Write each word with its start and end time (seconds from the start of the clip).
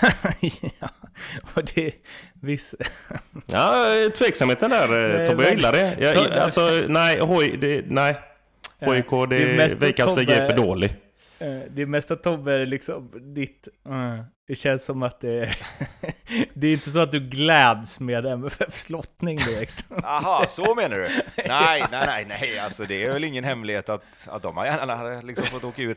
ja, 0.80 0.88
och 1.54 1.64
det... 1.74 1.92
Viss... 2.42 2.74
ja, 3.46 3.86
tveksamheten 4.18 4.70
där 4.70 5.20
eh, 5.20 5.26
Tobbe, 5.26 5.42
jag 5.42 5.54
gillar 5.54 5.72
det. 5.72 5.96
Jag, 6.00 6.32
alltså, 6.32 6.84
nej, 6.88 7.18
hoj, 7.20 7.56
det, 7.56 7.84
nej. 7.86 8.16
HIK, 8.80 9.10
det, 9.10 9.56
det 9.56 9.74
Veikans 9.74 10.16
liga 10.16 10.36
är 10.36 10.46
för 10.46 10.56
dålig. 10.56 10.96
Det 11.70 11.86
mesta 11.86 12.16
Tobbe 12.16 12.52
är 12.52 12.66
liksom 12.66 13.10
ditt... 13.34 13.68
Uh, 13.88 14.20
det 14.48 14.54
känns 14.54 14.84
som 14.84 15.02
att 15.02 15.20
det 15.20 15.38
är... 15.38 15.58
det 16.54 16.66
är 16.66 16.72
inte 16.72 16.90
så 16.90 17.00
att 17.00 17.12
du 17.12 17.20
gläds 17.20 18.00
med 18.00 18.26
MFFs 18.26 18.90
lottning 18.90 19.36
direkt. 19.36 19.84
Jaha, 20.02 20.48
så 20.48 20.74
menar 20.74 20.98
du? 20.98 21.08
Nej, 21.48 21.84
nej, 21.90 22.06
nej, 22.06 22.24
nej, 22.28 22.58
alltså 22.58 22.84
det 22.84 23.04
är 23.04 23.12
väl 23.12 23.24
ingen 23.24 23.44
hemlighet 23.44 23.88
att, 23.88 24.28
att 24.28 24.42
de 24.42 24.56
har 24.56 24.64
gärna 24.64 25.20
liksom 25.20 25.46
fått 25.46 25.64
åka 25.64 25.82
ur. 25.82 25.96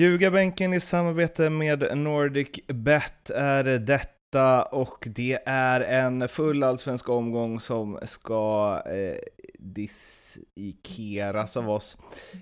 Ljugarbänken 0.00 0.72
i 0.72 0.80
samarbete 0.80 1.50
med 1.50 1.98
Nordic 1.98 2.60
Bet 2.66 3.30
är 3.30 3.64
detta 3.64 4.62
och 4.62 5.06
det 5.06 5.38
är 5.46 5.80
en 5.80 6.28
full 6.28 6.62
allsvensk 6.62 7.08
omgång 7.08 7.60
som 7.60 7.98
ska 8.02 8.82
eh, 8.86 9.18
disikeras 9.58 11.56
av 11.56 11.70
oss. 11.70 11.98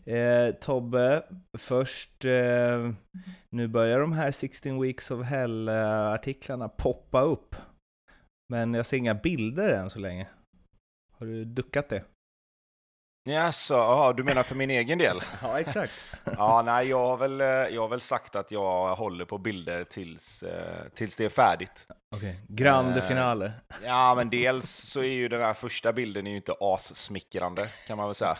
Eh, 0.07 0.55
Tobbe, 0.61 1.23
först, 1.59 2.25
eh, 2.25 2.91
nu 3.51 3.69
börjar 3.69 4.01
de 4.01 4.13
här 4.13 4.30
16 4.30 4.83
Weeks 4.83 5.11
of 5.11 5.27
Hell-artiklarna 5.27 6.69
poppa 6.69 7.23
upp. 7.23 7.57
Men 8.49 8.75
jag 8.75 8.87
ser 8.87 8.97
inga 8.97 9.15
bilder 9.15 9.69
än 9.69 9.91
så 9.91 9.99
länge. 9.99 10.29
Har 11.13 11.27
du 11.27 11.45
duckat 11.45 11.88
det? 11.88 12.04
Jaså, 13.29 13.74
ja, 13.74 14.12
du 14.16 14.24
menar 14.24 14.43
för 14.43 14.54
min 14.54 14.71
egen 14.71 14.98
del? 14.98 15.21
ja, 15.43 15.60
exakt. 15.60 15.93
ja, 16.37 16.62
nej, 16.65 16.88
jag 16.88 17.07
har, 17.07 17.16
väl, 17.16 17.40
eh, 17.40 17.46
jag 17.46 17.80
har 17.80 17.88
väl 17.88 18.01
sagt 18.01 18.37
att 18.37 18.51
jag 18.51 18.96
håller 18.96 19.24
på 19.24 19.38
bilder 19.38 19.85
tills, 19.85 20.43
eh, 20.43 20.88
tills 20.95 21.16
det 21.16 21.24
är 21.24 21.29
färdigt. 21.29 21.87
Okay. 22.16 22.35
grande 22.48 23.01
eh, 23.01 23.07
finale. 23.07 23.52
Ja, 23.85 24.15
men 24.15 24.30
dels 24.30 24.70
så 24.70 25.01
är 25.01 25.12
ju 25.12 25.29
den 25.29 25.40
här 25.40 25.54
första 25.54 25.93
bilden 25.93 26.26
ju 26.26 26.37
inte 26.37 26.54
assmickrande, 26.60 27.68
kan 27.87 27.96
man 27.96 28.07
väl 28.07 28.15
säga. 28.15 28.37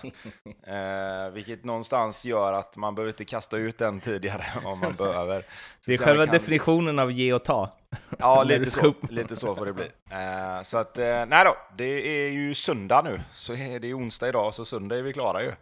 eh, 1.27 1.31
vilket 1.31 1.65
någonstans 1.65 2.25
gör 2.25 2.53
att 2.53 2.77
man 2.77 2.95
behöver 2.95 3.13
inte 3.13 3.25
kasta 3.25 3.57
ut 3.57 3.79
den 3.79 4.01
tidigare 4.01 4.45
om 4.65 4.79
man 4.79 4.93
behöver. 4.93 5.45
det 5.87 5.95
är 5.95 5.99
själva 5.99 6.27
kan... 6.27 6.35
definitionen 6.35 6.99
av 6.99 7.13
ge 7.13 7.33
och 7.33 7.45
ta. 7.45 7.71
Ja, 8.19 8.43
lite 8.43 8.71
så, 8.71 8.95
lite 9.11 9.37
så 9.37 9.57
får 9.57 9.67
det 9.67 9.73
bli. 9.73 9.91
Eh, 10.11 10.63
så 10.63 10.79
att, 10.79 10.99
eh, 10.99 11.27
nej 11.27 11.45
då, 11.45 11.57
det 11.77 11.85
är 12.25 12.31
ju 12.31 12.55
söndag 12.55 13.03
nu. 13.05 13.21
Så 13.33 13.55
är 13.55 13.81
det 13.81 13.91
är 13.91 13.99
onsdag 13.99 14.29
idag, 14.29 14.55
så 14.55 14.65
söndag 14.65 14.99
är 14.99 15.03
vi 15.03 15.13
klara 15.13 15.43
ju. 15.43 15.53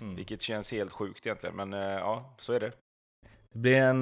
Mm. 0.00 0.16
Vilket 0.16 0.42
känns 0.42 0.72
helt 0.72 0.92
sjukt 0.92 1.26
egentligen, 1.26 1.56
men 1.56 1.72
eh, 1.72 1.80
ja, 1.80 2.34
så 2.38 2.52
är 2.52 2.60
det. 2.60 2.72
Det 3.52 3.58
blir 3.58 3.80
en, 3.80 4.00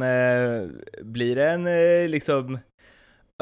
blir 1.03 1.37
det 1.37 1.51
en 1.51 1.65
liksom 2.11 2.59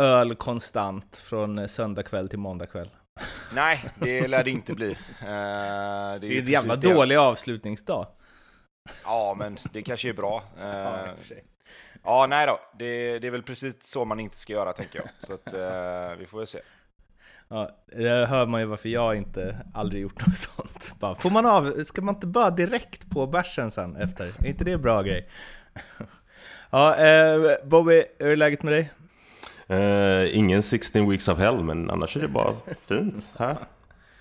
öl 0.00 0.34
konstant 0.34 1.16
från 1.16 1.69
söndag 1.69 2.02
kväll 2.02 2.28
till 2.28 2.38
måndag 2.38 2.66
kväll? 2.66 2.91
Nej, 3.54 3.84
det 3.97 4.28
lär 4.28 4.44
det 4.44 4.50
inte 4.50 4.75
bli. 4.75 4.98
det 5.20 5.27
är, 5.27 6.19
det 6.19 6.27
är 6.27 6.41
en 6.41 6.47
jävla 6.47 6.77
dålig 6.77 7.16
avslutningsdag. 7.16 8.06
Ja, 9.04 9.34
men 9.38 9.56
det 9.72 9.82
kanske 9.82 10.08
är 10.08 10.12
bra. 10.12 10.42
ja, 10.58 11.08
Ja, 12.05 12.27
nej 12.27 12.47
då. 12.47 12.61
Det, 12.79 13.19
det, 13.19 13.27
är 13.27 13.31
väl 13.31 13.43
precis 13.43 13.75
så 13.81 14.05
man 14.05 14.20
inte 14.20 14.37
ska 14.37 14.53
göra, 14.53 14.73
tänker 14.73 14.98
jag. 14.98 15.09
Så 15.19 15.34
att, 15.34 15.55
eh, 15.55 16.19
vi 16.19 16.27
får 16.27 16.39
väl 16.39 16.47
se. 16.47 16.61
Ja, 17.48 17.70
det 17.87 18.27
hör 18.27 18.47
man 18.47 18.61
ju 18.61 18.66
varför 18.66 18.88
jag 18.88 19.16
inte 19.16 19.56
aldrig 19.75 20.03
gjort 20.03 20.27
något 20.27 20.37
sånt. 20.37 20.94
Bara, 20.99 21.15
får 21.15 21.31
man 21.31 21.47
av, 21.47 21.84
ska 21.84 22.03
man 22.03 22.15
inte 22.15 22.27
bara 22.27 22.50
direkt 22.50 23.10
på 23.10 23.27
bärsen 23.27 23.71
sen 23.71 23.97
efter? 23.97 24.25
Är 24.39 24.47
inte 24.47 24.65
det 24.65 24.72
en 24.72 24.83
bra 24.83 25.03
grej? 25.03 25.28
ja, 26.71 26.97
eh, 26.97 27.41
Bobby, 27.65 28.05
hur 28.19 28.28
är 28.28 28.37
läget 28.37 28.62
med 28.62 28.72
dig? 28.72 28.91
Eh, 29.69 30.37
ingen 30.37 30.62
16 30.62 31.10
weeks 31.10 31.28
of 31.28 31.39
hell, 31.39 31.65
men 31.65 31.91
annars 31.91 32.16
är 32.16 32.21
det 32.21 32.28
bara 32.28 32.55
fint. 32.81 33.33
Här. 33.39 33.56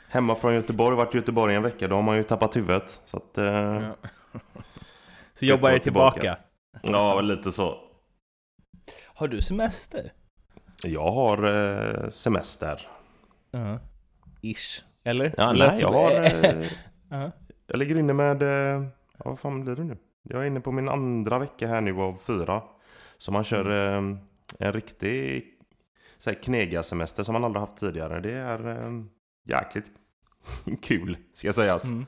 Hemma 0.10 0.36
från 0.36 0.54
Göteborg, 0.56 0.96
varit 0.96 1.16
i 1.16 1.18
Göteborg 1.18 1.56
en 1.56 1.64
vecka, 1.64 1.88
då 1.88 1.96
har 1.96 2.02
man 2.02 2.18
ju 2.18 2.24
tappat 2.24 2.56
huvudet. 2.56 3.02
Så, 3.06 3.18
att, 3.18 3.38
eh, 3.38 3.46
ja. 3.46 3.96
så 5.34 5.46
jobbar 5.46 5.70
jag 5.70 5.84
tillbaka. 5.84 6.20
tillbaka? 6.20 6.49
Ja, 6.82 7.22
lite 7.22 7.52
så. 7.52 7.78
Har 9.06 9.28
du 9.28 9.42
semester? 9.42 10.14
Jag 10.84 11.12
har 11.12 11.44
eh, 11.44 12.10
semester. 12.10 12.88
Uh 13.56 13.62
-huh. 13.62 13.80
Ish. 14.42 14.84
Eller? 15.04 15.34
Ja, 15.38 15.54
nej, 15.54 15.78
jag 15.80 15.92
har... 15.92 16.12
Eh, 16.12 16.60
uh 16.60 16.68
-huh. 17.10 17.32
Jag 17.68 17.78
ligger 17.78 18.00
inne 18.00 18.14
med... 18.14 18.42
Eh, 18.42 18.84
ja, 19.18 19.26
vad 19.26 19.40
fan 19.40 19.64
blir 19.64 19.76
det 19.76 19.84
nu? 19.84 19.98
Jag 20.24 20.42
är 20.42 20.48
inne 20.48 20.62
på 20.62 20.72
min 20.72 20.90
andra 20.90 21.40
vecka 21.40 21.68
här 21.68 21.82
nu 21.82 22.02
av 22.02 22.18
fyra. 22.24 22.62
Så 23.18 23.32
man 23.32 23.44
kör 23.44 23.96
mm. 23.96 24.14
eh, 24.14 24.68
en 24.68 24.74
riktig 24.74 25.46
knegarsemester 26.42 27.24
som 27.24 27.34
man 27.34 27.44
aldrig 27.44 27.62
haft 27.62 27.78
tidigare. 27.78 28.20
Det 28.20 28.34
är 28.34 28.70
eh, 28.70 29.04
jäkligt 29.46 29.92
kul, 30.82 31.18
ska 31.34 31.54
sägas. 31.54 31.84
Mm. 31.84 32.06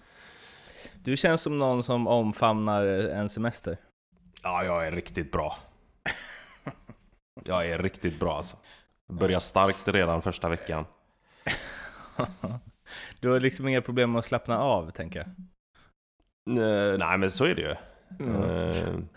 Du 1.04 1.18
känns 1.18 1.42
som 1.42 1.58
någon 1.58 1.84
som 1.84 2.08
omfamnar 2.08 2.86
en 2.86 3.30
semester. 3.30 3.78
Ja, 4.41 4.63
jag 4.63 4.88
är 4.88 4.91
riktigt 4.91 5.31
bra. 5.31 5.57
Jag 7.46 7.69
är 7.69 7.79
riktigt 7.79 8.19
bra 8.19 8.38
alltså. 8.38 8.57
Börjar 9.07 9.40
starkt 9.40 9.88
redan 9.88 10.22
första 10.22 10.50
veckan. 10.50 10.85
Du 13.19 13.30
har 13.30 13.40
liksom 13.40 13.68
inga 13.68 13.81
problem 13.81 14.12
med 14.12 14.19
att 14.19 14.25
slappna 14.25 14.59
av, 14.59 14.91
tänker 14.91 15.19
jag? 15.19 15.30
Nej, 17.00 17.18
men 17.18 17.31
så 17.31 17.46
är 17.46 17.56
det 17.56 17.62
ju. 17.62 17.75
Mm. 18.19 19.07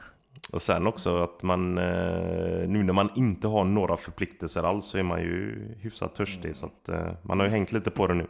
Och 0.52 0.62
sen 0.62 0.86
också 0.86 1.22
att 1.22 1.42
man, 1.42 1.78
eh, 1.78 2.68
nu 2.68 2.82
när 2.82 2.92
man 2.92 3.10
inte 3.16 3.48
har 3.48 3.64
några 3.64 3.96
förpliktelser 3.96 4.62
alls 4.62 4.86
så 4.86 4.98
är 4.98 5.02
man 5.02 5.20
ju 5.20 5.68
hyfsat 5.80 6.14
törstig. 6.14 6.44
Mm. 6.44 6.54
Så 6.54 6.66
att 6.66 6.88
eh, 6.88 7.12
man 7.22 7.40
har 7.40 7.46
ju 7.46 7.52
hängt 7.52 7.72
lite 7.72 7.90
på 7.90 8.06
det 8.06 8.14
nu. 8.14 8.26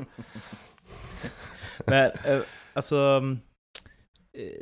Men 1.87 2.11
alltså, 2.73 3.23
Eh, 3.23 3.54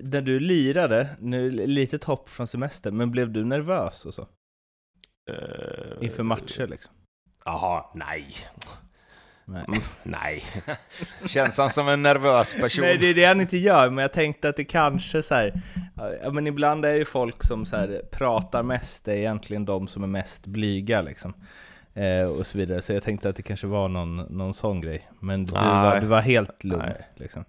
när 0.02 0.22
du 0.22 0.40
lirade, 0.40 1.08
nu 1.18 1.50
litet 1.50 2.04
hopp 2.04 2.28
från 2.28 2.46
semester, 2.46 2.90
men 2.90 3.10
blev 3.10 3.30
du 3.32 3.44
nervös 3.44 4.06
och 4.06 4.14
så? 4.14 4.22
Uh, 5.30 6.04
Inför 6.04 6.22
matcher 6.22 6.66
liksom? 6.66 6.94
Jaha, 7.44 7.84
nej. 7.94 8.34
Nej. 9.44 9.64
Mm, 9.68 9.80
nej. 10.02 10.42
Känns 11.26 11.58
han 11.58 11.70
som 11.70 11.88
en 11.88 12.02
nervös 12.02 12.54
person? 12.54 12.84
Nej, 12.84 12.98
det 12.98 13.06
är 13.06 13.14
det 13.14 13.24
han 13.24 13.40
inte 13.40 13.56
gör, 13.56 13.90
men 13.90 14.02
jag 14.02 14.12
tänkte 14.12 14.48
att 14.48 14.56
det 14.56 14.64
kanske 14.64 15.22
så 15.22 15.34
här, 15.34 15.62
ja 16.22 16.30
men 16.30 16.46
ibland 16.46 16.84
är 16.84 16.92
ju 16.92 17.04
folk 17.04 17.42
som 17.44 17.66
så 17.66 17.76
här, 17.76 18.02
pratar 18.10 18.62
mest, 18.62 19.04
det 19.04 19.12
är 19.12 19.16
egentligen 19.16 19.64
de 19.64 19.88
som 19.88 20.02
är 20.02 20.06
mest 20.06 20.46
blyga 20.46 21.00
liksom. 21.00 21.34
Eh, 21.94 22.26
och 22.26 22.46
så 22.46 22.58
vidare, 22.58 22.82
så 22.82 22.92
jag 22.92 23.02
tänkte 23.02 23.28
att 23.28 23.36
det 23.36 23.42
kanske 23.42 23.66
var 23.66 23.88
någon, 23.88 24.16
någon 24.16 24.54
sån 24.54 24.80
grej. 24.80 25.08
Men 25.20 25.44
du, 25.44 25.52
var, 25.52 26.00
du 26.00 26.06
var 26.06 26.20
helt 26.20 26.64
lugn 26.64 26.92
liksom. 27.14 27.44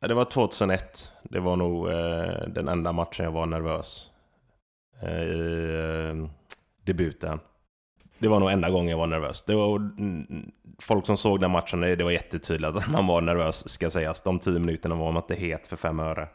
Det 0.00 0.14
var 0.14 0.24
2001. 0.24 1.12
Det 1.30 1.40
var 1.40 1.56
nog 1.56 1.88
eh, 1.88 2.48
den 2.48 2.68
enda 2.68 2.92
matchen 2.92 3.24
jag 3.24 3.32
var 3.32 3.46
nervös. 3.46 4.10
Eh, 5.02 5.22
I 5.22 6.10
eh, 6.10 6.28
debuten. 6.84 7.38
Det 8.18 8.28
var 8.28 8.40
nog 8.40 8.50
enda 8.50 8.70
gången 8.70 8.90
jag 8.90 8.98
var 8.98 9.06
nervös. 9.06 9.42
Det 9.42 9.54
var, 9.54 9.76
mm, 9.76 10.50
folk 10.78 11.06
som 11.06 11.16
såg 11.16 11.40
den 11.40 11.50
matchen, 11.50 11.80
det 11.80 12.04
var 12.04 12.10
jättetydligt 12.10 12.76
att 12.76 12.90
man 12.90 13.06
var 13.06 13.20
nervös, 13.20 13.68
ska 13.68 13.90
sägas. 13.90 14.22
De 14.22 14.38
tio 14.38 14.58
minuterna 14.58 14.94
var 14.94 15.12
man 15.12 15.22
inte 15.22 15.34
het 15.34 15.66
för 15.66 15.76
fem 15.76 16.00
öre. 16.00 16.28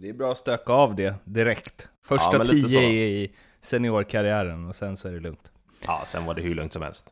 Det 0.00 0.08
är 0.08 0.12
bra 0.12 0.32
att 0.32 0.38
stöka 0.38 0.72
av 0.72 0.96
det 0.96 1.14
direkt. 1.24 1.88
Första 2.04 2.38
ja, 2.38 2.44
tio 2.44 2.80
i 2.82 3.34
seniorkarriären 3.60 4.68
och 4.68 4.76
sen 4.76 4.96
så 4.96 5.08
är 5.08 5.12
det 5.12 5.20
lugnt. 5.20 5.52
Ja, 5.86 6.02
sen 6.04 6.24
var 6.24 6.34
det 6.34 6.42
hur 6.42 6.54
lugnt 6.54 6.72
som 6.72 6.82
helst. 6.82 7.06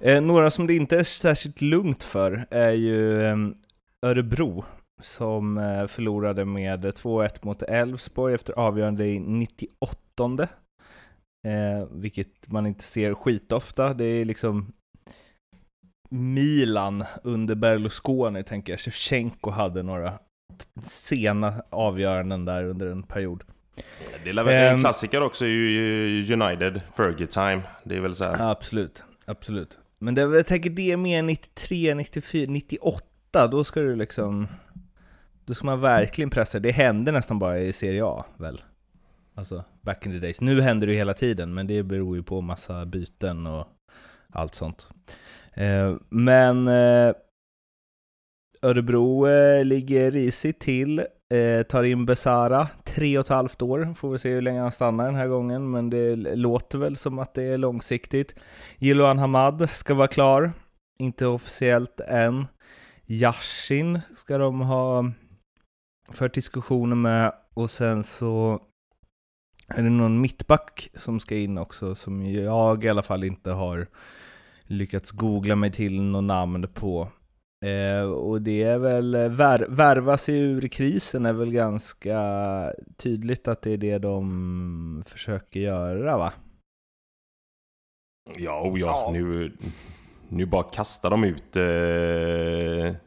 Eh, 0.00 0.20
några 0.20 0.50
som 0.50 0.66
det 0.66 0.74
inte 0.74 0.98
är 0.98 1.04
särskilt 1.04 1.60
lugnt 1.60 2.02
för 2.02 2.46
är 2.50 2.72
ju 2.72 3.26
ehm, 3.26 3.54
Örebro 4.02 4.64
som 5.02 5.58
eh, 5.58 5.86
förlorade 5.86 6.44
med 6.44 6.84
2-1 6.84 7.38
mot 7.42 7.62
Elfsborg 7.62 8.34
efter 8.34 8.52
avgörande 8.58 9.06
i 9.06 9.18
98 9.18 10.48
eh, 11.46 11.86
vilket 11.90 12.48
man 12.48 12.66
inte 12.66 12.84
ser 12.84 13.14
skitofta. 13.14 13.94
Det 13.94 14.04
är 14.04 14.24
liksom 14.24 14.72
Milan 16.10 17.04
under 17.22 17.54
Berlusconi, 17.54 18.42
tänker 18.42 18.72
jag. 18.72 18.80
Shevchenko 18.80 19.50
hade 19.50 19.82
några 19.82 20.12
sena 20.82 21.54
avgöranden 21.70 22.44
där 22.44 22.64
under 22.64 22.86
en 22.86 23.02
period. 23.02 23.42
Det 24.24 24.30
är 24.30 24.34
väl 24.34 24.48
en 24.48 24.74
um, 24.74 24.80
klassiker 24.80 25.22
också 25.22 25.44
United, 25.44 26.80
Fergie 26.96 27.26
time. 27.26 27.62
Det 27.84 27.96
är 27.96 28.00
väl 28.00 28.16
så 28.16 28.24
här. 28.24 28.50
Absolut, 28.50 29.04
absolut. 29.24 29.78
Men 29.98 30.14
det, 30.14 30.20
jag 30.20 30.46
tänker 30.46 30.70
det 30.70 30.92
är 30.92 30.96
mer 30.96 31.22
93, 31.22 31.94
94, 31.94 32.46
98 32.48 33.04
åtta, 33.36 33.46
då 33.46 33.64
ska 33.64 33.80
du 33.80 33.96
liksom... 33.96 34.48
Då 35.46 35.54
ska 35.54 35.66
man 35.66 35.80
verkligen 35.80 36.30
pressa. 36.30 36.58
Det 36.58 36.70
hände 36.70 37.12
nästan 37.12 37.38
bara 37.38 37.58
i 37.58 37.72
Serie 37.72 38.04
A, 38.04 38.24
väl? 38.36 38.62
Alltså 39.34 39.64
back 39.82 40.06
in 40.06 40.12
the 40.12 40.18
days. 40.18 40.40
Nu 40.40 40.60
händer 40.60 40.86
det 40.86 40.92
ju 40.92 40.98
hela 40.98 41.14
tiden, 41.14 41.54
men 41.54 41.66
det 41.66 41.82
beror 41.82 42.16
ju 42.16 42.22
på 42.22 42.40
massa 42.40 42.86
byten 42.86 43.46
och 43.46 43.66
allt 44.32 44.54
sånt. 44.54 44.88
Eh, 45.54 45.94
men 46.08 46.68
eh, 46.68 47.14
Örebro 48.62 49.28
eh, 49.28 49.64
ligger 49.64 50.10
risigt 50.10 50.60
till, 50.60 50.98
eh, 51.30 51.62
tar 51.62 51.82
in 51.82 52.06
Besara, 52.06 52.68
tre 52.84 53.18
och 53.18 53.24
ett 53.24 53.28
halvt 53.28 53.62
år, 53.62 53.94
får 53.94 54.10
vi 54.10 54.18
se 54.18 54.30
hur 54.30 54.42
länge 54.42 54.60
han 54.60 54.72
stannar 54.72 55.04
den 55.04 55.14
här 55.14 55.28
gången, 55.28 55.70
men 55.70 55.90
det 55.90 56.16
låter 56.16 56.78
väl 56.78 56.96
som 56.96 57.18
att 57.18 57.34
det 57.34 57.42
är 57.42 57.58
långsiktigt. 57.58 58.34
Jiloan 58.78 59.18
Hamad 59.18 59.70
ska 59.70 59.94
vara 59.94 60.08
klar, 60.08 60.52
inte 60.98 61.26
officiellt 61.26 62.00
än. 62.00 62.46
Yashin 63.06 64.00
ska 64.14 64.38
de 64.38 64.60
ha 64.60 65.04
fört 66.12 66.34
diskussioner 66.34 66.96
med 66.96 67.32
och 67.54 67.70
sen 67.70 68.04
så 68.04 68.60
är 69.68 69.82
det 69.82 69.90
någon 69.90 70.20
mittback 70.20 70.90
som 70.94 71.20
ska 71.20 71.36
in 71.36 71.58
också 71.58 71.94
som 71.94 72.26
jag 72.32 72.84
i 72.84 72.88
alla 72.88 73.02
fall 73.02 73.24
inte 73.24 73.50
har 73.50 73.86
lyckats 74.66 75.10
googla 75.10 75.56
mig 75.56 75.72
till 75.72 76.02
något 76.02 76.24
namn 76.24 76.68
på. 76.74 77.08
Eh, 77.64 78.02
och 78.02 78.42
det 78.42 78.62
är 78.62 78.78
väl, 78.78 79.14
eh, 79.14 79.28
vär, 79.28 79.66
värva 79.68 80.16
sig 80.16 80.38
ur 80.38 80.68
krisen 80.68 81.26
är 81.26 81.32
väl 81.32 81.52
ganska 81.52 82.20
tydligt 82.96 83.48
att 83.48 83.62
det 83.62 83.72
är 83.72 83.76
det 83.76 83.98
de 83.98 85.02
försöker 85.06 85.60
göra 85.60 86.18
va? 86.18 86.32
Ja, 88.38 88.60
och 88.60 88.78
ja, 88.78 88.86
ja. 88.86 89.12
Nu, 89.12 89.56
nu 90.28 90.46
bara 90.46 90.62
kastar 90.62 91.10
de 91.10 91.24
ut 91.24 91.56
eh, 91.56 93.00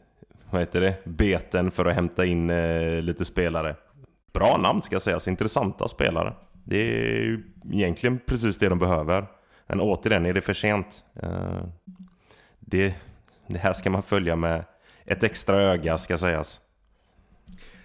vad 0.52 0.62
heter 0.62 0.82
det? 0.82 1.06
beten 1.06 1.72
för 1.72 1.86
att 1.86 1.96
hämta 1.96 2.26
in 2.26 2.50
eh, 2.50 3.02
lite 3.02 3.26
spelare. 3.26 3.76
Bra 4.34 4.58
namn 4.58 4.82
ska 4.82 5.00
sägas, 5.00 5.14
alltså, 5.14 5.30
intressanta 5.30 5.88
spelare. 5.88 6.34
Det 6.64 6.78
är 6.78 7.22
ju 7.22 7.44
egentligen 7.72 8.20
precis 8.26 8.58
det 8.58 8.70
de 8.70 8.80
behöver. 8.80 9.26
Men 9.68 9.80
återigen, 9.80 10.26
är 10.26 10.34
det 10.34 10.42
för 10.42 10.54
sent? 10.54 11.04
Eh, 11.16 11.64
det, 12.60 12.96
det 13.48 13.58
här 13.58 13.74
ska 13.74 13.90
man 13.90 14.04
följa 14.04 14.36
med 14.36 14.64
ett 15.06 15.24
extra 15.24 15.56
öga 15.62 15.98
ska 15.98 16.18
sägas. 16.18 16.62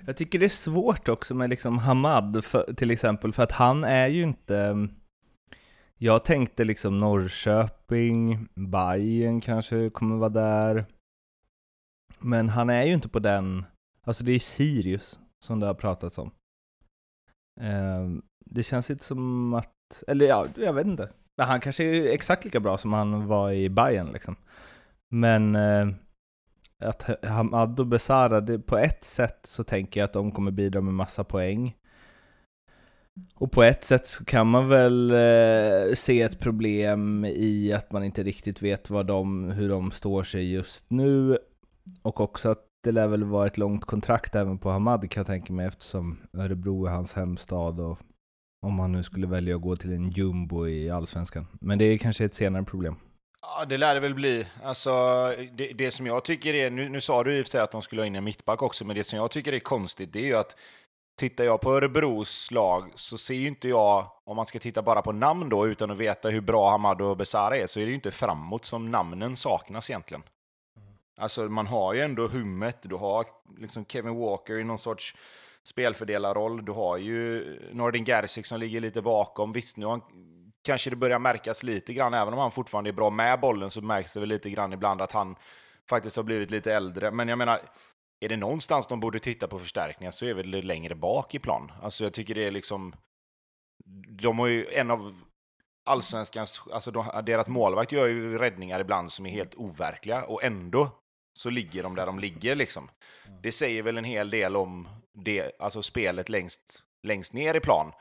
Jag 0.07 0.17
tycker 0.17 0.39
det 0.39 0.45
är 0.45 0.49
svårt 0.49 1.09
också 1.09 1.35
med 1.35 1.51
liksom 1.51 1.79
Hamad 1.79 2.45
för, 2.45 2.75
till 2.77 2.91
exempel, 2.91 3.33
för 3.33 3.43
att 3.43 3.53
han 3.53 3.85
är 3.85 4.07
ju 4.07 4.23
inte... 4.23 4.89
Jag 5.99 6.25
tänkte 6.25 6.65
liksom 6.65 7.01
Norrköping, 7.01 8.49
Bayern 8.55 9.41
kanske 9.41 9.91
kommer 9.91 10.17
vara 10.17 10.29
där. 10.29 10.85
Men 12.25 12.49
han 12.49 12.71
är 12.71 12.83
ju 12.83 12.93
inte 12.93 13.09
på 13.09 13.19
den... 13.19 13.65
Alltså 14.05 14.25
det 14.25 14.33
är 14.33 14.39
Sirius 14.39 15.21
som 15.45 15.61
det 15.61 15.67
har 15.67 15.75
pratats 15.75 16.19
om. 16.19 16.31
Eh, 17.61 18.09
det 18.45 18.63
känns 18.63 18.91
inte 18.91 19.05
som 19.05 19.55
att... 19.55 20.03
Eller 20.07 20.27
ja, 20.27 20.47
jag 20.57 20.73
vet 20.73 20.87
inte. 20.87 21.09
Men 21.37 21.47
han 21.47 21.61
kanske 21.61 21.85
är 21.85 22.13
exakt 22.13 22.45
lika 22.45 22.61
bra 22.61 22.79
som 22.79 22.93
han 22.93 23.27
var 23.27 23.51
i 23.51 23.71
Bayern 23.71 24.13
liksom. 24.13 24.37
Men 25.11 25.57
eh, 25.57 25.89
att 26.79 27.25
Hamad 27.25 27.81
och 27.81 27.87
Besara, 27.87 28.41
det, 28.41 28.59
på 28.59 28.79
ett 28.79 29.05
sätt 29.05 29.39
så 29.47 29.65
tänker 29.65 30.01
jag 30.01 30.05
att 30.05 30.13
de 30.13 30.33
kommer 30.33 30.51
bidra 30.51 30.81
med 30.81 30.95
massa 30.95 31.25
poäng. 31.25 31.77
Och 33.35 33.53
på 33.53 33.63
ett 33.63 33.85
sätt 33.85 34.07
så 34.07 34.25
kan 34.25 34.47
man 34.47 34.69
väl 34.69 35.11
eh, 35.11 35.95
se 35.95 36.23
ett 36.23 36.41
problem 36.41 37.25
i 37.25 37.73
att 37.73 37.93
man 37.93 38.05
inte 38.05 38.23
riktigt 38.23 38.63
vet 38.63 38.91
vad 38.91 39.07
de, 39.07 39.51
hur 39.51 39.69
de 39.69 39.91
står 39.91 40.23
sig 40.23 40.53
just 40.53 40.91
nu. 40.91 41.39
Och 42.03 42.21
också 42.21 42.51
att 42.51 42.67
det 42.85 42.93
lär 42.93 43.09
väl 43.09 43.25
vara 43.25 43.47
ett 43.47 43.59
långt 43.59 43.85
kontrakt 43.85 44.35
även 44.35 44.59
på 44.59 44.71
Hamad 44.71 45.11
kan 45.11 45.21
jag 45.21 45.27
tänka 45.27 45.53
mig 45.53 45.67
eftersom 45.67 46.19
Örebro 46.33 46.87
är 46.87 46.91
hans 46.91 47.13
hemstad 47.13 47.81
och 47.81 47.99
om 48.67 48.79
han 48.79 48.93
nu 48.93 49.03
skulle 49.03 49.27
välja 49.27 49.57
att 49.57 49.63
gå 49.63 49.77
till 49.77 49.93
en 49.93 50.11
jumbo 50.11 50.69
i 50.69 50.91
Allsvenskan. 50.91 51.47
Men 51.61 51.79
det 51.79 51.85
är 51.85 51.99
kanske 51.99 52.25
ett 52.25 52.35
senare 52.35 52.65
problem. 52.65 52.97
Ja, 53.41 53.65
det 53.65 53.79
lär 53.79 53.95
det 53.95 54.01
väl 54.01 54.15
bli. 54.15 54.47
Alltså, 54.63 54.91
det, 55.57 55.73
det 55.73 55.91
som 55.91 56.07
jag 56.07 56.25
tycker 56.25 56.55
är, 56.55 56.71
nu, 56.71 56.89
nu 56.89 57.01
sa 57.01 57.25
du 57.25 57.39
i 57.39 57.43
och 57.43 57.47
för 57.47 57.51
sig 57.51 57.61
att 57.61 57.71
de 57.71 57.83
skulle 57.83 58.03
ha 58.03 58.07
in 58.07 58.17
en 58.17 58.25
mittback 58.25 58.63
också, 58.63 58.85
men 58.85 58.97
det 58.97 59.05
som 59.05 59.19
jag 59.19 59.31
tycker 59.31 59.53
är 59.53 59.59
konstigt 59.59 60.13
det 60.13 60.19
är 60.19 60.27
ju 60.27 60.35
att 60.35 60.57
tittar 61.19 61.45
jag 61.45 61.61
på 61.61 61.73
Örebros 61.73 62.51
lag 62.51 62.93
så 62.95 63.19
ser 63.19 63.35
ju 63.35 63.49
inte 63.49 63.69
jag, 63.69 64.07
om 64.25 64.37
man 64.37 64.47
ska 64.47 64.59
titta 64.59 64.83
bara 64.83 65.03
på 65.03 65.13
namn 65.13 65.49
då 65.49 65.67
utan 65.67 65.91
att 65.91 65.99
veta 65.99 66.29
hur 66.29 66.41
bra 66.41 66.71
Hamad 66.71 67.01
och 67.01 67.17
Besara 67.17 67.57
är, 67.57 67.67
så 67.67 67.81
är 67.81 67.85
det 67.85 67.89
ju 67.89 67.95
inte 67.95 68.11
framåt 68.11 68.65
som 68.65 68.91
namnen 68.91 69.37
saknas 69.37 69.91
egentligen. 69.91 70.23
Alltså 71.17 71.43
man 71.43 71.67
har 71.67 71.95
ju 71.95 72.01
ändå 72.01 72.29
hummet, 72.29 72.79
du 72.83 72.95
har 72.95 73.27
liksom 73.59 73.85
Kevin 73.85 74.17
Walker 74.17 74.59
i 74.59 74.65
någon 74.65 74.79
sorts 74.79 75.17
spelfördelarroll, 75.63 76.65
du 76.65 76.73
har 76.73 76.97
ju 76.97 77.45
Nordin 77.73 78.05
Gerzik 78.05 78.47
som 78.47 78.61
ligger 78.61 78.81
lite 78.81 79.03
bakom. 79.03 79.53
Visst, 79.53 79.77
nu 79.77 79.87
har 79.87 79.93
han 79.93 80.03
kanske 80.65 80.91
det 80.91 80.97
börjar 80.97 81.19
märkas 81.19 81.63
lite 81.63 81.93
grann, 81.93 82.15
även 82.15 82.35
om 82.35 82.41
han 82.41 82.51
fortfarande 82.51 82.91
är 82.91 82.95
bra 82.95 83.11
med 83.11 83.41
bollen, 83.41 83.71
så 83.71 83.81
märks 83.81 84.13
det 84.13 84.21
väl 84.21 84.29
lite 84.29 84.51
grann 84.51 84.73
ibland 84.73 85.03
att 85.03 85.13
han 85.13 85.37
faktiskt 85.91 86.17
har 86.17 86.23
blivit 86.23 86.51
lite 86.51 86.75
äldre. 86.75 87.11
Men 87.11 87.29
jag 87.29 87.39
menar, 87.39 87.61
är 88.21 88.29
det 88.29 88.37
någonstans 88.37 88.87
de 88.87 89.01
borde 89.01 89.19
titta 89.19 89.49
på 89.49 89.59
förstärkningar 89.59 90.11
så 90.11 90.27
är 90.27 90.35
väl 90.35 90.51
det 90.51 90.63
längre 90.63 90.95
bak 90.95 91.35
i 91.35 91.39
plan. 91.39 91.73
Alltså 91.83 92.05
jag 92.05 92.13
tycker 92.13 92.35
det 92.35 92.47
är 92.47 92.51
liksom... 92.51 92.95
De 94.09 94.39
har 94.39 94.47
ju 94.47 94.67
en 94.67 94.91
av 94.91 95.15
allsvenskans... 95.85 96.63
Alltså 96.73 96.91
de, 96.91 97.23
deras 97.27 97.49
målvakt 97.49 97.93
gör 97.93 98.07
ju 98.07 98.39
räddningar 98.39 98.81
ibland 98.81 99.13
som 99.13 99.27
är 99.27 99.31
helt 99.31 99.55
overkliga 99.55 100.25
och 100.25 100.45
ändå 100.45 100.91
så 101.39 101.51
ligger 101.51 101.83
de 101.83 101.95
där 101.95 102.07
de 102.07 102.19
ligger 102.19 102.55
liksom. 102.55 102.91
Det 103.43 103.53
säger 103.53 103.83
väl 103.83 103.99
en 103.99 104.05
hel 104.05 104.31
del 104.31 104.57
om 104.57 104.89
det, 105.13 105.53
alltså 105.59 105.83
spelet 105.83 106.29
längst, 106.29 106.83
längst 107.03 107.33
ner 107.33 107.55
i 107.55 107.61
plan. 107.61 107.93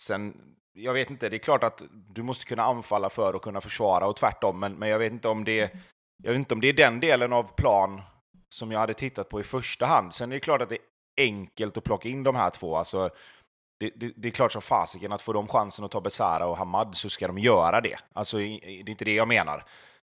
Sen 0.00 0.34
jag 0.78 0.92
vet 0.92 1.10
inte, 1.10 1.28
det 1.28 1.36
är 1.36 1.38
klart 1.38 1.64
att 1.64 1.82
du 1.90 2.22
måste 2.22 2.44
kunna 2.44 2.62
anfalla 2.62 3.10
för 3.10 3.34
att 3.34 3.42
kunna 3.42 3.60
försvara 3.60 4.06
och 4.06 4.16
tvärtom, 4.16 4.60
men, 4.60 4.72
men 4.72 4.88
jag, 4.88 4.98
vet 4.98 5.12
inte 5.12 5.28
om 5.28 5.44
det, 5.44 5.72
jag 6.22 6.30
vet 6.30 6.38
inte 6.38 6.54
om 6.54 6.60
det 6.60 6.68
är 6.68 6.72
den 6.72 7.00
delen 7.00 7.32
av 7.32 7.54
plan 7.56 8.02
som 8.48 8.72
jag 8.72 8.80
hade 8.80 8.94
tittat 8.94 9.28
på 9.28 9.40
i 9.40 9.44
första 9.44 9.86
hand. 9.86 10.14
Sen 10.14 10.32
är 10.32 10.36
det 10.36 10.40
klart 10.40 10.62
att 10.62 10.68
det 10.68 10.74
är 10.74 11.24
enkelt 11.24 11.76
att 11.76 11.84
plocka 11.84 12.08
in 12.08 12.22
de 12.22 12.36
här 12.36 12.50
två. 12.50 12.76
Alltså, 12.76 13.10
det, 13.80 13.90
det, 13.96 14.12
det 14.16 14.28
är 14.28 14.32
klart 14.32 14.52
som 14.52 14.62
fasiken 14.62 15.12
att 15.12 15.22
få 15.22 15.32
de 15.32 15.48
chansen 15.48 15.84
att 15.84 15.90
ta 15.90 16.00
Besara 16.00 16.46
och 16.46 16.56
Hamad 16.56 16.96
så 16.96 17.10
ska 17.10 17.26
de 17.26 17.38
göra 17.38 17.80
det. 17.80 17.98
Alltså, 18.12 18.36
det 18.36 18.44
är 18.44 18.90
inte 18.90 19.04
det 19.04 19.14
jag 19.14 19.28
menar. 19.28 19.64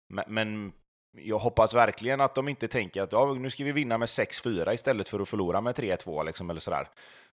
Men, 0.09 0.25
men 0.29 0.73
jag 1.13 1.39
hoppas 1.39 1.75
verkligen 1.75 2.21
att 2.21 2.35
de 2.35 2.49
inte 2.49 2.69
tänker 2.69 3.03
att 3.03 3.13
ja, 3.13 3.35
nu 3.35 3.51
ska 3.51 3.65
vi 3.65 3.73
vinna 3.73 3.99
med 3.99 4.07
6-4 4.07 4.73
istället 4.73 5.09
för 5.09 5.21
att 5.21 5.29
förlora 5.29 5.61
med 5.61 5.75
3-2 5.75 6.25
liksom, 6.25 6.51
eller 6.51 6.61
sådär. 6.61 6.89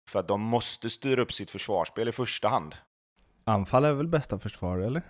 För 0.10 0.20
att 0.20 0.28
de 0.28 0.42
måste 0.42 0.90
styra 0.90 1.22
upp 1.22 1.34
sitt 1.34 1.52
försvarsspel 1.52 2.08
i 2.08 2.12
första 2.12 2.48
hand. 2.48 2.76
Anfall 3.44 3.86
är 3.86 3.94
väl 3.94 4.08
bästa 4.08 4.40
försvar, 4.40 4.78
eller? 4.78 5.02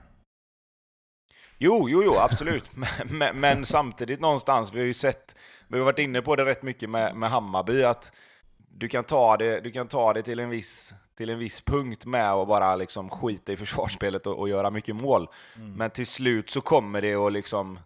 Jo, 1.57 1.89
jo, 1.89 2.03
jo, 2.03 2.13
absolut. 2.17 2.63
men, 2.75 3.17
men, 3.17 3.39
men, 3.39 3.65
samtidigt 3.65 4.19
någonstans, 4.19 4.73
vi 4.73 4.79
har 4.79 4.85
ju 4.85 4.93
sett, 4.93 5.35
vi 5.67 5.77
har 5.77 5.85
varit 5.85 5.99
inne 5.99 6.21
på 6.21 6.35
det 6.35 6.45
rätt 6.45 6.63
mycket 6.63 6.89
med, 6.89 7.15
med 7.15 7.29
Hammarby, 7.29 7.83
att 7.83 8.11
du 8.57 8.87
kan 8.87 9.03
ta 9.03 9.37
det, 9.37 9.59
du 9.61 9.71
kan 9.71 9.87
ta 9.87 10.13
det 10.13 10.23
till, 10.23 10.39
en 10.39 10.49
viss, 10.49 10.93
till 11.17 11.29
en 11.29 11.39
viss 11.39 11.61
punkt 11.61 12.05
med 12.05 12.31
att 12.31 12.47
bara 12.47 12.75
liksom 12.75 13.09
skita 13.09 13.51
i 13.51 13.57
försvarsspelet 13.57 14.27
och, 14.27 14.39
och 14.39 14.49
göra 14.49 14.69
mycket 14.69 14.95
mål. 14.95 15.27
Mm. 15.55 15.73
Men 15.73 15.89
till 15.89 16.07
slut 16.07 16.49
så 16.49 16.61
kommer 16.61 17.01
det 17.01 17.15
att 17.15 17.33
liksom, 17.33 17.79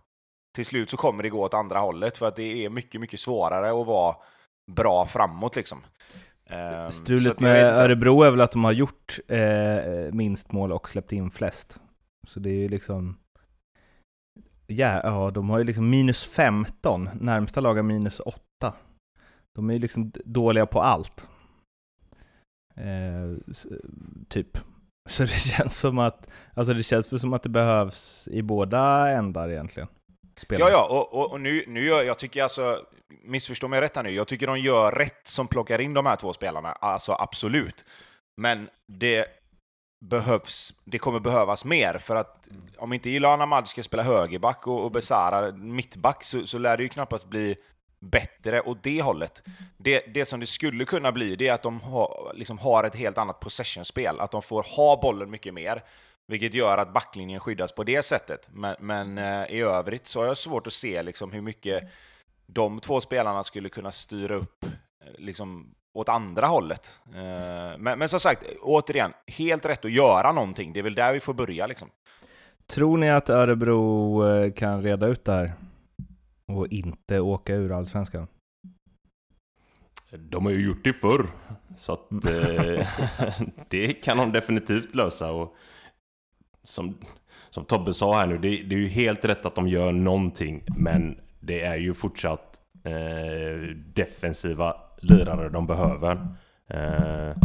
till 0.57 0.65
slut 0.65 0.89
så 0.89 0.97
kommer 0.97 1.23
det 1.23 1.29
gå 1.29 1.43
åt 1.43 1.53
andra 1.53 1.79
hållet, 1.79 2.17
för 2.17 2.25
att 2.25 2.35
det 2.35 2.65
är 2.65 2.69
mycket, 2.69 3.01
mycket 3.01 3.19
svårare 3.19 3.81
att 3.81 3.87
vara 3.87 4.15
bra 4.71 5.05
framåt 5.05 5.55
liksom. 5.55 5.83
Um, 6.49 6.91
Strulet 6.91 7.39
med 7.39 7.63
Örebro 7.63 8.23
är 8.23 8.31
väl 8.31 8.41
att 8.41 8.51
de 8.51 8.63
har 8.63 8.71
gjort 8.71 9.19
eh, 9.27 10.13
minst 10.13 10.51
mål 10.51 10.71
och 10.71 10.89
släppt 10.89 11.11
in 11.11 11.31
flest. 11.31 11.79
Så 12.27 12.39
det 12.39 12.49
är 12.49 12.53
ju 12.53 12.69
liksom... 12.69 13.17
Ja, 14.67 15.01
ja, 15.03 15.31
de 15.31 15.49
har 15.49 15.57
ju 15.57 15.63
liksom 15.63 15.89
minus 15.89 16.25
15, 16.25 17.09
närmsta 17.13 17.61
lag 17.61 17.85
minus 17.85 18.19
8. 18.19 18.73
De 19.55 19.69
är 19.69 19.73
ju 19.73 19.79
liksom 19.79 20.11
dåliga 20.25 20.65
på 20.65 20.81
allt. 20.81 21.27
Eh, 22.75 23.55
typ. 24.29 24.57
Så 25.09 25.23
det 25.23 25.27
känns 25.57 25.77
som 25.77 25.99
att, 25.99 26.29
alltså 26.53 26.73
det 26.73 26.83
känns 26.83 27.21
som 27.21 27.33
att 27.33 27.43
det 27.43 27.49
behövs 27.49 28.27
i 28.31 28.41
båda 28.41 29.09
ändar 29.09 29.49
egentligen. 29.49 29.87
Spelare. 30.39 30.71
Ja, 30.71 30.77
ja, 30.77 30.97
och, 30.97 31.13
och, 31.13 31.31
och 31.31 31.41
nu, 31.41 31.63
nu 31.67 31.85
gör, 31.85 32.03
jag 32.03 32.19
tycker 32.19 32.43
alltså, 32.43 32.85
missförstå 33.23 33.67
mig 33.67 33.81
rätt 33.81 33.95
här 33.95 34.03
nu, 34.03 34.09
jag 34.09 34.27
tycker 34.27 34.47
de 34.47 34.59
gör 34.59 34.91
rätt 34.91 35.27
som 35.27 35.47
plockar 35.47 35.81
in 35.81 35.93
de 35.93 36.05
här 36.05 36.15
två 36.15 36.33
spelarna, 36.33 36.71
alltså 36.71 37.11
absolut. 37.19 37.85
Men 38.37 38.69
det 38.87 39.27
behövs, 40.05 40.73
det 40.85 40.99
kommer 40.99 41.19
behövas 41.19 41.65
mer, 41.65 41.97
för 41.97 42.15
att 42.15 42.49
om 42.77 42.93
inte 42.93 43.09
Ilan 43.09 43.41
Ahmad 43.41 43.67
ska 43.67 43.83
spela 43.83 44.03
högerback 44.03 44.67
och, 44.67 44.83
och 44.83 44.91
Besara 44.91 45.51
mittback 45.51 46.23
så, 46.23 46.45
så 46.45 46.57
lär 46.57 46.77
det 46.77 46.83
ju 46.83 46.89
knappast 46.89 47.27
bli 47.27 47.55
bättre 47.99 48.61
åt 48.61 48.83
det 48.83 49.01
hållet. 49.01 49.43
Det, 49.77 50.13
det 50.13 50.25
som 50.25 50.39
det 50.39 50.45
skulle 50.45 50.85
kunna 50.85 51.11
bli, 51.11 51.35
det 51.35 51.47
är 51.47 51.53
att 51.53 51.63
de 51.63 51.79
ha, 51.79 52.31
liksom 52.35 52.57
har 52.57 52.83
ett 52.83 52.95
helt 52.95 53.17
annat 53.17 53.39
possession-spel, 53.39 54.19
att 54.19 54.31
de 54.31 54.41
får 54.41 54.65
ha 54.75 54.99
bollen 55.01 55.29
mycket 55.29 55.53
mer. 55.53 55.83
Vilket 56.27 56.53
gör 56.53 56.77
att 56.77 56.93
backlinjen 56.93 57.39
skyddas 57.39 57.71
på 57.71 57.83
det 57.83 58.03
sättet. 58.03 58.49
Men, 58.53 58.75
men 58.79 59.17
eh, 59.17 59.51
i 59.51 59.61
övrigt 59.61 60.07
så 60.07 60.19
har 60.19 60.27
jag 60.27 60.37
svårt 60.37 60.67
att 60.67 60.73
se 60.73 61.03
liksom 61.03 61.31
hur 61.31 61.41
mycket 61.41 61.83
de 62.45 62.79
två 62.79 63.01
spelarna 63.01 63.43
skulle 63.43 63.69
kunna 63.69 63.91
styra 63.91 64.35
upp 64.35 64.65
eh, 64.65 64.71
liksom, 65.17 65.75
åt 65.93 66.09
andra 66.09 66.47
hållet. 66.47 67.01
Eh, 67.15 67.77
men, 67.77 67.99
men 67.99 68.09
som 68.09 68.19
sagt, 68.19 68.43
återigen, 68.61 69.13
helt 69.27 69.65
rätt 69.65 69.85
att 69.85 69.91
göra 69.91 70.31
någonting. 70.31 70.73
Det 70.73 70.79
är 70.79 70.83
väl 70.83 70.95
där 70.95 71.13
vi 71.13 71.19
får 71.19 71.33
börja 71.33 71.67
liksom. 71.67 71.89
Tror 72.67 72.97
ni 72.97 73.09
att 73.09 73.29
Örebro 73.29 74.27
eh, 74.27 74.51
kan 74.51 74.81
reda 74.81 75.07
ut 75.07 75.25
det 75.25 75.31
här? 75.31 75.53
Och 76.45 76.67
inte 76.67 77.19
åka 77.19 77.55
ur 77.55 77.71
Allsvenskan? 77.71 78.27
De 80.11 80.45
har 80.45 80.51
ju 80.51 80.65
gjort 80.65 80.83
det 80.83 80.93
förr. 80.93 81.27
Så 81.77 81.93
att 81.93 82.11
eh, 82.11 82.87
det 83.69 83.93
kan 83.93 84.17
de 84.17 84.31
definitivt 84.31 84.95
lösa. 84.95 85.31
Och 85.31 85.55
som, 86.69 86.97
som 87.49 87.65
Tobbe 87.65 87.93
sa 87.93 88.19
här 88.19 88.27
nu, 88.27 88.37
det, 88.37 88.63
det, 88.63 88.75
är 88.75 88.79
ju 88.79 88.87
helt 88.87 89.25
rätt 89.25 89.45
att 89.45 89.55
de 89.55 89.67
gör 89.67 89.91
någonting. 89.91 90.63
Men 90.77 91.17
det 91.39 91.61
är 91.61 91.77
ju 91.77 91.93
fortsatt 91.93 92.59
eh, 92.85 93.61
defensiva 93.93 94.75
lirare 95.01 95.49
de 95.49 95.67
behöver. 95.67 96.11
Eh, 96.69 97.37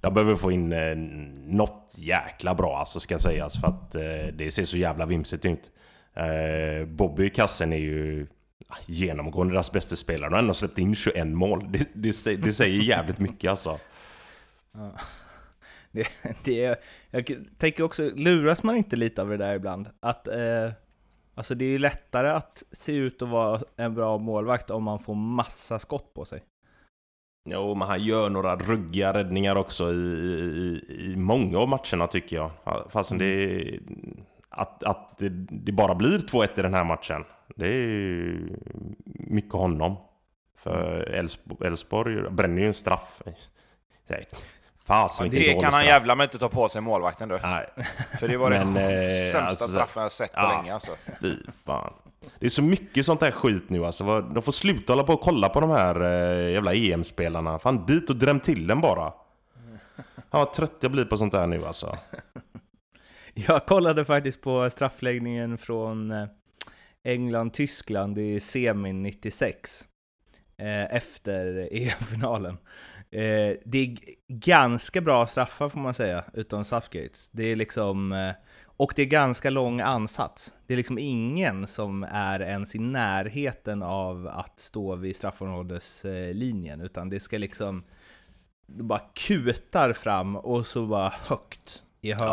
de 0.00 0.14
behöver 0.14 0.36
få 0.36 0.52
in 0.52 0.72
eh, 0.72 0.96
något 1.36 1.94
jäkla 1.98 2.54
bra 2.54 2.76
alltså 2.76 3.00
ska 3.00 3.18
sägas. 3.18 3.60
För 3.60 3.68
att 3.68 3.94
eh, 3.94 4.34
det 4.34 4.50
ser 4.50 4.64
så 4.64 4.76
jävla 4.76 5.06
vimsigt 5.06 5.44
ut. 5.44 5.70
Eh, 6.14 6.86
Bobby 6.86 7.26
i 7.26 7.30
kassen 7.30 7.72
är 7.72 7.76
ju 7.76 8.26
ah, 8.68 8.76
genomgående 8.86 9.54
deras 9.54 9.72
bästa 9.72 9.96
spelare. 9.96 10.30
De 10.30 10.34
har 10.34 10.40
ändå 10.40 10.54
släppt 10.54 10.78
in 10.78 10.94
21 10.94 11.26
mål. 11.26 11.72
Det, 11.72 11.88
det, 11.94 12.36
det 12.36 12.52
säger 12.52 12.82
jävligt 12.82 13.18
mycket 13.18 13.50
alltså. 13.50 13.78
Det, 15.90 16.08
det 16.44 16.78
jag 17.10 17.24
tänker 17.58 17.82
också, 17.82 18.10
luras 18.14 18.62
man 18.62 18.76
inte 18.76 18.96
lite 18.96 19.22
av 19.22 19.28
det 19.28 19.36
där 19.36 19.54
ibland? 19.54 19.88
Att 20.00 20.28
eh, 20.28 20.72
alltså 21.34 21.54
det 21.54 21.64
är 21.64 21.78
lättare 21.78 22.28
att 22.28 22.62
se 22.72 22.92
ut 22.96 23.22
att 23.22 23.28
vara 23.28 23.60
en 23.76 23.94
bra 23.94 24.18
målvakt 24.18 24.70
om 24.70 24.82
man 24.82 24.98
får 24.98 25.14
massa 25.14 25.78
skott 25.78 26.14
på 26.14 26.24
sig. 26.24 26.42
Jo, 27.50 27.74
men 27.74 27.88
han 27.88 28.02
gör 28.02 28.30
några 28.30 28.56
ruggiga 28.56 29.14
räddningar 29.14 29.56
också 29.56 29.92
i, 29.92 29.96
i, 29.96 30.82
i 31.12 31.16
många 31.16 31.58
av 31.58 31.68
matcherna 31.68 32.06
tycker 32.06 32.36
jag. 32.36 32.50
Fastän 32.90 33.20
mm. 33.20 33.28
det, 33.28 33.80
att, 34.50 34.84
att 34.84 35.18
det, 35.18 35.28
det 35.50 35.72
bara 35.72 35.94
blir 35.94 36.18
2-1 36.18 36.58
i 36.58 36.62
den 36.62 36.74
här 36.74 36.84
matchen. 36.84 37.24
Det 37.56 37.68
är 37.68 38.38
mycket 39.04 39.52
honom. 39.52 39.96
För 40.56 41.00
Elfsborg 41.60 42.30
bränner 42.30 42.62
ju 42.62 42.66
en 42.66 42.74
straff. 42.74 43.22
Fasen 44.88 45.30
Det 45.30 45.52
kan 45.52 45.62
han 45.62 45.72
straff. 45.72 45.84
jävla 45.84 46.14
med 46.14 46.24
inte 46.24 46.38
ta 46.38 46.48
på 46.48 46.68
sig 46.68 46.80
målvakten 46.80 47.28
du. 47.28 47.38
Nej. 47.42 47.66
För 48.20 48.28
det 48.28 48.36
var 48.36 48.50
den 48.50 48.74
sämsta 48.74 49.40
alltså, 49.40 49.68
straffen 49.68 50.02
jag 50.02 50.12
sett 50.12 50.32
på 50.32 50.40
ja, 50.40 50.58
länge 50.58 50.74
alltså. 50.74 50.90
Fy 51.20 51.34
fan. 51.64 51.92
Det 52.38 52.46
är 52.46 52.50
så 52.50 52.62
mycket 52.62 53.06
sånt 53.06 53.22
här 53.22 53.30
skit 53.30 53.70
nu 53.70 53.84
alltså. 53.84 54.20
De 54.20 54.42
får 54.42 54.52
sluta 54.52 54.92
hålla 54.92 55.04
på 55.04 55.12
och 55.12 55.20
kolla 55.20 55.48
på 55.48 55.60
de 55.60 55.70
här 55.70 56.00
äh, 56.02 56.52
jävla 56.52 56.74
EM-spelarna. 56.74 57.58
Fan 57.58 57.86
dit 57.86 58.10
och 58.10 58.16
dräm 58.16 58.40
till 58.40 58.66
den 58.66 58.80
bara. 58.80 59.12
Ja, 60.14 60.38
vad 60.38 60.52
trött 60.52 60.76
jag 60.80 60.92
blir 60.92 61.04
på 61.04 61.16
sånt 61.16 61.34
här 61.34 61.46
nu 61.46 61.66
alltså. 61.66 61.98
Jag 63.34 63.66
kollade 63.66 64.04
faktiskt 64.04 64.40
på 64.40 64.70
straffläggningen 64.70 65.58
från 65.58 66.10
eh, 66.10 66.26
England-Tyskland 67.04 68.18
i 68.18 68.40
semin 68.40 69.02
96. 69.02 69.86
Eh, 70.58 70.94
efter 70.96 71.68
EM-finalen. 71.72 72.58
Eh, 73.10 73.56
det 73.64 73.78
är 73.78 73.96
ganska 74.28 75.00
bra 75.00 75.26
straffar 75.26 75.68
får 75.68 75.80
man 75.80 75.94
säga, 75.94 76.24
utom 76.34 76.64
Southgates. 76.64 77.30
Det 77.30 77.52
är 77.52 77.56
liksom... 77.56 78.12
Eh, 78.12 78.32
och 78.76 78.92
det 78.96 79.02
är 79.02 79.06
ganska 79.06 79.50
lång 79.50 79.80
ansats. 79.80 80.54
Det 80.66 80.74
är 80.74 80.76
liksom 80.76 80.98
ingen 80.98 81.66
som 81.66 82.06
är 82.10 82.42
ens 82.42 82.74
i 82.74 82.78
närheten 82.78 83.82
av 83.82 84.28
att 84.32 84.58
stå 84.58 84.96
vid 84.96 85.16
straffområdeslinjen, 85.16 86.80
utan 86.80 87.08
det 87.08 87.20
ska 87.20 87.38
liksom... 87.38 87.84
Du 88.66 88.82
bara 88.82 89.00
kutar 89.14 89.92
fram 89.92 90.36
och 90.36 90.66
så 90.66 90.86
bara 90.86 91.12
högt 91.26 91.82
i 92.00 92.12
hörn 92.12 92.26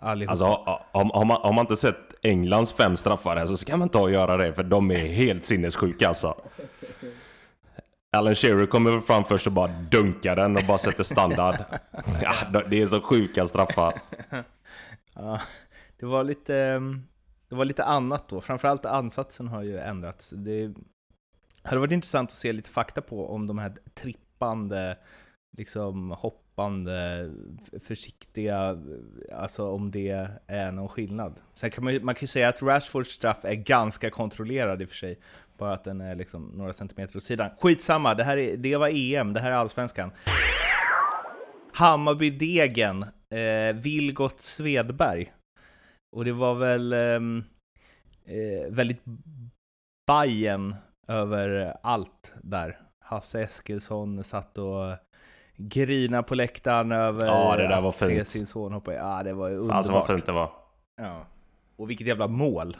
ja, 0.00 0.26
Alltså, 0.28 0.44
har, 0.44 0.82
har, 0.92 1.24
man, 1.24 1.42
har 1.42 1.52
man 1.52 1.62
inte 1.62 1.76
sett 1.76 2.24
Englands 2.24 2.72
fem 2.72 2.96
straffar 2.96 3.36
här 3.36 3.46
så 3.46 3.56
ska 3.56 3.76
man 3.76 3.88
ta 3.88 4.00
och 4.00 4.10
göra 4.10 4.36
det, 4.36 4.54
för 4.54 4.62
de 4.62 4.90
är 4.90 5.06
helt 5.06 5.44
sinnessjuka 5.44 6.08
alltså. 6.08 6.34
Alan 8.16 8.34
Shearer 8.34 8.66
kommer 8.66 9.00
fram 9.00 9.24
först 9.24 9.46
och 9.46 9.52
bara 9.52 9.68
dunkar 9.68 10.36
den 10.36 10.56
och 10.56 10.62
bara 10.68 10.78
sätter 10.78 11.02
standard. 11.02 11.56
Ja, 12.22 12.62
det 12.70 12.82
är 12.82 12.86
så 12.86 13.00
sjuka 13.00 13.46
straffar. 13.46 14.02
Ja, 15.14 15.40
det 16.00 16.06
var 16.06 16.24
lite, 16.24 16.56
mm, 16.56 17.02
det 17.48 17.54
var 17.54 17.64
lite 17.64 17.84
annat 17.84 18.28
då. 18.28 18.40
Framförallt 18.40 18.86
ansatsen 18.86 19.48
har 19.48 19.62
ju 19.62 19.78
ändrats. 19.78 20.30
Det 20.30 20.74
hade 21.62 21.80
varit 21.80 21.92
intressant 21.92 22.30
att 22.30 22.36
se 22.36 22.52
lite 22.52 22.70
fakta 22.70 23.02
på 23.02 23.34
om 23.34 23.46
de 23.46 23.58
här 23.58 23.76
trippande, 23.94 24.98
liksom 25.56 26.10
hoppande, 26.52 27.30
försiktiga, 27.80 28.78
alltså 29.32 29.70
om 29.70 29.90
det 29.90 30.28
är 30.46 30.72
någon 30.72 30.88
skillnad. 30.88 31.40
Sen 31.54 31.70
kan 31.70 31.84
man, 31.84 32.04
man 32.04 32.14
kan 32.14 32.20
ju 32.20 32.26
säga 32.26 32.48
att 32.48 32.62
Rashfords 32.62 33.10
straff 33.10 33.44
är 33.44 33.54
ganska 33.54 34.10
kontrollerad 34.10 34.82
i 34.82 34.84
och 34.84 34.88
för 34.88 34.96
sig. 34.96 35.18
Bara 35.58 35.72
att 35.72 35.84
den 35.84 36.00
är 36.00 36.14
liksom 36.14 36.52
några 36.54 36.72
centimeter 36.72 37.16
åt 37.16 37.22
sidan. 37.22 37.50
Skitsamma, 37.60 38.14
det, 38.14 38.24
här 38.24 38.36
är, 38.36 38.56
det 38.56 38.76
var 38.76 38.88
EM, 38.88 39.32
det 39.32 39.40
här 39.40 39.50
är 39.50 39.54
Allsvenskan. 39.54 40.10
Hammarby-Degen, 41.74 43.02
eh, 43.34 43.76
Vilgot 43.76 44.40
Svedberg. 44.40 45.32
Och 46.16 46.24
det 46.24 46.32
var 46.32 46.54
väl 46.54 46.92
ehm, 46.92 47.44
eh, 48.24 48.70
väldigt 48.70 49.02
Bajen 50.06 50.74
över 51.08 51.76
allt 51.82 52.34
där. 52.42 52.80
Hasse 53.04 53.42
Eskilsson 53.42 54.24
satt 54.24 54.58
och 54.58 54.96
grina 55.68 56.22
på 56.22 56.34
läktaren 56.34 56.92
över 56.92 57.26
ja, 57.26 57.56
det 57.56 57.68
där 57.68 57.80
var 57.80 57.88
att 57.88 57.96
fint. 57.96 58.10
se 58.10 58.24
sin 58.24 58.46
son 58.46 58.72
hoppa 58.72 58.92
i. 58.92 58.96
Ja, 58.96 59.22
det 59.22 59.32
var 59.32 59.48
ju 59.48 59.54
underbart. 59.54 59.76
Alltså 59.76 59.92
vad 59.92 60.06
fint 60.06 60.26
det 60.26 60.32
var. 60.32 60.52
Ja. 60.96 61.26
Och 61.76 61.90
vilket 61.90 62.06
jävla 62.06 62.28
mål! 62.28 62.76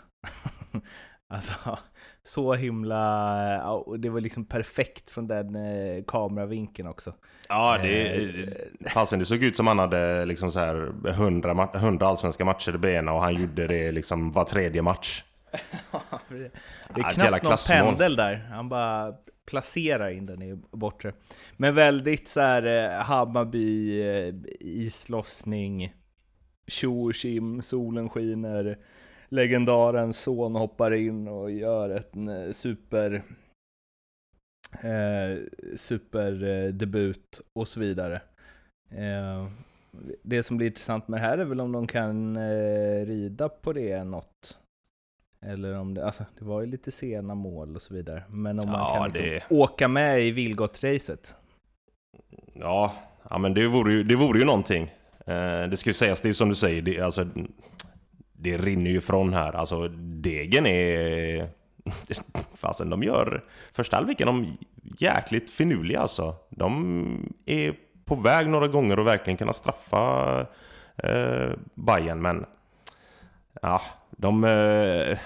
alltså, 1.29 1.79
så 2.23 2.55
himla... 2.55 3.71
Och 3.73 4.01
det 4.01 4.11
var 4.11 4.21
liksom 4.21 4.45
perfekt 4.45 5.11
från 5.11 5.27
den 5.27 5.57
eh, 5.57 6.05
kameravinkeln 6.07 6.89
också. 6.89 7.15
Ja, 7.49 7.79
det, 7.83 8.23
eh, 8.23 8.91
fasen 8.91 9.19
det 9.19 9.25
såg 9.25 9.43
ut 9.43 9.57
som 9.57 9.67
han 9.67 9.79
hade 9.79 10.25
liksom 10.25 10.53
så 10.53 10.61
här 10.61 10.93
100, 11.09 11.69
100 11.75 12.07
allsvenska 12.07 12.45
matcher 12.45 12.75
i 12.75 12.79
benen 12.79 13.15
och 13.15 13.23
han 13.23 13.35
gjorde 13.35 13.67
det 13.67 13.93
liksom 13.93 14.33
var 14.33 14.45
tredje 14.45 14.83
match. 14.83 15.25
det 16.95 17.01
är 17.01 17.39
knappt 17.39 17.45
någon 17.45 17.57
pendel 17.57 18.17
där, 18.17 18.49
han 18.53 18.69
bara 18.69 19.15
placerar 19.51 20.11
in 20.11 20.27
den 20.27 20.43
i 20.43 20.55
bortre. 20.71 21.13
Men 21.57 21.75
väldigt 21.75 22.29
så 22.29 22.41
här 22.41 22.63
eh, 22.63 23.05
Hammarby, 23.05 24.01
eh, 24.03 24.35
islossning, 24.61 25.95
tjo 26.67 27.09
och 27.09 27.15
kim, 27.15 27.63
solen 27.63 28.09
skiner 28.09 28.79
legendarens 29.33 30.19
son 30.19 30.55
hoppar 30.55 30.91
in 30.95 31.29
och 31.29 31.51
gör 31.51 32.05
en 32.13 32.29
eh, 32.29 32.53
super 32.53 33.23
eh, 34.83 35.39
superdebut 35.77 37.41
eh, 37.41 37.47
och 37.53 37.69
så 37.69 37.81
vidare. 37.81 38.23
Eh, 38.91 39.49
det 40.23 40.43
som 40.43 40.57
blir 40.57 40.67
intressant 40.67 41.09
med 41.09 41.21
det 41.21 41.27
här 41.27 41.39
är 41.39 41.45
väl 41.45 41.61
om 41.61 41.73
de 41.73 41.87
kan 41.87 42.37
eh, 42.37 43.07
rida 43.07 43.49
på 43.49 43.73
det 43.73 44.05
något. 44.05 44.59
Eller 45.47 45.79
om 45.79 45.95
det, 45.95 46.07
alltså 46.07 46.25
det 46.39 46.45
var 46.45 46.61
ju 46.61 46.67
lite 46.67 46.91
sena 46.91 47.35
mål 47.35 47.75
och 47.77 47.83
så 47.83 47.95
vidare. 47.95 48.23
Men 48.29 48.61
om 48.61 48.71
man 48.71 48.81
ja, 48.81 48.95
kan 48.95 49.05
liksom 49.05 49.25
det... 49.25 49.43
åka 49.51 49.89
med 49.89 50.23
i 50.23 50.33
Vilgot-racet. 50.33 51.35
Ja, 52.53 52.93
ja, 53.31 53.39
men 53.39 53.55
det 53.55 53.67
vore 53.67 53.93
ju, 53.93 54.05
det 54.05 54.17
vore 54.17 54.39
ju 54.39 54.45
någonting. 54.45 54.83
Eh, 55.27 55.63
det 55.71 55.77
ska 55.77 55.91
ju 55.91 55.95
sägas, 55.95 56.21
det 56.21 56.29
är 56.29 56.33
som 56.33 56.49
du 56.49 56.55
säger, 56.55 56.83
det, 56.83 57.01
alltså, 57.01 57.27
det 58.33 58.59
rinner 58.59 58.91
ju 58.91 59.01
från 59.01 59.33
här. 59.33 59.53
Alltså 59.53 59.89
degen 59.89 60.67
är... 60.67 61.49
Fasen, 62.55 62.91
de 62.91 63.03
gör... 63.03 63.45
Första 63.73 63.97
halvleken 63.97 64.27
de 64.27 64.57
jäkligt 64.99 65.51
finurliga 65.51 66.01
alltså. 66.01 66.35
De 66.51 67.35
är 67.47 67.75
på 68.05 68.15
väg 68.15 68.49
några 68.49 68.69
gånger 68.69 68.99
och 68.99 69.07
verkligen 69.07 69.37
kunna 69.37 69.53
straffa 69.53 70.41
eh, 70.97 71.51
Bayern 71.75 72.23
men... 72.23 72.47
Ja, 73.63 73.81
de... 74.11 74.45
Eh, 74.45 75.19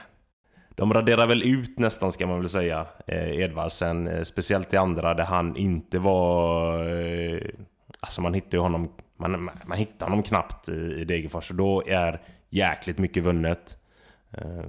de 0.76 0.92
raderar 0.92 1.26
väl 1.26 1.42
ut 1.42 1.78
nästan 1.78 2.12
ska 2.12 2.26
man 2.26 2.40
väl 2.40 2.48
säga 2.48 2.86
eh, 3.06 3.38
Edvardsen. 3.40 4.08
Eh, 4.08 4.22
speciellt 4.22 4.74
i 4.74 4.76
andra 4.76 5.14
där 5.14 5.24
han 5.24 5.56
inte 5.56 5.98
var... 5.98 6.78
Eh, 6.88 7.40
alltså 8.00 8.20
man 8.20 8.34
hittar 8.34 8.58
ju 8.58 8.62
honom... 8.62 8.92
Man, 9.18 9.50
man 9.66 9.78
hittar 9.78 10.06
honom 10.06 10.22
knappt 10.22 10.68
i, 10.68 10.72
i 10.72 11.04
Degerfors 11.04 11.50
och 11.50 11.56
då 11.56 11.82
är 11.86 12.22
jäkligt 12.50 12.98
mycket 12.98 13.22
vunnet. 13.22 13.76
Eh, 14.32 14.64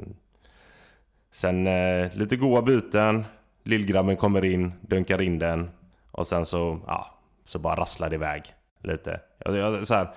sen 1.31 1.67
eh, 1.67 2.13
lite 2.13 2.35
goa 2.35 2.61
byten. 2.61 3.25
Lillgrabben 3.63 4.17
kommer 4.17 4.45
in, 4.45 4.73
dunkar 4.81 5.21
in 5.21 5.39
den. 5.39 5.69
Och 6.11 6.27
sen 6.27 6.45
så, 6.45 6.79
ja, 6.87 7.19
så 7.45 7.59
bara 7.59 7.75
rasslar 7.75 8.09
det 8.09 8.15
iväg 8.15 8.43
lite. 8.83 9.19
Jag, 9.45 9.87
så 9.87 9.93
här, 9.93 10.09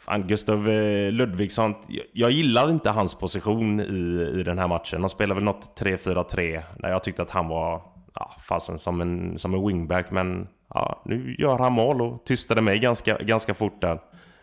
fan, 0.00 0.26
Gustav 0.26 0.68
eh, 0.68 1.12
Ludvigsson, 1.12 1.74
jag, 2.12 2.30
gillar 2.30 2.70
inte 2.70 2.90
hans 2.90 3.14
position 3.14 3.80
i, 3.80 4.30
i 4.40 4.42
den 4.42 4.58
här 4.58 4.68
matchen. 4.68 5.00
De 5.00 5.10
spelar 5.10 5.34
väl 5.34 5.44
något 5.44 5.80
3-4-3. 5.80 6.62
när 6.76 6.90
jag 6.90 7.04
tyckte 7.04 7.22
att 7.22 7.30
han 7.30 7.48
var 7.48 7.82
ja, 8.14 8.30
fasen 8.48 8.78
som 8.78 9.00
en, 9.00 9.38
som 9.38 9.54
en 9.54 9.66
wingback. 9.66 10.10
Men 10.10 10.48
ja, 10.74 11.02
nu 11.04 11.36
gör 11.38 11.58
han 11.58 11.72
mål 11.72 12.02
och 12.02 12.24
tystade 12.24 12.60
mig 12.60 12.78
ganska, 12.78 13.18
ganska 13.18 13.54
fort 13.54 13.80
där. 13.80 14.00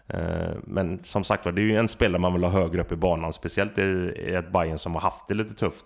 Eh, 0.07 0.55
men 0.63 1.03
som 1.03 1.23
sagt 1.23 1.45
var, 1.45 1.51
det 1.51 1.61
är 1.61 1.63
ju 1.63 1.75
en 1.75 1.89
spelare 1.89 2.21
man 2.21 2.33
vill 2.33 2.43
ha 2.43 2.51
högre 2.51 2.81
upp 2.81 2.91
i 2.91 2.95
banan. 2.95 3.33
Speciellt 3.33 3.77
i, 3.77 4.13
i 4.27 4.35
ett 4.35 4.51
Bayern 4.51 4.77
som 4.77 4.93
har 4.93 5.01
haft 5.01 5.27
det 5.27 5.33
lite 5.33 5.53
tufft 5.53 5.85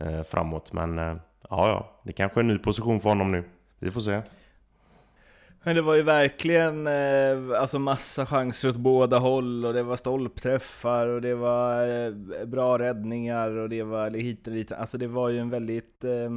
eh, 0.00 0.22
framåt. 0.22 0.72
Men 0.72 0.96
ja, 0.96 1.18
ja, 1.50 2.00
det 2.04 2.12
kanske 2.12 2.40
är 2.40 2.42
en 2.42 2.48
ny 2.48 2.58
position 2.58 3.00
för 3.00 3.08
honom 3.08 3.32
nu. 3.32 3.44
Vi 3.78 3.90
får 3.90 4.00
se. 4.00 4.22
Men 5.64 5.76
det 5.76 5.82
var 5.82 5.94
ju 5.94 6.02
verkligen 6.02 6.86
eh, 6.86 7.60
alltså 7.60 7.78
massa 7.78 8.26
chanser 8.26 8.68
åt 8.68 8.76
båda 8.76 9.18
håll 9.18 9.64
och 9.64 9.74
det 9.74 9.82
var 9.82 9.96
stolpträffar 9.96 11.06
och 11.06 11.20
det 11.20 11.34
var 11.34 11.88
eh, 11.88 12.44
bra 12.46 12.78
räddningar 12.78 13.50
och 13.50 13.68
det 13.68 13.82
var 13.82 14.10
hit 14.10 14.46
och 14.46 14.52
dit. 14.52 14.72
Alltså 14.72 14.98
det 14.98 15.06
var 15.06 15.28
ju 15.28 15.38
en 15.38 15.50
väldigt... 15.50 16.04
Eh, 16.04 16.30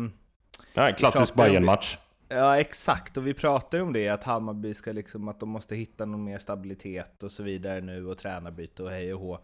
ja, 0.74 0.88
en 0.88 0.94
klassisk 0.94 1.36
bayern 1.36 1.66
match 1.66 1.98
Ja 2.30 2.60
exakt, 2.60 3.18
och 3.18 3.28
vi 3.28 3.34
pratade 3.34 3.78
ju 3.78 3.84
om 3.84 3.94
det, 3.94 4.10
att 4.10 4.24
Hammarby 4.24 4.74
ska 4.74 4.92
liksom, 4.92 5.28
att 5.28 5.40
de 5.40 5.50
måste 5.50 5.76
hitta 5.76 6.06
någon 6.06 6.24
mer 6.24 6.38
stabilitet 6.38 7.24
och 7.24 7.32
så 7.32 7.44
vidare 7.44 7.82
nu 7.82 8.08
och 8.08 8.18
tränarbyte 8.18 8.84
och 8.84 8.92
hej 8.92 9.14
och 9.14 9.20
hå. 9.20 9.40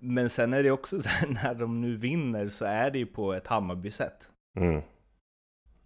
Men 0.00 0.30
sen 0.30 0.52
är 0.52 0.62
det 0.62 0.70
också 0.70 1.00
så 1.02 1.08
här, 1.08 1.28
när 1.28 1.54
de 1.54 1.80
nu 1.80 1.96
vinner 1.96 2.48
så 2.48 2.64
är 2.64 2.90
det 2.90 2.98
ju 2.98 3.06
på 3.06 3.34
ett 3.34 3.46
Hammarby-sätt. 3.46 4.30
Mm. 4.60 4.82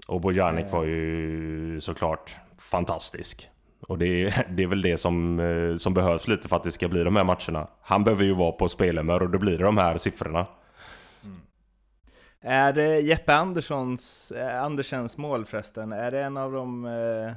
Och 0.09 0.21
Bojanic 0.21 0.65
eh. 0.65 0.73
var 0.73 0.85
ju 0.85 1.81
såklart 1.81 2.37
fantastisk. 2.61 3.51
Och 3.81 3.99
det 3.99 4.07
är, 4.07 4.47
det 4.57 4.63
är 4.63 4.67
väl 4.67 4.83
det 4.83 4.99
som, 4.99 5.41
eh, 5.41 5.77
som 5.77 5.95
behövs 5.95 6.29
lite 6.29 6.49
för 6.49 6.57
att 6.57 6.65
det 6.65 6.73
ska 6.73 6.89
bli 6.89 7.05
de 7.05 7.17
här 7.17 7.25
matcherna. 7.25 7.69
Han 7.83 8.05
behöver 8.05 8.25
ju 8.25 8.35
vara 8.35 8.53
på 8.53 8.69
spelhumör 8.69 9.23
och 9.23 9.31
då 9.31 9.39
blir 9.39 9.59
det 9.59 9.65
de 9.65 9.79
här 9.79 9.97
siffrorna. 9.97 10.47
Mm. 11.25 11.41
Är 12.41 12.73
det 12.73 13.01
Jeppe 13.01 13.35
Anderssons, 13.35 14.31
eh, 14.31 14.63
Andersens 14.65 15.17
mål 15.17 15.45
förresten, 15.45 15.93
är 15.93 16.11
det 16.11 16.23
en 16.23 16.37
av 16.37 16.53
de 16.53 16.85
eh, 16.85 17.33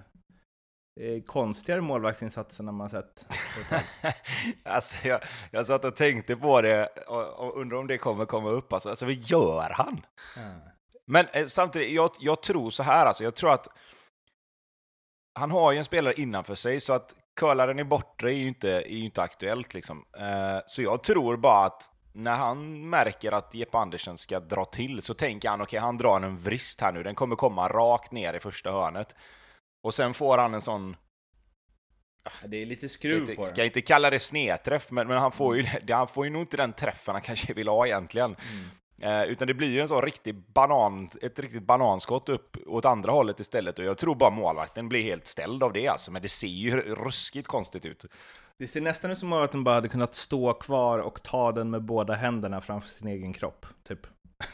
eh 1.05 1.23
konstigare 1.25 1.81
målvaktsinsatserna 1.81 2.71
man 2.71 2.89
sett? 2.89 3.25
alltså 4.63 5.07
jag, 5.07 5.19
jag 5.51 5.65
satt 5.65 5.85
och 5.85 5.95
tänkte 5.95 6.35
på 6.35 6.61
det 6.61 6.87
och, 7.07 7.47
och 7.47 7.61
undrar 7.61 7.77
om 7.77 7.87
det 7.87 7.97
kommer 7.97 8.25
komma 8.25 8.49
upp. 8.49 8.73
Alltså, 8.73 8.89
alltså 8.89 9.05
vad 9.05 9.13
gör 9.13 9.69
han? 9.73 10.05
Mm. 10.37 10.59
Men 11.05 11.25
eh, 11.33 11.45
samtidigt, 11.47 11.93
jag, 11.93 12.11
jag 12.19 12.41
tror 12.41 12.71
så 12.71 12.83
här 12.83 13.05
alltså, 13.05 13.23
jag 13.23 13.35
tror 13.35 13.53
att 13.53 13.67
han 15.33 15.51
har 15.51 15.71
ju 15.71 15.77
en 15.77 15.85
spelare 15.85 16.13
innanför 16.13 16.55
sig, 16.55 16.81
så 16.81 16.93
att 16.93 17.15
curlaren 17.39 17.79
i 17.79 17.83
bortre 17.83 18.33
är 18.33 18.37
ju 18.37 18.47
inte, 18.47 18.69
är 18.69 18.95
ju 18.95 19.05
inte 19.05 19.21
aktuellt. 19.21 19.73
Liksom. 19.73 20.05
Eh, 20.17 20.59
så 20.67 20.81
jag 20.81 21.03
tror 21.03 21.37
bara 21.37 21.65
att 21.65 21.89
när 22.13 22.35
han 22.35 22.89
märker 22.89 23.31
att 23.31 23.53
Jeppe 23.53 23.77
Andersen 23.77 24.17
ska 24.17 24.39
dra 24.39 24.65
till 24.65 25.01
så 25.01 25.13
tänker 25.13 25.49
han 25.49 25.61
okej, 25.61 25.77
okay, 25.77 25.85
han 25.85 25.97
drar 25.97 26.21
en 26.21 26.37
vrist 26.37 26.81
här 26.81 26.91
nu, 26.91 27.03
den 27.03 27.15
kommer 27.15 27.35
komma 27.35 27.69
rakt 27.69 28.11
ner 28.11 28.33
i 28.33 28.39
första 28.39 28.71
hörnet. 28.71 29.15
Och 29.83 29.93
sen 29.93 30.13
får 30.13 30.37
han 30.37 30.53
en 30.53 30.61
sån... 30.61 30.95
Det 32.45 32.61
är 32.61 32.65
lite 32.65 32.89
skruv 32.89 33.35
på 33.35 33.41
den. 33.41 33.51
Ska 33.51 33.65
inte 33.65 33.81
kalla 33.81 34.09
det 34.09 34.19
snedträff, 34.19 34.91
men, 34.91 35.07
men 35.07 35.17
han, 35.17 35.31
får 35.31 35.57
ju, 35.57 35.67
han 35.89 36.07
får 36.07 36.25
ju 36.25 36.31
nog 36.31 36.41
inte 36.41 36.57
den 36.57 36.73
träffen 36.73 37.15
han 37.15 37.21
kanske 37.21 37.53
vill 37.53 37.67
ha 37.67 37.85
egentligen. 37.85 38.35
Mm. 38.51 38.69
Eh, 39.03 39.23
utan 39.23 39.47
det 39.47 39.53
blir 39.53 39.69
ju 39.69 39.81
en 39.81 39.87
sån 39.87 40.01
riktig 40.01 40.35
banan, 40.35 41.09
ett 41.21 41.39
riktigt 41.39 41.63
bananskott 41.63 42.29
upp 42.29 42.57
åt 42.67 42.85
andra 42.85 43.11
hållet 43.11 43.39
istället. 43.39 43.79
Och 43.79 43.85
jag 43.85 43.97
tror 43.97 44.15
bara 44.15 44.29
målvakten 44.29 44.89
blir 44.89 45.03
helt 45.03 45.27
ställd 45.27 45.63
av 45.63 45.73
det 45.73 45.87
alltså. 45.87 46.11
Men 46.11 46.21
det 46.21 46.29
ser 46.29 46.47
ju 46.47 46.81
ruskigt 46.81 47.47
konstigt 47.47 47.85
ut. 47.85 48.05
Det 48.57 48.67
ser 48.67 48.81
nästan 48.81 49.11
ut 49.11 49.19
som 49.19 49.33
att 49.33 49.51
den 49.51 49.63
bara 49.63 49.75
hade 49.75 49.89
kunnat 49.89 50.15
stå 50.15 50.53
kvar 50.53 50.99
och 50.99 51.23
ta 51.23 51.51
den 51.51 51.69
med 51.69 51.81
båda 51.81 52.13
händerna 52.13 52.61
framför 52.61 52.89
sin 52.89 53.07
egen 53.07 53.33
kropp, 53.33 53.65
typ. 53.87 54.07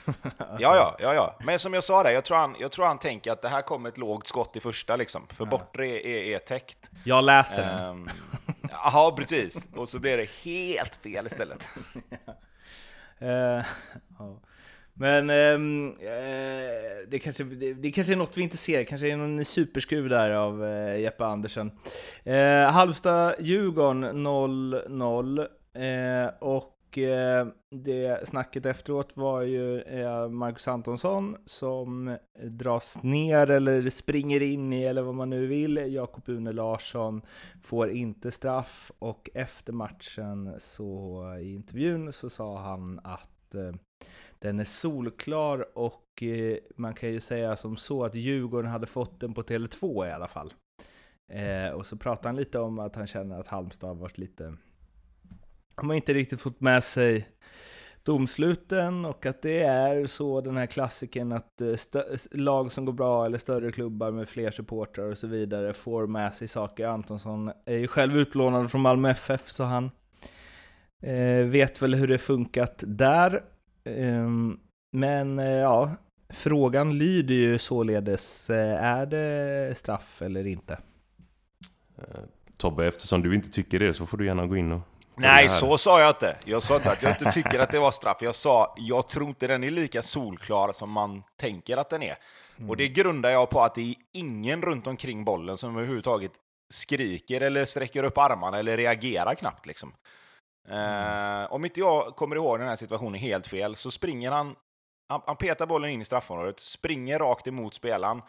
Ja, 0.38 0.58
ja, 0.60 0.96
ja, 1.00 1.14
ja. 1.14 1.36
Men 1.40 1.60
som 1.60 1.74
jag 1.74 1.84
sa 1.84 2.04
där, 2.04 2.12
jag 2.12 2.24
tror, 2.24 2.38
han, 2.38 2.56
jag 2.60 2.72
tror 2.72 2.86
han 2.86 3.00
tänker 3.00 3.32
att 3.32 3.42
det 3.42 3.50
här 3.50 3.62
kommer 3.62 3.90
ett 3.90 3.98
lågt 3.98 4.28
skott 4.28 4.56
i 4.56 4.60
första 4.60 4.96
liksom. 4.96 5.28
För 5.30 5.46
ja. 5.46 5.50
bortre 5.50 5.88
är, 5.88 6.06
är, 6.06 6.36
är 6.36 6.40
täckt. 6.40 6.90
Jag 7.04 7.24
läser 7.24 7.62
den. 7.62 7.80
Ehm, 7.80 8.10
jaha, 8.72 9.12
precis. 9.12 9.68
Och 9.76 9.90
så 9.90 10.00
blir 10.00 10.18
det 10.18 10.30
helt 10.44 10.96
fel 10.96 11.28
istället. 11.28 11.68
Eh, 13.20 13.66
ja. 14.20 14.42
Men 14.94 15.30
ehm, 15.30 15.88
eh, 15.88 17.08
det, 17.08 17.20
kanske, 17.20 17.44
det, 17.44 17.74
det, 17.74 17.92
kanske 17.92 18.14
är 18.14 18.18
något 18.18 18.38
vi 18.38 18.42
inte 18.42 18.58
ser, 18.58 18.84
kanske 18.84 19.12
är 19.12 19.18
någon 19.18 19.46
superskruv 19.46 20.10
där 20.10 20.32
av 20.32 20.66
eh, 20.66 21.02
Jeppe 21.02 21.26
Andersen. 21.26 21.72
Eh, 22.24 22.72
Halmstad-Djurgården 22.72 24.28
0-0 24.28 25.48
eh, 25.74 26.34
och 26.40 26.79
Eh, 26.98 27.48
det 27.70 28.28
snacket 28.28 28.66
efteråt 28.66 29.18
var 29.18 29.42
ju 29.42 29.82
eh, 29.82 30.30
Marcus 30.30 30.68
Antonsson 30.68 31.38
som 31.46 32.18
dras 32.44 33.04
ner 33.04 33.50
eller 33.50 33.90
springer 33.90 34.42
in 34.42 34.74
i, 34.74 34.84
eller 34.84 35.02
vad 35.02 35.16
man 35.16 35.30
nu 35.30 35.48
vill. 35.48 35.94
Jakob 35.94 36.30
Une 36.30 36.52
Larsson 36.52 37.22
får 37.62 37.90
inte 37.90 38.32
straff 38.32 38.92
och 39.00 39.30
efter 39.34 39.74
matchen 39.74 40.56
så 40.58 41.24
i 41.42 41.54
intervjun 41.54 42.14
så 42.14 42.30
sa 42.30 42.60
han 42.60 43.00
att 43.04 43.56
eh, 43.56 43.74
den 44.40 44.60
är 44.60 44.64
solklar 44.64 45.78
och 45.78 46.06
man 46.76 46.94
kan 46.94 47.12
ju 47.12 47.20
säga 47.20 47.56
som 47.56 47.78
så 47.78 48.04
att 48.04 48.16
Djurgården 48.16 48.72
hade 48.72 48.88
fått 48.88 49.20
den 49.20 49.34
på 49.34 49.42
Tele2 49.42 50.08
i 50.08 50.12
alla 50.12 50.28
fall. 50.28 50.54
Och 51.76 51.86
så 51.86 51.98
pratar 51.98 52.30
han 52.30 52.36
lite 52.36 52.60
om 52.60 52.80
att 52.80 52.96
han 52.96 53.08
känner 53.08 53.40
att 53.40 53.48
Halmstad 53.48 53.90
har 53.90 53.96
varit 53.96 54.18
lite... 54.18 54.54
De 55.80 55.90
har 55.90 55.96
inte 55.96 56.14
riktigt 56.14 56.42
fått 56.42 56.62
med 56.62 56.84
sig 56.84 57.28
domsluten 58.04 59.06
och 59.06 59.26
att 59.26 59.42
det 59.42 59.60
är 59.64 60.06
så 60.06 60.42
den 60.42 60.58
här 60.58 60.66
klassiken 60.66 61.32
att 61.32 61.62
eh, 61.62 61.76
lag 62.32 62.72
som 62.72 62.86
går 62.86 62.94
bra 62.94 63.26
eller 63.26 63.38
större 63.38 63.72
klubbar 63.72 64.12
med 64.12 64.30
fler 64.30 64.52
supportrar 64.52 65.12
och 65.12 65.18
så 65.18 65.28
vidare 65.28 65.74
får 65.74 66.08
med 66.08 66.34
sig 66.34 66.48
saker. 66.48 66.88
Antonsson 66.88 67.52
är 67.66 67.78
ju 67.78 67.88
själv 67.88 68.18
utlånad 68.18 68.72
från 68.72 68.82
Malmö 68.82 69.10
FF 69.10 69.50
så 69.50 69.64
han 69.64 69.92
eh, 71.04 71.46
vet 71.46 71.82
väl 71.82 71.96
hur 71.96 72.08
det 72.08 72.18
funkat 72.18 72.84
där. 72.88 73.44
Eh, 73.84 74.30
men 74.92 75.40
eh, 75.40 75.46
ja, 75.46 75.96
frågan 76.30 76.98
lyder 76.98 77.36
ju 77.36 77.58
således, 77.58 78.50
eh, 78.50 78.84
är 78.84 79.06
det 79.06 79.78
straff 79.78 80.22
eller 80.22 80.48
inte? 80.48 80.74
Eh, 81.98 82.20
Tobbe, 82.58 82.88
eftersom 82.88 83.22
du 83.22 83.36
inte 83.36 83.50
tycker 83.50 83.80
det 83.80 83.94
så 83.94 84.06
får 84.06 84.18
du 84.18 84.26
gärna 84.26 84.48
gå 84.48 84.58
in 84.58 84.72
och... 84.72 84.82
Nej, 85.22 85.50
så 85.50 85.78
sa 85.78 86.00
jag 86.00 86.10
inte. 86.10 86.38
Jag 86.46 86.64
sa 86.64 86.76
inte 86.76 86.92
att 86.92 87.04
jag 87.04 87.12
inte 87.12 87.32
tycker 87.32 87.60
att 87.60 87.72
det 87.72 87.80
var 87.80 87.92
straff. 87.92 88.18
Jag 88.22 88.36
sa, 88.36 88.76
jag 88.78 89.08
tror 89.08 89.28
inte 89.28 89.48
den 89.48 89.64
är 89.64 89.72
lika 89.72 90.02
solklar 90.02 90.74
som 90.74 90.92
man 90.92 91.24
tänker 91.36 91.78
att 91.78 91.90
den 91.90 92.04
är. 92.04 92.16
Mm. 92.58 92.70
Och 92.70 92.78
det 92.78 92.88
grundar 92.88 93.30
jag 93.30 93.50
på 93.50 93.62
att 93.62 93.76
det 93.76 93.82
är 93.82 93.96
ingen 94.12 94.62
runt 94.62 94.88
omkring 94.88 95.26
bollen 95.26 95.58
som 95.58 95.76
överhuvudtaget 95.78 96.32
skriker 96.74 97.42
eller 97.42 97.66
sträcker 97.66 98.04
upp 98.04 98.18
armarna 98.18 98.60
eller 98.60 98.78
reagerar 98.78 99.36
knappt 99.36 99.66
liksom. 99.66 99.94
Eh, 100.70 101.54
om 101.54 101.66
inte 101.66 101.80
jag 101.80 102.16
kommer 102.16 102.36
ihåg 102.36 102.60
den 102.60 102.68
här 102.68 102.76
situationen 102.76 103.22
helt 103.22 103.48
fel 103.48 103.76
så 103.76 103.92
springer 103.92 104.32
han, 104.32 104.56
han, 105.10 105.22
han 105.26 105.36
petar 105.36 105.66
bollen 105.66 105.90
in 105.90 106.02
i 106.02 106.06
straffområdet, 106.06 106.60
springer 106.60 107.20
rakt 107.20 107.48
emot 107.48 107.74
spelaren. 107.74 108.22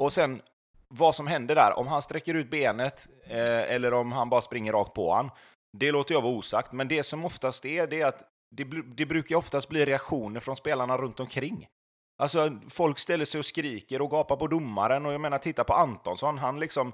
Och 0.00 0.12
sen 0.12 0.42
vad 0.88 1.14
som 1.14 1.26
händer 1.26 1.54
där, 1.54 1.78
om 1.78 1.86
han 1.86 2.02
sträcker 2.02 2.34
ut 2.34 2.50
benet 2.50 3.08
eh, 3.26 3.72
eller 3.72 3.94
om 3.94 4.12
han 4.12 4.30
bara 4.30 4.40
springer 4.40 4.72
rakt 4.72 4.94
på 4.94 5.14
han, 5.14 5.30
det 5.78 5.92
låter 5.92 6.14
jag 6.14 6.22
vara 6.22 6.32
osagt. 6.32 6.72
Men 6.72 6.88
det 6.88 7.02
som 7.02 7.24
oftast 7.24 7.64
är, 7.64 7.86
det 7.86 8.00
är 8.00 8.06
att 8.06 8.22
det, 8.50 8.64
det 8.96 9.06
brukar 9.06 9.36
oftast 9.36 9.68
bli 9.68 9.84
reaktioner 9.84 10.40
från 10.40 10.56
spelarna 10.56 10.96
runt 10.96 11.20
omkring. 11.20 11.66
Alltså, 12.18 12.58
folk 12.68 12.98
ställer 12.98 13.24
sig 13.24 13.38
och 13.38 13.44
skriker 13.44 14.02
och 14.02 14.10
gapar 14.10 14.36
på 14.36 14.46
domaren 14.46 15.06
och 15.06 15.12
jag 15.12 15.20
menar, 15.20 15.38
titta 15.38 15.64
på 15.64 15.72
Antonsson, 15.72 16.38
han 16.38 16.60
liksom... 16.60 16.92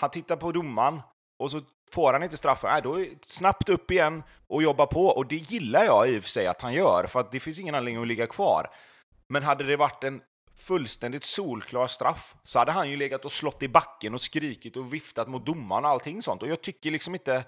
Han 0.00 0.10
tittar 0.10 0.36
på 0.36 0.52
domaren 0.52 1.02
och 1.38 1.50
så 1.50 1.60
får 1.90 2.12
han 2.12 2.22
inte 2.22 2.36
straffen, 2.36 2.70
nej, 2.70 2.82
då 2.82 3.00
är 3.00 3.08
snabbt 3.26 3.68
upp 3.68 3.90
igen 3.90 4.22
och 4.46 4.62
jobba 4.62 4.86
på. 4.86 5.06
Och 5.06 5.26
det 5.26 5.36
gillar 5.36 5.84
jag 5.84 6.08
i 6.08 6.18
och 6.18 6.22
för 6.22 6.30
sig 6.30 6.46
att 6.46 6.62
han 6.62 6.72
gör, 6.72 7.06
för 7.08 7.20
att 7.20 7.32
det 7.32 7.40
finns 7.40 7.58
ingen 7.58 7.74
anledning 7.74 8.02
att 8.02 8.08
ligga 8.08 8.26
kvar. 8.26 8.66
Men 9.28 9.42
hade 9.42 9.64
det 9.64 9.76
varit 9.76 10.04
en 10.04 10.22
fullständigt 10.54 11.24
solklar 11.24 11.86
straff 11.86 12.34
så 12.42 12.58
hade 12.58 12.72
han 12.72 12.90
ju 12.90 12.96
legat 12.96 13.24
och 13.24 13.32
slått 13.32 13.62
i 13.62 13.68
backen 13.68 14.14
och 14.14 14.20
skrikit 14.20 14.76
och 14.76 14.94
viftat 14.94 15.28
mot 15.28 15.46
domaren 15.46 15.84
och 15.84 15.90
allting 15.90 16.22
sånt. 16.22 16.42
Och 16.42 16.48
jag 16.48 16.60
tycker 16.60 16.90
liksom 16.90 17.14
inte... 17.14 17.44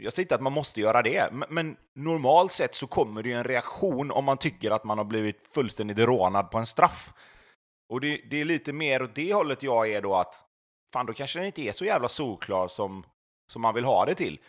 Jag 0.00 0.12
säger 0.12 0.24
inte 0.24 0.34
att 0.34 0.42
man 0.42 0.52
måste 0.52 0.80
göra 0.80 1.02
det, 1.02 1.32
men 1.48 1.76
normalt 1.94 2.52
sett 2.52 2.74
så 2.74 2.86
kommer 2.86 3.22
det 3.22 3.28
ju 3.28 3.34
en 3.34 3.44
reaktion 3.44 4.10
om 4.10 4.24
man 4.24 4.38
tycker 4.38 4.70
att 4.70 4.84
man 4.84 4.98
har 4.98 5.04
blivit 5.04 5.48
fullständigt 5.48 5.98
rånad 5.98 6.50
på 6.50 6.58
en 6.58 6.66
straff. 6.66 7.14
Och 7.88 8.00
det, 8.00 8.16
det 8.30 8.40
är 8.40 8.44
lite 8.44 8.72
mer 8.72 9.02
åt 9.02 9.14
det 9.14 9.34
hållet 9.34 9.62
jag 9.62 9.90
är 9.90 10.02
då 10.02 10.14
att 10.14 10.44
fan 10.92 11.06
då 11.06 11.12
kanske 11.12 11.38
den 11.38 11.46
inte 11.46 11.62
är 11.62 11.72
så 11.72 11.84
jävla 11.84 12.08
solklar 12.08 12.68
som, 12.68 13.06
som 13.50 13.62
man 13.62 13.74
vill 13.74 13.84
ha 13.84 14.04
det 14.04 14.14
till. 14.14 14.40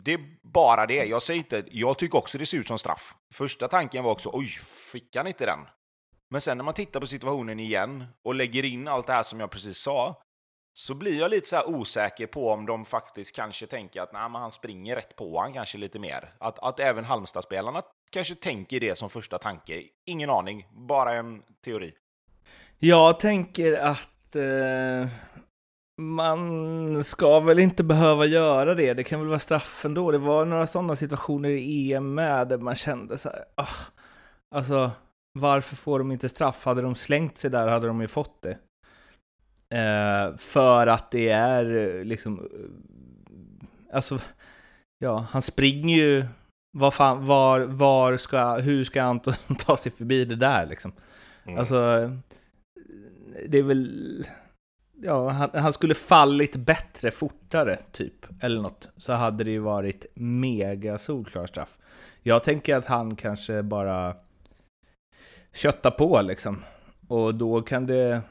Det 0.00 0.12
är 0.12 0.36
bara 0.42 0.86
det. 0.86 1.04
Jag 1.04 1.22
säger 1.22 1.38
inte, 1.38 1.64
jag 1.70 1.98
tycker 1.98 2.18
också 2.18 2.38
det 2.38 2.46
ser 2.46 2.58
ut 2.58 2.66
som 2.66 2.78
straff. 2.78 3.14
Första 3.34 3.68
tanken 3.68 4.04
var 4.04 4.12
också, 4.12 4.30
oj, 4.32 4.48
fick 4.92 5.16
han 5.16 5.26
inte 5.26 5.46
den? 5.46 5.58
Men 6.34 6.40
sen 6.40 6.56
när 6.56 6.64
man 6.64 6.74
tittar 6.74 7.00
på 7.00 7.06
situationen 7.06 7.60
igen 7.60 8.04
och 8.22 8.34
lägger 8.34 8.64
in 8.64 8.88
allt 8.88 9.06
det 9.06 9.12
här 9.12 9.22
som 9.22 9.40
jag 9.40 9.50
precis 9.50 9.78
sa, 9.78 10.22
så 10.72 10.94
blir 10.94 11.18
jag 11.18 11.30
lite 11.30 11.48
så 11.48 11.64
osäker 11.66 12.26
på 12.26 12.50
om 12.50 12.66
de 12.66 12.84
faktiskt 12.84 13.36
kanske 13.36 13.66
tänker 13.66 14.00
att 14.00 14.12
nej, 14.12 14.28
men 14.30 14.40
han 14.40 14.50
springer 14.50 14.96
rätt 14.96 15.16
på 15.16 15.40
han 15.40 15.52
kanske 15.52 15.78
lite 15.78 15.98
mer. 15.98 16.34
Att, 16.38 16.58
att 16.58 16.80
även 16.80 17.04
Halmstadspelarna 17.04 17.82
kanske 18.10 18.34
tänker 18.34 18.80
det 18.80 18.98
som 18.98 19.10
första 19.10 19.38
tanke. 19.38 19.82
Ingen 20.06 20.30
aning, 20.30 20.68
bara 20.72 21.14
en 21.14 21.42
teori. 21.64 21.92
Jag 22.78 23.20
tänker 23.20 23.78
att 23.78 24.36
eh, 24.36 25.08
man 26.00 27.04
ska 27.04 27.40
väl 27.40 27.58
inte 27.58 27.84
behöva 27.84 28.26
göra 28.26 28.74
det. 28.74 28.94
Det 28.94 29.04
kan 29.04 29.20
väl 29.20 29.28
vara 29.28 29.38
straff 29.38 29.84
ändå. 29.84 30.10
Det 30.10 30.18
var 30.18 30.44
några 30.44 30.66
sådana 30.66 30.96
situationer 30.96 31.48
i 31.48 31.92
EM 31.92 32.14
med 32.14 32.48
där 32.48 32.58
man 32.58 32.74
kände 32.74 33.18
så 33.18 33.28
här, 33.28 33.44
oh, 33.56 33.80
alltså 34.54 34.90
varför 35.38 35.76
får 35.76 35.98
de 35.98 36.12
inte 36.12 36.28
straff? 36.28 36.64
Hade 36.64 36.82
de 36.82 36.94
slängt 36.94 37.38
sig 37.38 37.50
där 37.50 37.68
hade 37.68 37.86
de 37.86 38.00
ju 38.00 38.08
fått 38.08 38.42
det. 38.42 38.58
Eh, 39.74 40.36
för 40.36 40.86
att 40.86 41.10
det 41.10 41.28
är 41.28 42.04
liksom, 42.04 42.38
eh, 42.38 43.96
alltså, 43.96 44.18
ja, 44.98 45.26
han 45.30 45.42
springer 45.42 45.96
ju, 45.96 46.26
var, 46.76 46.90
fan, 46.90 47.26
var, 47.26 47.60
var 47.60 48.16
ska, 48.16 48.54
hur 48.56 48.84
ska 48.84 49.02
Anton 49.02 49.34
ta 49.58 49.76
sig 49.76 49.92
förbi 49.92 50.24
det 50.24 50.36
där 50.36 50.66
liksom? 50.66 50.92
Mm. 51.44 51.58
Alltså, 51.58 52.10
det 53.48 53.58
är 53.58 53.62
väl, 53.62 54.26
ja, 55.02 55.28
han, 55.28 55.50
han, 55.54 55.72
skulle 55.72 55.94
fallit 55.94 56.56
bättre 56.56 57.10
fortare 57.10 57.76
typ, 57.92 58.26
eller 58.40 58.62
något, 58.62 58.92
så 58.96 59.12
hade 59.12 59.44
det 59.44 59.50
ju 59.50 59.58
varit 59.58 60.06
mega 60.14 60.98
solklar 60.98 61.46
straff. 61.46 61.78
Jag 62.22 62.44
tänker 62.44 62.76
att 62.76 62.86
han 62.86 63.16
kanske 63.16 63.62
bara 63.62 64.16
kötta 65.54 65.90
på 65.90 66.22
liksom. 66.22 66.62
Och 67.08 67.34
då 67.34 67.62
kan 67.62 67.86
det... 67.86 68.22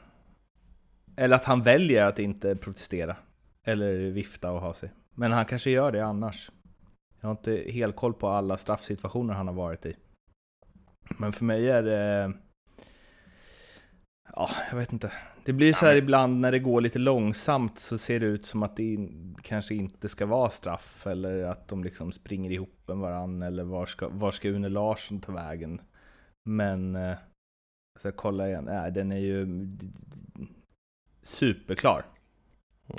Eller 1.16 1.36
att 1.36 1.44
han 1.44 1.62
väljer 1.62 2.04
att 2.04 2.18
inte 2.18 2.56
protestera. 2.56 3.16
Eller 3.64 4.10
vifta 4.10 4.52
och 4.52 4.60
ha 4.60 4.74
sig. 4.74 4.92
Men 5.14 5.32
han 5.32 5.44
kanske 5.44 5.70
gör 5.70 5.92
det 5.92 6.04
annars. 6.04 6.50
Jag 7.20 7.28
har 7.28 7.34
inte 7.34 7.70
helt 7.70 7.96
koll 7.96 8.14
på 8.14 8.28
alla 8.28 8.56
straffsituationer 8.56 9.34
han 9.34 9.48
har 9.48 9.54
varit 9.54 9.86
i. 9.86 9.96
Men 11.18 11.32
för 11.32 11.44
mig 11.44 11.70
är 11.70 11.82
det... 11.82 12.32
Ja, 14.36 14.50
jag 14.70 14.78
vet 14.78 14.92
inte. 14.92 15.12
Det 15.44 15.52
blir 15.52 15.72
så 15.72 15.86
här 15.86 15.96
ibland 15.96 16.40
när 16.40 16.52
det 16.52 16.58
går 16.58 16.80
lite 16.80 16.98
långsamt 16.98 17.78
så 17.78 17.98
ser 17.98 18.20
det 18.20 18.26
ut 18.26 18.46
som 18.46 18.62
att 18.62 18.76
det 18.76 19.08
kanske 19.42 19.74
inte 19.74 20.08
ska 20.08 20.26
vara 20.26 20.50
straff. 20.50 21.06
Eller 21.06 21.44
att 21.44 21.68
de 21.68 21.84
liksom 21.84 22.12
springer 22.12 22.50
ihop 22.50 22.90
en 22.90 23.00
varann. 23.00 23.42
Eller 23.42 23.64
var 23.64 23.86
ska, 23.86 24.08
var 24.08 24.30
ska 24.30 24.48
Une 24.48 24.68
Larsson 24.68 25.20
ta 25.20 25.32
vägen? 25.32 25.80
Men, 26.44 26.96
eh, 26.96 27.16
jag 28.02 28.16
kollar 28.16 28.46
igen, 28.46 28.68
äh, 28.68 28.86
den 28.86 29.12
är 29.12 29.18
ju 29.18 29.46
superklar. 31.22 32.04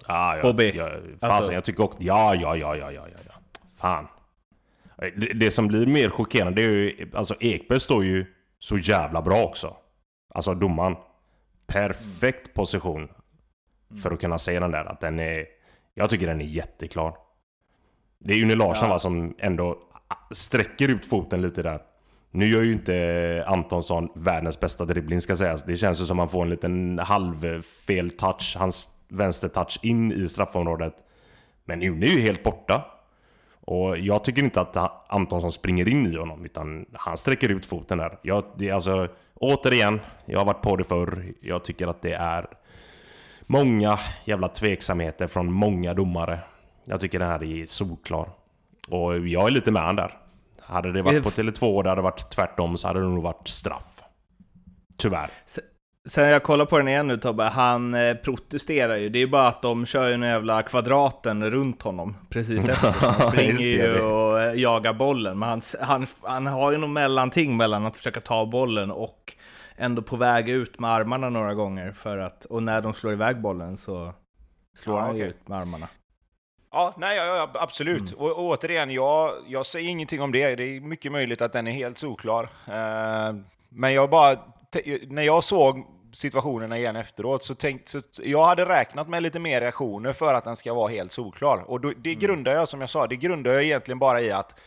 Ah, 0.05 0.35
ja, 0.35 0.41
Bobby. 0.41 0.71
Ja, 0.75 0.89
fasen, 0.89 1.17
alltså, 1.21 1.53
jag 1.53 1.63
tycker 1.63 1.83
också, 1.83 2.01
ja, 2.01 2.35
ja, 2.35 2.55
ja, 2.55 2.75
ja, 2.75 2.91
ja, 2.91 3.01
ja. 3.27 3.33
Fan. 3.75 4.07
Det, 4.97 5.33
det 5.33 5.51
som 5.51 5.67
blir 5.67 5.87
mer 5.87 6.09
chockerande 6.09 6.61
är 6.61 6.69
ju, 6.69 7.11
alltså 7.13 7.35
Ekberg 7.39 7.79
står 7.79 8.05
ju 8.05 8.25
så 8.59 8.77
jävla 8.77 9.21
bra 9.21 9.43
också. 9.43 9.77
Alltså 10.33 10.53
domaren. 10.53 10.95
Perfekt 11.67 12.53
position. 12.53 13.07
För 14.03 14.11
att 14.11 14.21
kunna 14.21 14.39
se 14.39 14.59
den 14.59 14.71
där, 14.71 14.85
att 14.85 15.01
den 15.01 15.19
är... 15.19 15.45
Jag 15.93 16.09
tycker 16.09 16.27
den 16.27 16.41
är 16.41 16.45
jätteklar. 16.45 17.17
Det 18.19 18.33
är 18.33 18.37
Une 18.37 18.55
Larsson 18.55 18.87
ja. 18.87 18.93
va, 18.93 18.99
som 18.99 19.35
ändå 19.37 19.79
sträcker 20.31 20.89
ut 20.89 21.05
foten 21.05 21.41
lite 21.41 21.63
där. 21.63 21.81
Nu 22.35 22.47
gör 22.47 22.61
ju 22.61 22.73
inte 22.73 23.43
Antonsson 23.47 24.09
världens 24.15 24.59
bästa 24.59 24.85
dribbling 24.85 25.21
ska 25.21 25.35
sägas. 25.35 25.63
Det 25.63 25.77
känns 25.77 26.01
ju 26.01 26.05
som 26.05 26.19
att 26.19 26.23
han 26.23 26.29
får 26.29 26.41
en 26.41 26.49
liten 26.49 26.99
halvfel 26.99 28.11
touch. 28.11 28.55
Hans 28.59 28.89
vänstertouch 29.07 29.79
in 29.81 30.11
i 30.11 30.29
straffområdet. 30.29 30.93
Men 31.65 31.83
Une 31.83 32.05
är 32.05 32.09
ju 32.09 32.19
helt 32.19 32.43
borta. 32.43 32.85
Och 33.65 33.97
jag 33.97 34.23
tycker 34.23 34.43
inte 34.43 34.61
att 34.61 35.11
Antonsson 35.13 35.51
springer 35.51 35.89
in 35.89 36.13
i 36.13 36.17
honom, 36.17 36.45
utan 36.45 36.85
han 36.93 37.17
sträcker 37.17 37.49
ut 37.49 37.65
foten 37.65 37.97
där. 37.97 38.17
Jag, 38.21 38.43
det, 38.57 38.71
alltså, 38.71 39.07
återigen, 39.33 39.99
jag 40.25 40.39
har 40.39 40.45
varit 40.45 40.61
på 40.61 40.75
det 40.75 40.83
förr. 40.83 41.25
Jag 41.41 41.63
tycker 41.63 41.87
att 41.87 42.01
det 42.01 42.13
är 42.13 42.47
många 43.41 43.99
jävla 44.25 44.47
tveksamheter 44.47 45.27
från 45.27 45.51
många 45.51 45.93
domare. 45.93 46.39
Jag 46.85 47.01
tycker 47.01 47.19
det 47.19 47.25
här 47.25 47.43
är 47.43 47.65
solklar. 47.65 48.29
Och 48.89 49.27
jag 49.27 49.47
är 49.47 49.51
lite 49.51 49.71
med 49.71 49.81
han 49.81 49.95
där. 49.95 50.24
Hade 50.67 50.91
det 50.91 51.01
varit 51.01 51.23
på 51.23 51.29
Tele2 51.29 51.75
och 51.75 51.83
det 51.83 51.89
hade 51.89 52.01
varit 52.01 52.29
tvärtom 52.29 52.77
så 52.77 52.87
hade 52.87 52.99
det 52.99 53.05
nog 53.05 53.23
varit 53.23 53.47
straff. 53.47 54.01
Tyvärr. 54.97 55.29
Sen 56.07 56.29
jag 56.29 56.43
kollar 56.43 56.65
på 56.65 56.77
den 56.77 56.87
igen 56.87 57.07
nu 57.07 57.17
Tobbe, 57.17 57.43
han 57.43 57.93
eh, 57.93 58.13
protesterar 58.13 58.95
ju. 58.95 59.09
Det 59.09 59.17
är 59.17 59.21
ju 59.21 59.27
bara 59.27 59.47
att 59.47 59.61
de 59.61 59.85
kör 59.85 60.05
ju 60.05 60.11
den 60.11 60.21
jävla 60.21 60.61
kvadraten 60.61 61.49
runt 61.49 61.81
honom 61.81 62.15
precis 62.29 62.69
efter. 62.69 62.91
Han 62.91 63.31
springer 63.31 63.59
ju 63.59 64.01
och 64.01 64.41
eh, 64.41 64.59
jagar 64.59 64.93
bollen. 64.93 65.39
Men 65.39 65.49
han, 65.49 65.61
han, 65.81 66.07
han 66.21 66.47
har 66.47 66.71
ju 66.71 66.77
något 66.77 66.89
mellanting 66.89 67.57
mellan 67.57 67.85
att 67.85 67.97
försöka 67.97 68.21
ta 68.21 68.45
bollen 68.45 68.91
och 68.91 69.33
ändå 69.77 70.01
på 70.01 70.15
väg 70.15 70.49
ut 70.49 70.79
med 70.79 70.89
armarna 70.91 71.29
några 71.29 71.53
gånger. 71.53 71.91
För 71.91 72.17
att, 72.17 72.45
och 72.45 72.63
när 72.63 72.81
de 72.81 72.93
slår 72.93 73.13
iväg 73.13 73.41
bollen 73.41 73.77
så 73.77 74.13
slår 74.77 74.99
ja, 74.99 75.05
han 75.05 75.17
ju 75.17 75.27
ut 75.27 75.47
med 75.47 75.57
armarna. 75.57 75.87
Ja, 76.75 76.93
nej, 76.97 77.17
ja, 77.17 77.49
absolut. 77.53 78.11
Mm. 78.11 78.19
Och, 78.19 78.39
återigen, 78.39 78.91
jag, 78.91 79.33
jag 79.47 79.65
säger 79.65 79.89
ingenting 79.89 80.21
om 80.21 80.31
det. 80.31 80.55
Det 80.55 80.63
är 80.63 80.79
mycket 80.79 81.11
möjligt 81.11 81.41
att 81.41 81.53
den 81.53 81.67
är 81.67 81.71
helt 81.71 81.97
solklar. 81.97 82.43
Uh, 82.43 83.35
men 83.69 83.93
jag 83.93 84.09
bara, 84.09 84.37
när 85.07 85.23
jag 85.23 85.43
såg 85.43 85.85
situationerna 86.13 86.77
igen 86.77 86.95
efteråt 86.95 87.43
så 87.43 87.55
tänkte 87.55 87.91
så 87.91 88.01
jag 88.23 88.45
hade 88.45 88.65
räknat 88.65 89.07
med 89.07 89.23
lite 89.23 89.39
mer 89.39 89.61
reaktioner 89.61 90.13
för 90.13 90.33
att 90.33 90.43
den 90.43 90.55
ska 90.55 90.73
vara 90.73 90.91
helt 90.91 91.11
solklar. 91.11 91.63
Och 91.67 91.81
då, 91.81 91.93
det 91.97 92.09
mm. 92.09 92.19
grundar 92.19 92.51
jag, 92.51 92.67
som 92.67 92.81
jag 92.81 92.89
sa, 92.89 93.07
det 93.07 93.15
grundar 93.15 93.51
jag 93.51 93.63
egentligen 93.63 93.99
bara 93.99 94.21
i 94.21 94.31
att 94.31 94.59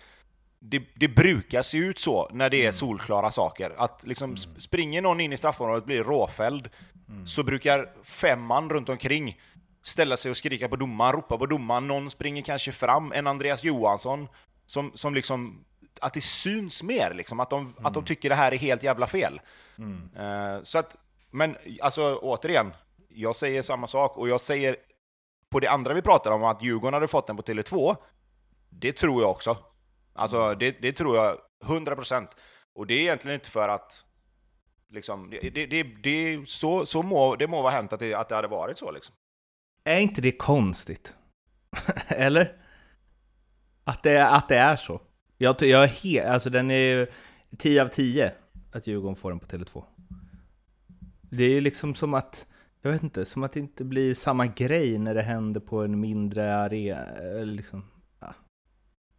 det, 0.61 0.83
det, 0.95 1.09
brukar 1.09 1.63
se 1.63 1.79
ut 1.79 1.99
så 1.99 2.29
när 2.33 2.51
det 2.51 2.57
är 2.57 2.61
mm. 2.61 2.73
solklara 2.73 3.31
saker. 3.31 3.73
Att 3.77 4.07
liksom 4.07 4.31
mm. 4.31 4.37
springer 4.59 5.03
någon 5.03 5.21
in 5.21 5.33
i 5.33 5.37
straffområdet 5.37 5.83
och 5.83 5.87
blir 5.87 6.05
råfälld, 6.05 6.69
mm. 7.09 7.27
så 7.27 7.43
brukar 7.43 7.89
femman 8.05 8.71
runt 8.71 8.89
omkring 8.89 9.37
ställa 9.89 10.17
sig 10.17 10.31
och 10.31 10.37
skrika 10.37 10.69
på 10.69 10.77
domaren, 10.77 11.13
ropa 11.13 11.39
på 11.39 11.47
domaren, 11.47 11.87
någon 11.87 12.11
springer 12.11 12.43
kanske 12.43 12.73
fram, 12.73 13.13
en 13.13 13.27
Andreas 13.27 13.65
Johansson, 13.65 14.29
som, 14.67 14.93
som 14.95 15.15
liksom, 15.15 15.65
att 16.01 16.15
det 16.15 16.21
syns 16.21 16.83
mer, 16.83 17.15
liksom, 17.15 17.41
att, 17.41 17.51
de, 17.51 17.61
mm. 17.61 17.87
att 17.87 17.95
de 17.95 18.05
tycker 18.05 18.29
det 18.29 18.35
här 18.35 18.53
är 18.53 18.57
helt 18.57 18.83
jävla 18.83 19.07
fel. 19.07 19.41
Mm. 19.79 20.11
Uh, 20.17 20.63
så 20.63 20.79
att, 20.79 20.97
men 21.31 21.57
alltså 21.83 22.17
återigen, 22.17 22.73
jag 23.09 23.37
säger 23.37 23.63
samma 23.63 23.87
sak, 23.87 24.17
och 24.17 24.29
jag 24.29 24.41
säger 24.41 24.77
på 25.51 25.61
det 25.61 25.71
andra 25.71 25.95
vi 25.95 26.03
pratar 26.03 26.31
om, 26.31 26.45
att 26.45 26.63
Djurgården 26.63 26.95
hade 26.95 27.09
fått 27.09 27.27
den 27.27 27.37
på 27.37 27.43
Tele2, 27.43 27.97
det 28.71 28.93
tror 28.93 29.23
jag 29.23 29.31
också. 29.31 29.57
Alltså, 30.15 30.39
mm. 30.41 30.59
det, 30.59 30.71
det 30.81 30.93
tror 30.93 31.17
jag 31.17 31.39
100%. 31.65 32.27
Och 32.75 32.87
det 32.87 32.95
är 32.95 33.01
egentligen 33.01 33.35
inte 33.35 33.51
för 33.51 33.69
att 33.69 34.05
Liksom, 34.91 35.31
det, 35.31 35.51
det, 35.51 35.67
det, 35.67 35.83
det, 35.83 36.49
så, 36.49 36.87
så 36.87 37.03
må, 37.03 37.37
det 37.37 37.47
må 37.47 37.63
vara 37.63 37.73
hänt 37.73 37.93
att 37.93 38.01
det, 38.01 38.15
att 38.15 38.29
det 38.29 38.35
hade 38.35 38.49
varit 38.49 38.79
så. 38.79 38.91
Liksom. 38.91 39.15
Är 39.89 40.01
inte 40.01 40.21
det 40.21 40.33
konstigt? 40.33 41.15
Eller? 42.09 42.53
Att 43.85 44.03
det, 44.03 44.29
att 44.29 44.49
det 44.49 44.57
är 44.57 44.77
så. 44.77 45.01
Jag, 45.39 45.63
jag 45.63 45.85
är 45.85 45.89
helt, 45.89 46.27
alltså 46.27 46.51
den 46.51 46.71
är 46.71 46.79
ju 46.79 47.07
10 47.59 47.83
av 47.83 47.89
10 47.89 48.33
att 48.73 48.87
Djurgården 48.87 49.17
får 49.17 49.31
den 49.31 49.39
på 49.39 49.47
Tele2. 49.47 49.85
Det 51.21 51.45
är 51.45 51.61
liksom 51.61 51.95
som 51.95 52.15
att, 52.15 52.47
jag 52.83 52.93
vet 52.93 53.03
inte, 53.03 53.25
som 53.25 53.43
att 53.43 53.53
det 53.53 53.61
inte 53.61 53.85
blir 53.85 54.15
samma 54.15 54.47
grej 54.47 54.99
när 54.99 55.15
det 55.15 55.23
händer 55.23 55.61
på 55.61 55.83
en 55.83 56.01
mindre 56.01 56.57
arena. 56.57 57.05
Liksom, 57.45 57.85
ja. 58.21 58.35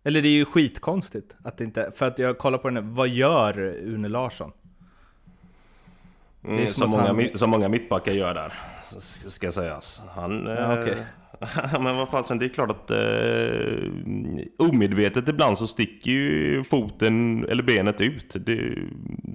Eller 0.04 0.22
det 0.22 0.28
är 0.28 0.34
ju 0.34 0.46
skitkonstigt 0.46 1.36
att 1.44 1.58
det 1.58 1.64
inte, 1.64 1.92
för 1.96 2.08
att 2.08 2.20
jag 2.20 2.38
kollar 2.38 2.58
på 2.58 2.68
den, 2.70 2.84
här, 2.84 2.94
vad 2.94 3.10
gör 3.10 3.60
Une 3.84 4.08
Larsson? 4.08 4.52
Mm, 6.48 6.68
som, 6.68 6.90
många, 6.90 7.04
han... 7.04 7.30
som 7.36 7.50
många 7.50 7.70
mittbackar 7.70 8.12
gör 8.12 8.34
där 8.34 8.54
ska 9.30 9.52
sägas. 9.52 10.02
Han... 10.16 10.46
Ja, 10.46 10.82
okay. 10.82 10.94
eh, 10.94 11.82
men 11.82 11.98
vad 11.98 12.10
fasen, 12.10 12.40
det 12.40 12.46
är 12.46 12.50
klart 12.50 12.72
att 12.72 12.92
eh, 12.92 14.68
omedvetet 14.70 15.30
ibland 15.30 15.58
så 15.58 15.68
sticker 15.68 16.12
ju 16.12 16.64
foten 16.64 17.46
eller 17.50 17.64
benet 17.64 18.02
ut. 18.02 18.36
Det, 18.46 18.76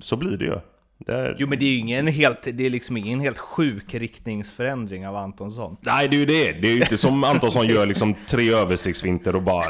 så 0.03 0.17
blir 0.17 0.37
det 0.37 0.45
ju. 0.45 0.59
Där... 0.99 1.37
Jo 1.39 1.49
men 1.49 1.59
det 1.59 1.65
är 1.65 1.71
ju 1.71 1.79
ingen 1.79 2.07
helt, 2.07 2.43
det 2.43 2.67
är 2.67 2.71
liksom 2.71 2.97
ingen 2.97 3.21
helt 3.21 3.39
sjuk 3.39 3.95
riktningsförändring 3.95 5.09
av 5.09 5.17
Antonsson. 5.17 5.77
Nej 5.81 6.09
det 6.09 6.17
är 6.17 6.19
ju 6.19 6.27
det. 6.27 6.53
Det 6.53 6.69
är 6.69 6.75
ju 6.75 6.81
inte 6.81 6.97
som 6.97 7.25
Antonsson 7.25 7.67
gör 7.67 7.87
liksom 7.87 8.15
tre 8.27 8.53
överstegsfinter 8.53 9.37
och 9.37 9.43
bara... 9.43 9.67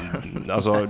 Alltså, 0.48 0.88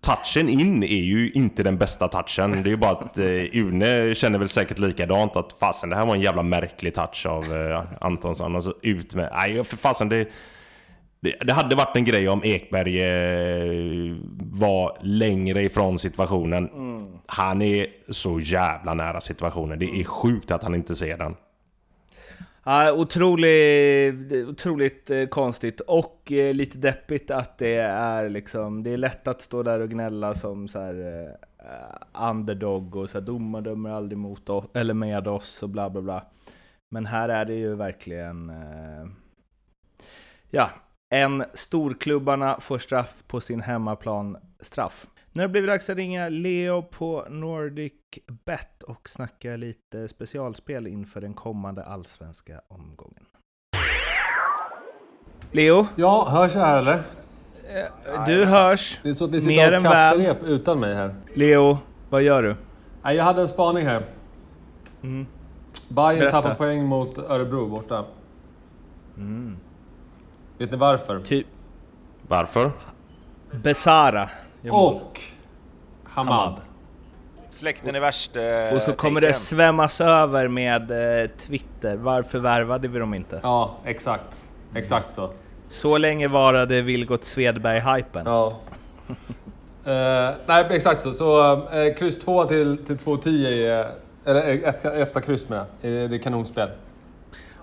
touchen 0.00 0.48
in 0.48 0.82
är 0.82 1.02
ju 1.02 1.30
inte 1.30 1.62
den 1.62 1.78
bästa 1.78 2.08
touchen. 2.08 2.62
Det 2.62 2.72
är 2.72 2.76
bara 2.76 2.90
att 2.90 3.18
eh, 3.18 3.56
Une 3.56 4.14
känner 4.14 4.38
väl 4.38 4.48
säkert 4.48 4.78
likadant 4.78 5.36
att 5.36 5.52
fasen 5.52 5.90
det 5.90 5.96
här 5.96 6.06
var 6.06 6.14
en 6.14 6.20
jävla 6.20 6.42
märklig 6.42 6.94
touch 6.94 7.26
av 7.26 7.44
eh, 7.44 7.82
Antonsson. 8.00 8.56
Och 8.56 8.64
så 8.64 8.74
ut 8.82 9.14
med... 9.14 9.30
Nej 9.32 9.64
för 9.64 9.76
fasen 9.76 10.08
det, 10.08 10.28
det... 11.20 11.36
Det 11.44 11.52
hade 11.52 11.74
varit 11.74 11.96
en 11.96 12.04
grej 12.04 12.28
om 12.28 12.40
Ekberg 12.44 13.02
eh, 13.02 14.16
var 14.38 14.96
längre 15.00 15.62
ifrån 15.62 15.98
situationen. 15.98 16.68
Mm. 16.68 17.06
Han 17.26 17.62
är 17.62 17.86
så 18.10 18.40
jävla 18.40 18.94
nära 18.94 19.20
situationen. 19.20 19.78
Det 19.78 20.00
är 20.00 20.04
sjukt 20.04 20.50
att 20.50 20.62
han 20.62 20.74
inte 20.74 20.94
ser 20.94 21.18
den. 21.18 21.34
Ja, 22.64 22.92
otroligt, 22.92 24.32
otroligt 24.32 25.10
konstigt 25.30 25.80
och 25.80 26.32
eh, 26.32 26.54
lite 26.54 26.78
deppigt 26.78 27.30
att 27.30 27.58
det 27.58 27.76
är 27.76 28.28
liksom, 28.28 28.82
det 28.82 28.90
är 28.90 28.96
lätt 28.96 29.28
att 29.28 29.42
stå 29.42 29.62
där 29.62 29.80
och 29.80 29.90
gnälla 29.90 30.34
som 30.34 30.68
så 30.68 30.78
här, 30.78 31.26
eh, 31.58 32.30
underdog 32.30 32.96
och 32.96 33.10
så 33.10 33.18
här, 33.18 33.26
domar 33.26 33.60
dömer 33.60 33.90
aldrig 33.90 34.18
mot 34.18 34.48
oss, 34.48 34.64
eller 34.74 34.94
med 34.94 35.28
oss 35.28 35.62
och 35.62 35.68
bla 35.68 35.90
bla 35.90 36.02
bla. 36.02 36.26
Men 36.90 37.06
här 37.06 37.28
är 37.28 37.44
det 37.44 37.54
ju 37.54 37.74
verkligen, 37.74 38.52
ja, 40.50 40.70
en 41.10 41.44
storklubbarna 41.54 42.60
får 42.60 42.78
straff 42.78 43.24
på 43.26 43.40
sin 43.40 43.60
hemmaplan 43.60 44.36
straff. 44.60 45.06
Nu 45.34 45.42
har 45.42 45.48
det 45.48 45.52
blivit 45.52 45.70
dags 45.70 45.90
att 45.90 45.96
ringa 45.96 46.28
Leo 46.28 46.82
på 46.82 47.26
Nordic 47.28 47.92
Bet 48.44 48.82
och 48.82 49.08
snacka 49.08 49.56
lite 49.56 50.08
specialspel 50.08 50.86
inför 50.86 51.20
den 51.20 51.34
kommande 51.34 51.84
allsvenska 51.84 52.60
omgången. 52.68 53.24
Leo? 55.52 55.86
Ja, 55.96 56.28
hörs 56.28 56.54
jag 56.54 56.60
här 56.62 56.78
eller? 56.78 56.94
Eh, 56.94 58.24
du 58.26 58.44
hörs. 58.44 59.00
Det 59.02 59.10
är 59.10 59.14
så 59.14 59.24
att 59.24 59.30
ni 59.30 59.40
sitter 59.40 59.76
och 59.76 59.82
kafferep 59.82 60.42
utan 60.42 60.80
mig 60.80 60.94
här. 60.94 61.14
Leo, 61.34 61.78
vad 62.10 62.22
gör 62.22 62.42
du? 62.42 62.56
Jag 63.02 63.24
hade 63.24 63.40
en 63.40 63.48
spaning 63.48 63.86
här. 63.86 64.06
Mm. 65.02 65.26
Bayern 65.88 66.30
tappar 66.30 66.54
poäng 66.54 66.84
mot 66.84 67.18
Örebro 67.18 67.68
borta. 67.68 68.04
Mm. 69.16 69.56
Vet 70.58 70.70
ni 70.70 70.76
varför? 70.76 71.20
Typ. 71.20 71.46
Varför? 72.28 72.70
Besara. 73.62 74.30
Och 74.70 75.20
Hamad. 76.04 76.60
Släkten 77.50 77.94
är 77.94 78.00
värst. 78.00 78.36
Eh, 78.36 78.76
och 78.76 78.82
så 78.82 78.92
kommer 78.92 79.20
det 79.20 79.34
svämmas 79.34 80.00
över 80.00 80.48
med 80.48 80.90
eh, 80.90 81.30
Twitter. 81.30 81.96
Varför 81.96 82.38
värvade 82.38 82.88
vi 82.88 82.98
dem 82.98 83.14
inte? 83.14 83.40
Ja, 83.42 83.76
exakt. 83.84 84.44
Exakt 84.74 85.12
så. 85.12 85.30
Så 85.68 85.98
länge 85.98 86.28
varade 86.28 86.82
Vilgot 86.82 87.24
Svedberg-hypen. 87.24 88.22
Ja. 88.26 88.60
uh, 89.08 89.14
nej, 90.46 90.66
exakt 90.70 91.00
så. 91.00 91.12
Så 91.12 91.56
uh, 91.56 91.94
kryss 91.94 92.20
2 92.20 92.44
till, 92.44 92.78
till 92.86 92.96
2-10 92.96 93.46
är... 93.46 93.90
Eller 94.24 94.68
ett, 94.68 94.84
etta 94.84 95.20
kryss 95.20 95.48
med 95.48 95.64
det. 95.80 96.08
Det 96.08 96.16
är 96.16 96.18
kanonspel. 96.18 96.68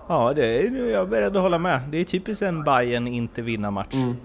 Ja, 0.08 0.32
det 0.36 0.58
är, 0.58 0.90
jag 0.90 1.02
är 1.02 1.06
beredd 1.06 1.36
att 1.36 1.42
hålla 1.42 1.58
med. 1.58 1.80
Det 1.90 1.98
är 1.98 2.04
typiskt 2.04 2.42
en 2.42 2.64
Bayern 2.64 3.06
inte 3.06 3.42
vinna 3.42 3.70
match. 3.70 3.94
Mm. 3.94 4.16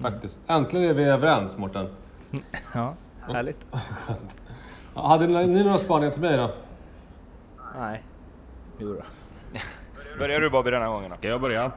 Faktiskt. 0.00 0.40
Äntligen 0.46 0.88
är 0.90 0.94
vi 0.94 1.04
överens, 1.04 1.56
Mårten. 1.56 1.88
Ja, 2.74 2.94
härligt. 3.20 3.66
Hade 4.94 5.26
ni 5.26 5.64
några 5.64 5.78
spaningar 5.78 6.10
till 6.12 6.20
mig 6.20 6.36
då? 6.36 6.50
Nej. 7.78 8.02
Jo 8.78 8.94
då. 8.94 9.02
Börjar 10.18 10.40
du 10.40 10.50
Bobby 10.50 10.70
den 10.70 10.82
här 10.82 10.88
gången 10.88 11.08
då? 11.08 11.14
Ska 11.14 11.28
jag 11.28 11.40
börja? 11.40 11.72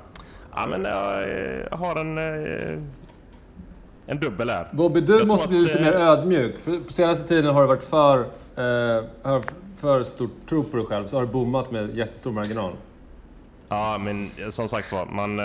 Ja, 0.55 0.67
men 0.67 0.83
jag, 0.83 1.23
eh, 1.23 1.77
har 1.79 1.95
en, 1.95 2.17
eh, 2.17 2.79
en 4.05 4.19
dubbel 4.19 4.49
här. 4.49 4.67
Bobby, 4.71 5.01
du 5.01 5.17
jag 5.17 5.27
måste 5.27 5.47
bli 5.47 5.59
lite 5.59 5.81
mer 5.81 5.95
eh, 5.95 6.01
ödmjuk. 6.01 6.59
För 6.59 6.79
på 6.79 6.93
senaste 6.93 7.27
tiden 7.27 7.53
har 7.53 7.61
du 7.61 7.67
varit 7.67 7.83
för, 7.83 8.19
eh, 8.19 9.41
för 9.77 10.03
stor 10.03 10.29
tro 10.49 10.63
på 10.63 10.77
dig 10.77 10.85
själv, 10.85 11.07
så 11.07 11.15
har 11.15 11.21
du 11.25 11.31
bommat 11.31 11.71
med 11.71 11.95
jättestor 11.95 12.31
marginal. 12.31 12.71
Ja, 13.69 13.97
men 13.99 14.29
som 14.51 14.67
sagt 14.67 14.91
var, 14.91 15.05
man, 15.05 15.39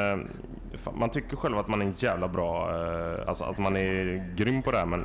man 0.94 1.10
tycker 1.10 1.36
själv 1.36 1.58
att 1.58 1.68
man 1.68 1.82
är 1.82 1.86
en 1.86 1.94
jävla 1.98 2.28
bra... 2.28 2.70
Alltså 3.26 3.44
att 3.44 3.58
man 3.58 3.76
är 3.76 4.34
grym 4.36 4.62
på 4.62 4.70
det 4.70 4.78
här, 4.78 4.86
men 4.86 5.04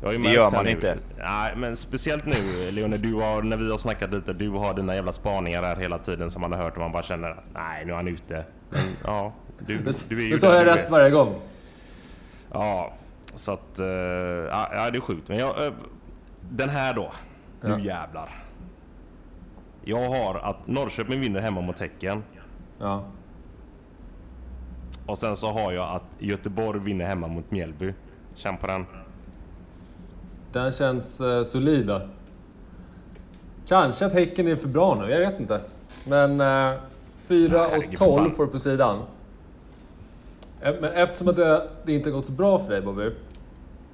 det 0.00 0.32
gör 0.32 0.50
man 0.50 0.68
inte. 0.68 0.98
Nej, 1.18 1.52
men 1.56 1.76
speciellt 1.76 2.24
nu 2.24 2.70
Leone, 2.70 2.96
du 2.96 3.14
har, 3.14 3.42
när 3.42 3.56
vi 3.56 3.70
har 3.70 3.78
snackat 3.78 4.10
lite, 4.10 4.32
du 4.32 4.50
har 4.50 4.74
dina 4.74 4.94
jävla 4.94 5.12
spaningar 5.12 5.62
där 5.62 5.76
hela 5.76 5.98
tiden 5.98 6.30
som 6.30 6.42
man 6.42 6.52
har 6.52 6.58
hört 6.58 6.72
och 6.72 6.78
man 6.78 6.92
bara 6.92 7.02
känner 7.02 7.30
att 7.30 7.44
nej, 7.54 7.84
nu 7.84 7.92
är 7.92 7.96
han 7.96 8.08
ute. 8.08 8.44
Men 8.70 8.86
ja, 9.04 9.32
du, 9.58 9.78
du 10.08 10.18
är 10.18 10.22
ju 10.22 10.30
Men 10.30 10.38
så 10.38 10.46
har 10.46 10.54
jag 10.54 10.66
rätt 10.66 10.90
varje 10.90 11.10
gång. 11.10 11.40
Ja, 12.52 12.92
så 13.34 13.52
att... 13.52 13.80
Uh, 13.80 13.86
ja, 13.86 14.90
det 14.92 14.98
är 14.98 15.00
sjukt. 15.00 15.28
Men 15.28 15.38
jag, 15.38 15.66
uh, 15.66 15.72
den 16.50 16.68
här 16.68 16.94
då. 16.94 17.12
Ja. 17.60 17.76
Nu 17.76 17.82
jävlar. 17.82 18.30
Jag 19.84 20.08
har 20.08 20.50
att 20.50 20.66
Norrköping 20.66 21.20
vinner 21.20 21.40
hemma 21.40 21.60
mot 21.60 21.80
Häcken. 21.80 22.24
Ja. 22.78 23.04
Och 25.06 25.18
sen 25.18 25.36
så 25.36 25.52
har 25.52 25.72
jag 25.72 25.94
att 25.96 26.22
Göteborg 26.22 26.80
vinner 26.80 27.06
hemma 27.06 27.28
mot 27.28 27.50
Mjällby. 27.50 27.92
Känn 28.34 28.56
på 28.56 28.66
den. 28.66 28.86
Den 30.52 30.72
känns 30.72 31.20
eh, 31.20 31.42
solid. 31.42 31.86
Då. 31.86 32.00
Kanske 33.68 34.06
att 34.06 34.12
Häcken 34.12 34.48
är 34.48 34.56
för 34.56 34.68
bra 34.68 34.94
nu, 34.94 35.10
jag 35.10 35.30
vet 35.30 35.40
inte. 35.40 35.60
Men 36.04 36.40
eh, 36.40 36.78
4 37.16 37.66
och 37.66 37.96
12 37.96 38.30
får 38.30 38.46
du 38.46 38.52
på 38.52 38.58
sidan. 38.58 39.02
Eh, 40.60 40.74
men 40.80 40.92
eftersom 40.92 41.28
att 41.28 41.36
det, 41.36 41.68
det 41.84 41.92
inte 41.92 42.10
gått 42.10 42.26
så 42.26 42.32
bra 42.32 42.58
för 42.58 42.70
dig 42.70 42.80
Bobby, 42.80 43.10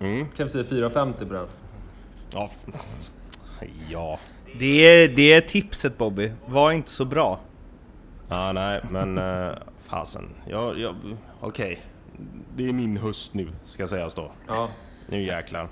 mm. 0.01 0.27
kan 0.37 0.47
vi 0.47 0.49
säga 0.49 0.65
4,50 0.65 1.29
på 1.29 1.35
den. 1.35 1.47
Ja. 2.33 2.51
ja. 3.91 4.19
Det 4.59 4.87
är, 4.87 5.09
det 5.09 5.33
är 5.33 5.41
tipset 5.41 5.99
Bobby. 5.99 6.33
Var 6.47 6.73
inte 6.73 6.91
så 6.91 7.05
bra. 7.05 7.39
Ja, 8.29 8.53
nej, 8.53 8.81
men 8.91 9.19
uh, 9.19 9.53
fasen. 9.93 10.29
Jag, 10.49 10.79
jag, 10.79 10.95
Okej. 11.41 11.73
Okay. 11.73 11.77
Det 12.57 12.69
är 12.69 12.73
min 12.73 12.97
höst 12.97 13.35
nu, 13.35 13.49
ska 13.65 13.87
sägas 13.87 14.15
då. 14.15 14.33
Ja. 14.47 14.69
Nu 15.09 15.23
jäklar. 15.23 15.69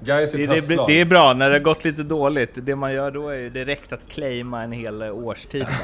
Guys 0.00 0.32
det, 0.32 0.46
det, 0.46 0.86
det, 0.86 1.00
är 1.00 1.04
bra 1.04 1.34
när 1.34 1.50
det 1.50 1.56
har 1.56 1.62
gått 1.62 1.84
lite 1.84 2.02
dåligt. 2.02 2.50
Det 2.54 2.76
man 2.76 2.92
gör 2.92 3.10
då 3.10 3.28
är 3.28 3.38
ju 3.38 3.50
direkt 3.50 3.92
att 3.92 4.08
claima 4.08 4.62
en 4.62 4.72
hel 4.72 5.02
årstid. 5.02 5.66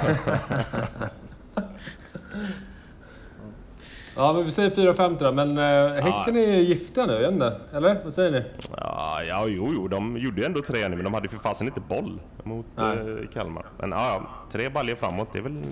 ja, 4.16 4.32
men 4.32 4.44
vi 4.44 4.50
säger 4.50 4.70
4,50 4.70 5.18
då. 5.18 5.32
Men 5.32 5.58
äh, 5.58 6.02
Häcken 6.02 6.36
är 6.36 6.56
giftiga 6.56 7.06
nu, 7.06 7.12
jag 7.12 7.20
vet 7.20 7.32
inte. 7.32 7.60
Eller? 7.72 8.00
Vad 8.04 8.12
säger 8.12 8.30
ni? 8.30 8.44
Ja, 8.76 9.22
ja 9.22 9.46
jo, 9.46 9.72
jo, 9.74 9.88
de 9.88 10.16
gjorde 10.16 10.40
ju 10.40 10.46
ändå 10.46 10.62
tre 10.62 10.88
nu, 10.88 10.96
men 10.96 11.04
de 11.04 11.14
hade 11.14 11.28
för 11.28 11.38
fasen 11.38 11.66
inte 11.66 11.80
boll 11.80 12.20
mot 12.42 12.66
äh, 12.78 13.28
Kalmar. 13.32 13.66
Men 13.78 13.90
ja, 13.90 14.22
tre 14.52 14.68
baljor 14.68 14.96
framåt, 14.96 15.28
det 15.32 15.38
är 15.38 15.42
väl 15.42 15.62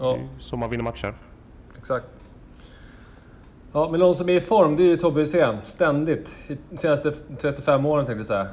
ja. 0.00 0.18
så 0.40 0.56
man 0.56 0.70
vinner 0.70 0.84
matcher. 0.84 1.14
Exakt. 1.78 2.06
Ja, 3.72 3.88
men 3.90 4.00
någon 4.00 4.14
som 4.14 4.28
är 4.28 4.32
i 4.32 4.40
form, 4.40 4.76
det 4.76 4.82
är 4.82 4.86
ju 4.86 4.96
Tobbe 4.96 5.20
Hysén. 5.20 5.56
Ständigt. 5.64 6.34
De 6.70 6.76
senaste 6.76 7.12
35 7.40 7.86
åren 7.86 8.06
tänkte 8.06 8.18
jag 8.18 8.26
säga. 8.26 8.48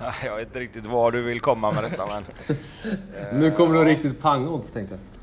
jag 0.24 0.36
vet 0.36 0.46
inte 0.46 0.60
riktigt 0.60 0.86
var 0.86 1.10
du 1.10 1.22
vill 1.22 1.40
komma 1.40 1.72
med 1.72 1.84
detta, 1.84 2.04
men... 2.06 2.24
nu 3.40 3.50
kommer 3.50 3.74
det 3.74 3.84
riktigt 3.84 4.20
pangodds, 4.20 4.72
tänkte 4.72 4.94
jag. 4.94 5.17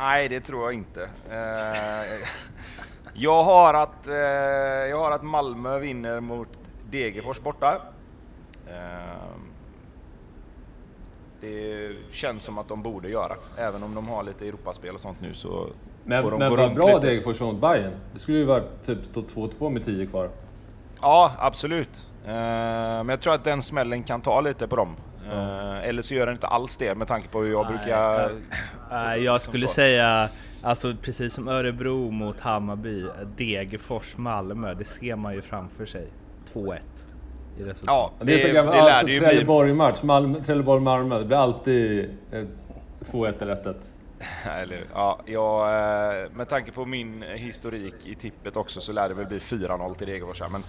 Nej, 0.00 0.28
det 0.28 0.40
tror 0.40 0.64
jag 0.64 0.72
inte. 0.72 1.02
Eh, 1.30 2.28
jag 3.14 3.44
har 3.44 3.74
att, 3.74 4.08
eh, 4.08 4.14
jag 4.90 4.98
har 4.98 5.10
att 5.10 5.22
Malmö 5.22 5.78
vinner 5.78 6.20
mot 6.20 6.48
Degerfors 6.90 7.40
borta. 7.40 7.80
Eh, 8.66 8.74
det 11.40 11.92
känns 12.12 12.42
som 12.42 12.58
att 12.58 12.68
de 12.68 12.82
borde 12.82 13.08
göra. 13.08 13.34
Även 13.56 13.82
om 13.82 13.94
de 13.94 14.08
har 14.08 14.22
lite 14.22 14.48
Europaspel 14.48 14.94
och 14.94 15.00
sånt 15.00 15.20
nu 15.20 15.34
så 15.34 15.66
men, 16.04 16.22
får 16.22 16.30
de 16.30 16.38
men 16.38 16.50
gå 16.50 16.56
vad 16.56 16.74
bra 16.74 16.98
Degerfors 16.98 17.40
mot 17.40 17.60
Bayern. 17.60 17.92
Det 18.12 18.18
skulle 18.18 18.38
ju 18.38 18.44
varit 18.44 18.86
typ 18.86 19.04
stå 19.04 19.20
2-2 19.20 19.70
med 19.70 19.84
10 19.84 20.06
kvar. 20.06 20.30
Ja, 21.00 21.32
absolut. 21.38 22.06
Men 22.24 23.08
jag 23.08 23.20
tror 23.20 23.34
att 23.34 23.44
den 23.44 23.62
smällen 23.62 24.02
kan 24.02 24.20
ta 24.20 24.40
lite 24.40 24.68
på 24.68 24.76
dem. 24.76 24.96
Uh, 25.32 25.88
eller 25.88 26.02
så 26.02 26.14
gör 26.14 26.26
den 26.26 26.34
inte 26.34 26.46
alls 26.46 26.76
det 26.76 26.94
med 26.94 27.08
tanke 27.08 27.28
på 27.28 27.42
hur 27.42 27.50
jag 27.50 27.66
Nej, 27.66 27.78
brukar... 27.78 28.30
Uh, 28.92 29.24
jag 29.24 29.42
skulle 29.42 29.68
säga, 29.68 30.28
alltså 30.62 30.94
precis 31.02 31.34
som 31.34 31.48
Örebro 31.48 32.10
mot 32.10 32.40
Hammarby, 32.40 33.04
Degerfors, 33.36 34.16
Malmö, 34.16 34.74
det 34.74 34.84
ser 34.84 35.16
man 35.16 35.34
ju 35.34 35.42
framför 35.42 35.86
sig. 35.86 36.08
2-1 36.52 36.78
i 37.58 37.62
resultat. 37.62 37.86
Ja, 37.86 38.12
det, 38.18 38.24
det 38.24 38.42
är 38.42 38.48
så 38.48 38.54
gammalt. 38.54 38.76
Det 38.76 38.92
alltså, 38.92 39.06
Trelleborg-match, 39.06 40.00
Trelleborg-Malmö. 40.46 41.18
Det 41.18 41.24
blir 41.24 41.36
alltid 41.36 42.10
2-1 43.00 43.42
eller 43.42 43.56
1-1. 43.56 43.74
Eller, 44.44 44.84
ja, 44.94 45.20
jag, 45.26 45.60
eh, 45.60 46.30
med 46.30 46.48
tanke 46.48 46.72
på 46.72 46.84
min 46.84 47.22
historik 47.22 47.94
i 48.04 48.14
tippet 48.14 48.56
också 48.56 48.80
så 48.80 48.92
lär 48.92 49.08
det 49.08 49.14
väl 49.14 49.26
bli 49.26 49.38
4-0 49.38 49.94
till 49.94 50.06
Degerfors 50.06 50.42
men 50.50 50.62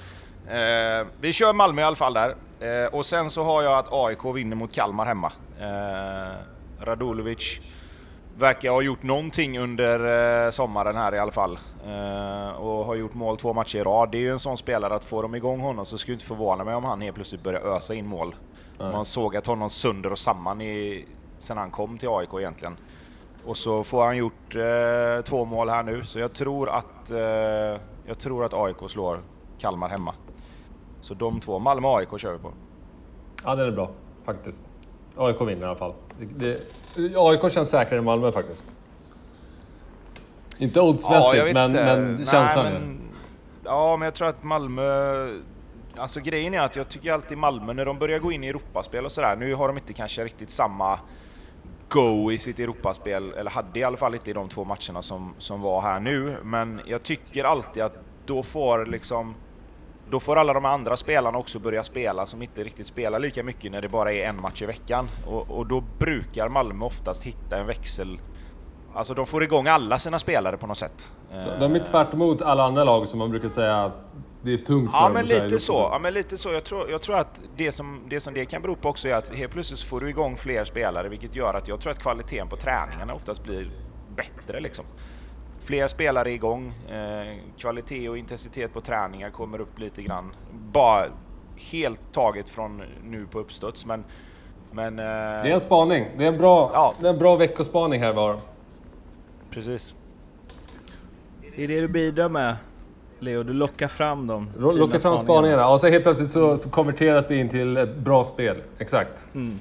eh, 0.49 1.07
Vi 1.21 1.33
kör 1.33 1.53
Malmö 1.53 1.81
i 1.81 1.85
alla 1.85 1.95
fall 1.95 2.13
där. 2.13 2.35
Eh, 2.59 2.93
och 2.93 3.05
sen 3.05 3.29
så 3.29 3.43
har 3.43 3.63
jag 3.63 3.77
att 3.77 3.88
AIK 3.91 4.25
vinner 4.35 4.55
mot 4.55 4.73
Kalmar 4.73 5.05
hemma. 5.05 5.31
Eh, 5.59 6.35
Radulovic 6.85 7.59
verkar 8.38 8.71
ha 8.71 8.81
gjort 8.81 9.03
någonting 9.03 9.59
under 9.59 10.45
eh, 10.45 10.51
sommaren 10.51 10.95
här 10.95 11.15
i 11.15 11.19
alla 11.19 11.31
fall. 11.31 11.59
Eh, 11.85 12.49
och 12.49 12.85
har 12.85 12.95
gjort 12.95 13.13
mål 13.13 13.38
två 13.38 13.53
matcher 13.53 13.77
i 13.77 13.83
rad. 13.83 14.12
Det 14.12 14.17
är 14.17 14.21
ju 14.21 14.31
en 14.31 14.39
sån 14.39 14.57
spelare 14.57 14.95
att 14.95 15.05
får 15.05 15.21
de 15.21 15.35
igång 15.35 15.59
honom 15.59 15.85
så 15.85 15.97
skulle 15.97 16.13
inte 16.13 16.25
förvåna 16.25 16.63
mig 16.63 16.75
om 16.75 16.83
han 16.83 17.01
helt 17.01 17.15
plötsligt 17.15 17.43
börjar 17.43 17.62
ösa 17.62 17.93
in 17.93 18.07
mål. 18.07 18.35
Mm. 18.79 18.91
Man 18.91 19.05
såg 19.05 19.35
att 19.35 19.47
honom 19.47 19.69
sönder 19.69 20.12
och 20.12 20.19
samman 20.19 20.62
i, 20.62 21.05
sen 21.39 21.57
han 21.57 21.71
kom 21.71 21.97
till 21.97 22.09
AIK 22.09 22.29
egentligen. 22.39 22.77
Och 23.45 23.57
så 23.57 23.83
får 23.83 24.05
han 24.05 24.17
gjort 24.17 24.55
eh, 24.55 25.23
två 25.23 25.45
mål 25.45 25.69
här 25.69 25.83
nu, 25.83 26.03
så 26.03 26.19
jag 26.19 26.33
tror 26.33 26.69
att, 26.69 27.12
eh, 27.12 27.19
jag 28.05 28.19
tror 28.19 28.45
att 28.45 28.53
AIK 28.53 28.89
slår 28.89 29.19
Kalmar 29.59 29.89
hemma. 29.89 30.13
Så 31.01 31.13
de 31.13 31.39
två, 31.39 31.59
Malmö 31.59 31.88
och 31.88 31.97
AIK 31.97 32.09
kör 32.17 32.33
vi 32.33 32.39
på. 32.39 32.53
Ja, 33.43 33.55
det 33.55 33.63
är 33.63 33.71
bra 33.71 33.91
faktiskt. 34.23 34.63
AIK 35.15 35.41
vinner 35.41 35.62
i 35.62 35.65
alla 35.65 35.75
fall. 35.75 35.93
Det, 36.35 36.62
AIK 37.15 37.51
känns 37.51 37.69
säkrare 37.69 37.97
än 37.97 38.05
Malmö 38.05 38.31
faktiskt. 38.31 38.65
Inte 40.57 40.81
oddsmässigt, 40.81 41.47
ja, 41.47 41.53
men, 41.53 41.71
men 41.71 42.17
känslan. 42.17 42.65
Nej, 42.65 42.73
men, 42.73 42.99
ja, 43.63 43.97
men 43.97 44.05
jag 44.05 44.13
tror 44.13 44.27
att 44.27 44.43
Malmö... 44.43 45.38
Alltså 45.97 46.19
grejen 46.19 46.53
är 46.53 46.59
att 46.59 46.75
jag 46.75 46.89
tycker 46.89 47.13
alltid 47.13 47.38
Malmö, 47.38 47.73
när 47.73 47.85
de 47.85 47.99
börjar 47.99 48.19
gå 48.19 48.31
in 48.31 48.43
i 48.43 48.47
Europaspel 48.47 49.05
och 49.05 49.12
sådär, 49.12 49.35
nu 49.35 49.55
har 49.55 49.67
de 49.67 49.77
inte 49.77 49.93
kanske 49.93 50.23
riktigt 50.23 50.49
samma 50.49 50.99
go 51.89 52.31
i 52.31 52.38
sitt 52.38 52.59
Europaspel, 52.59 53.33
eller 53.33 53.51
hade 53.51 53.79
i 53.79 53.83
alla 53.83 53.97
fall 53.97 54.13
inte 54.13 54.29
i 54.29 54.33
de 54.33 54.49
två 54.49 54.63
matcherna 54.63 55.01
som, 55.01 55.33
som 55.38 55.62
var 55.62 55.81
här 55.81 55.99
nu, 55.99 56.38
men 56.43 56.81
jag 56.85 57.03
tycker 57.03 57.43
alltid 57.43 57.83
att 57.83 57.97
då 58.25 58.43
får 58.43 58.85
liksom 58.85 59.35
då 60.11 60.19
får 60.19 60.35
alla 60.35 60.53
de 60.53 60.65
andra 60.65 60.97
spelarna 60.97 61.37
också 61.37 61.59
börja 61.59 61.83
spela 61.83 62.25
som 62.25 62.41
inte 62.41 62.63
riktigt 62.63 62.87
spelar 62.87 63.19
lika 63.19 63.43
mycket 63.43 63.71
när 63.71 63.81
det 63.81 63.89
bara 63.89 64.13
är 64.13 64.29
en 64.29 64.41
match 64.41 64.61
i 64.61 64.65
veckan. 64.65 65.07
Och, 65.27 65.49
och 65.49 65.67
då 65.67 65.83
brukar 65.99 66.49
Malmö 66.49 66.85
oftast 66.85 67.23
hitta 67.23 67.57
en 67.57 67.67
växel 67.67 68.19
Alltså 68.93 69.13
de 69.13 69.25
får 69.25 69.43
igång 69.43 69.67
alla 69.67 69.99
sina 69.99 70.19
spelare 70.19 70.57
på 70.57 70.67
något 70.67 70.77
sätt. 70.77 71.11
De 71.59 71.75
är 71.75 71.79
tvärt 71.79 72.13
emot 72.13 72.41
alla 72.41 72.63
andra 72.63 72.83
lag 72.83 73.07
som 73.07 73.19
man 73.19 73.29
brukar 73.29 73.49
säga 73.49 73.91
det 74.41 74.53
är 74.53 74.57
tungt 74.57 74.89
ja, 74.93 75.11
men 75.13 75.25
lite 75.25 75.59
så. 75.59 75.73
Ja, 75.73 75.99
men 76.01 76.13
lite 76.13 76.37
så. 76.37 76.49
Jag 76.51 76.63
tror, 76.63 76.89
jag 76.89 77.01
tror 77.01 77.17
att 77.17 77.41
det 77.55 77.71
som, 77.71 78.01
det 78.09 78.19
som 78.19 78.33
det 78.33 78.45
kan 78.45 78.61
bero 78.61 78.75
på 78.75 78.89
också 78.89 79.07
är 79.07 79.13
att 79.13 79.29
helt 79.29 79.51
plötsligt 79.51 79.79
får 79.79 79.99
du 79.99 80.09
igång 80.09 80.37
fler 80.37 80.65
spelare, 80.65 81.09
vilket 81.09 81.35
gör 81.35 81.53
att 81.53 81.67
jag 81.67 81.81
tror 81.81 81.91
att 81.91 81.99
kvaliteten 81.99 82.47
på 82.47 82.55
träningarna 82.55 83.13
oftast 83.13 83.43
blir 83.43 83.71
bättre 84.15 84.59
liksom. 84.59 84.85
Fler 85.69 85.88
spelare 85.88 86.32
igång, 86.32 86.73
eh, 86.91 87.38
kvalitet 87.58 88.10
och 88.10 88.17
intensitet 88.17 88.73
på 88.73 88.82
träningar 88.82 89.29
kommer 89.29 89.62
upp 89.62 89.79
lite 89.79 90.01
grann. 90.01 90.32
Bara 90.51 91.05
helt 91.55 91.99
taget 92.12 92.49
från 92.49 92.82
nu 93.03 93.25
på 93.32 93.39
uppstuds, 93.39 93.86
men... 93.86 94.03
men 94.71 94.99
eh, 94.99 95.05
det 95.05 95.10
är 95.10 95.45
en 95.45 95.60
spaning. 95.60 96.05
Det 96.17 96.23
är 96.23 96.27
en 96.27 96.38
bra, 96.38 96.71
ja. 96.73 96.93
det 96.99 97.08
är 97.08 97.13
en 97.13 97.19
bra 97.19 97.36
veckospaning 97.36 98.01
här 98.01 98.13
var. 98.13 98.38
Precis. 99.51 99.95
Det 101.55 101.63
är 101.63 101.67
det 101.67 101.82
du 101.82 101.88
bidrar 101.88 102.29
med, 102.29 102.55
Leo. 103.19 103.43
Du 103.43 103.53
lockar 103.53 103.88
fram 103.88 104.27
dem. 104.27 104.49
Lockar 104.58 104.99
fram 104.99 105.17
spaningarna. 105.17 105.69
Och 105.69 105.79
så 105.79 105.88
helt 105.88 106.03
plötsligt 106.03 106.32
så, 106.32 106.58
så, 106.58 106.69
konverteras 106.69 107.27
det 107.27 107.36
in 107.36 107.49
till 107.49 107.77
ett 107.77 107.95
bra 107.95 108.23
spel. 108.23 108.58
Exakt. 108.77 109.27
Mm. 109.34 109.60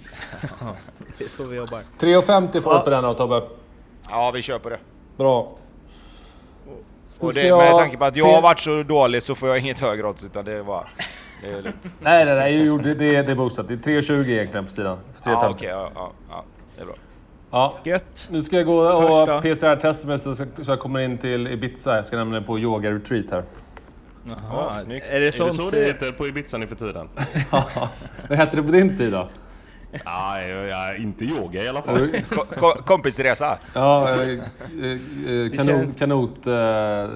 det 1.19 1.25
är 1.25 1.29
så 1.29 1.45
vi 1.45 1.57
jobbar. 1.57 1.81
3,50 2.01 2.61
får 2.61 2.75
du 2.75 2.81
på 2.81 2.91
den 2.91 3.05
då, 3.05 3.15
Tobbe. 3.15 3.43
Ja, 4.09 4.31
vi 4.35 4.43
kör 4.43 4.59
på 4.59 4.69
det. 4.69 4.79
Bra. 5.17 5.59
Och 7.19 7.33
det, 7.33 7.57
med 7.57 7.77
tanke 7.77 7.97
på 7.97 8.05
att 8.05 8.17
jag 8.17 8.27
har 8.27 8.43
varit 8.43 8.61
så 8.61 8.83
dålig 8.83 9.23
så 9.23 9.35
får 9.35 9.49
jag 9.49 9.59
inget 9.59 9.81
högre 9.81 10.07
odds, 10.07 10.25
utan 10.25 10.45
det 10.45 10.63
var... 10.63 10.89
Det 11.43 11.51
är 11.51 11.57
lite... 11.57 11.79
nej, 12.01 12.25
nej, 12.25 12.35
nej. 12.35 12.65
Jo, 12.65 12.79
det, 12.79 12.95
det, 12.95 13.23
det 13.23 13.33
är 13.33 13.35
boostat. 13.35 13.69
Det 13.69 13.75
är 13.75 14.01
3,20 14.01 14.31
egentligen 14.31 14.67
på 14.67 14.73
sidan. 14.73 14.99
3,50. 14.99 15.01
Ja, 15.25 15.49
okej. 15.49 15.55
Okay, 15.55 15.69
ja, 15.69 15.91
ja, 15.95 16.13
ja, 16.31 16.45
det 16.77 16.83
är 16.83 16.87
bra. 16.87 16.95
Ja. 17.51 17.79
Gött. 17.85 18.29
Nu 18.31 18.43
ska 18.43 18.57
jag 18.57 18.67
gå 18.67 18.79
och 18.79 19.43
PCR-testa 19.43 20.07
mig 20.07 20.19
så, 20.19 20.35
så 20.35 20.45
jag 20.67 20.81
kommer 20.81 21.01
in 21.01 21.19
till 21.19 21.47
Ibiza. 21.47 21.97
Jag 21.97 22.05
ska 22.05 22.17
nämligen 22.17 22.45
på 22.45 22.59
yoga-retreat 22.59 23.31
här. 23.31 23.45
Jaha, 24.25 24.39
ja, 24.53 24.73
snyggt. 24.85 25.09
Är 25.09 25.21
det, 25.21 25.33
sånt... 25.33 25.51
är 25.51 25.65
det 25.65 25.71
så 25.71 25.71
det 25.71 25.85
heter 25.85 26.13
på 26.13 26.27
Ibiza 26.27 26.59
nu 26.59 26.67
för 26.67 26.75
tiden? 26.75 27.09
ja, 27.51 27.89
vad 28.29 28.39
hette 28.39 28.57
det 28.57 28.63
på 28.63 28.73
din 28.73 28.99
tid 28.99 29.13
då? 29.13 29.29
Nej, 30.05 30.51
ja, 30.51 30.95
inte 30.95 31.25
yoga 31.25 31.63
i 31.63 31.69
alla 31.69 31.83
fall. 31.83 32.09
Ko 32.59 32.73
kompisresa? 32.85 33.59
Ja, 33.75 34.11
eh, 34.11 34.29
eh, 34.29 35.51
kanot... 35.57 35.99
kanot 35.99 36.47
eh, 36.47 37.09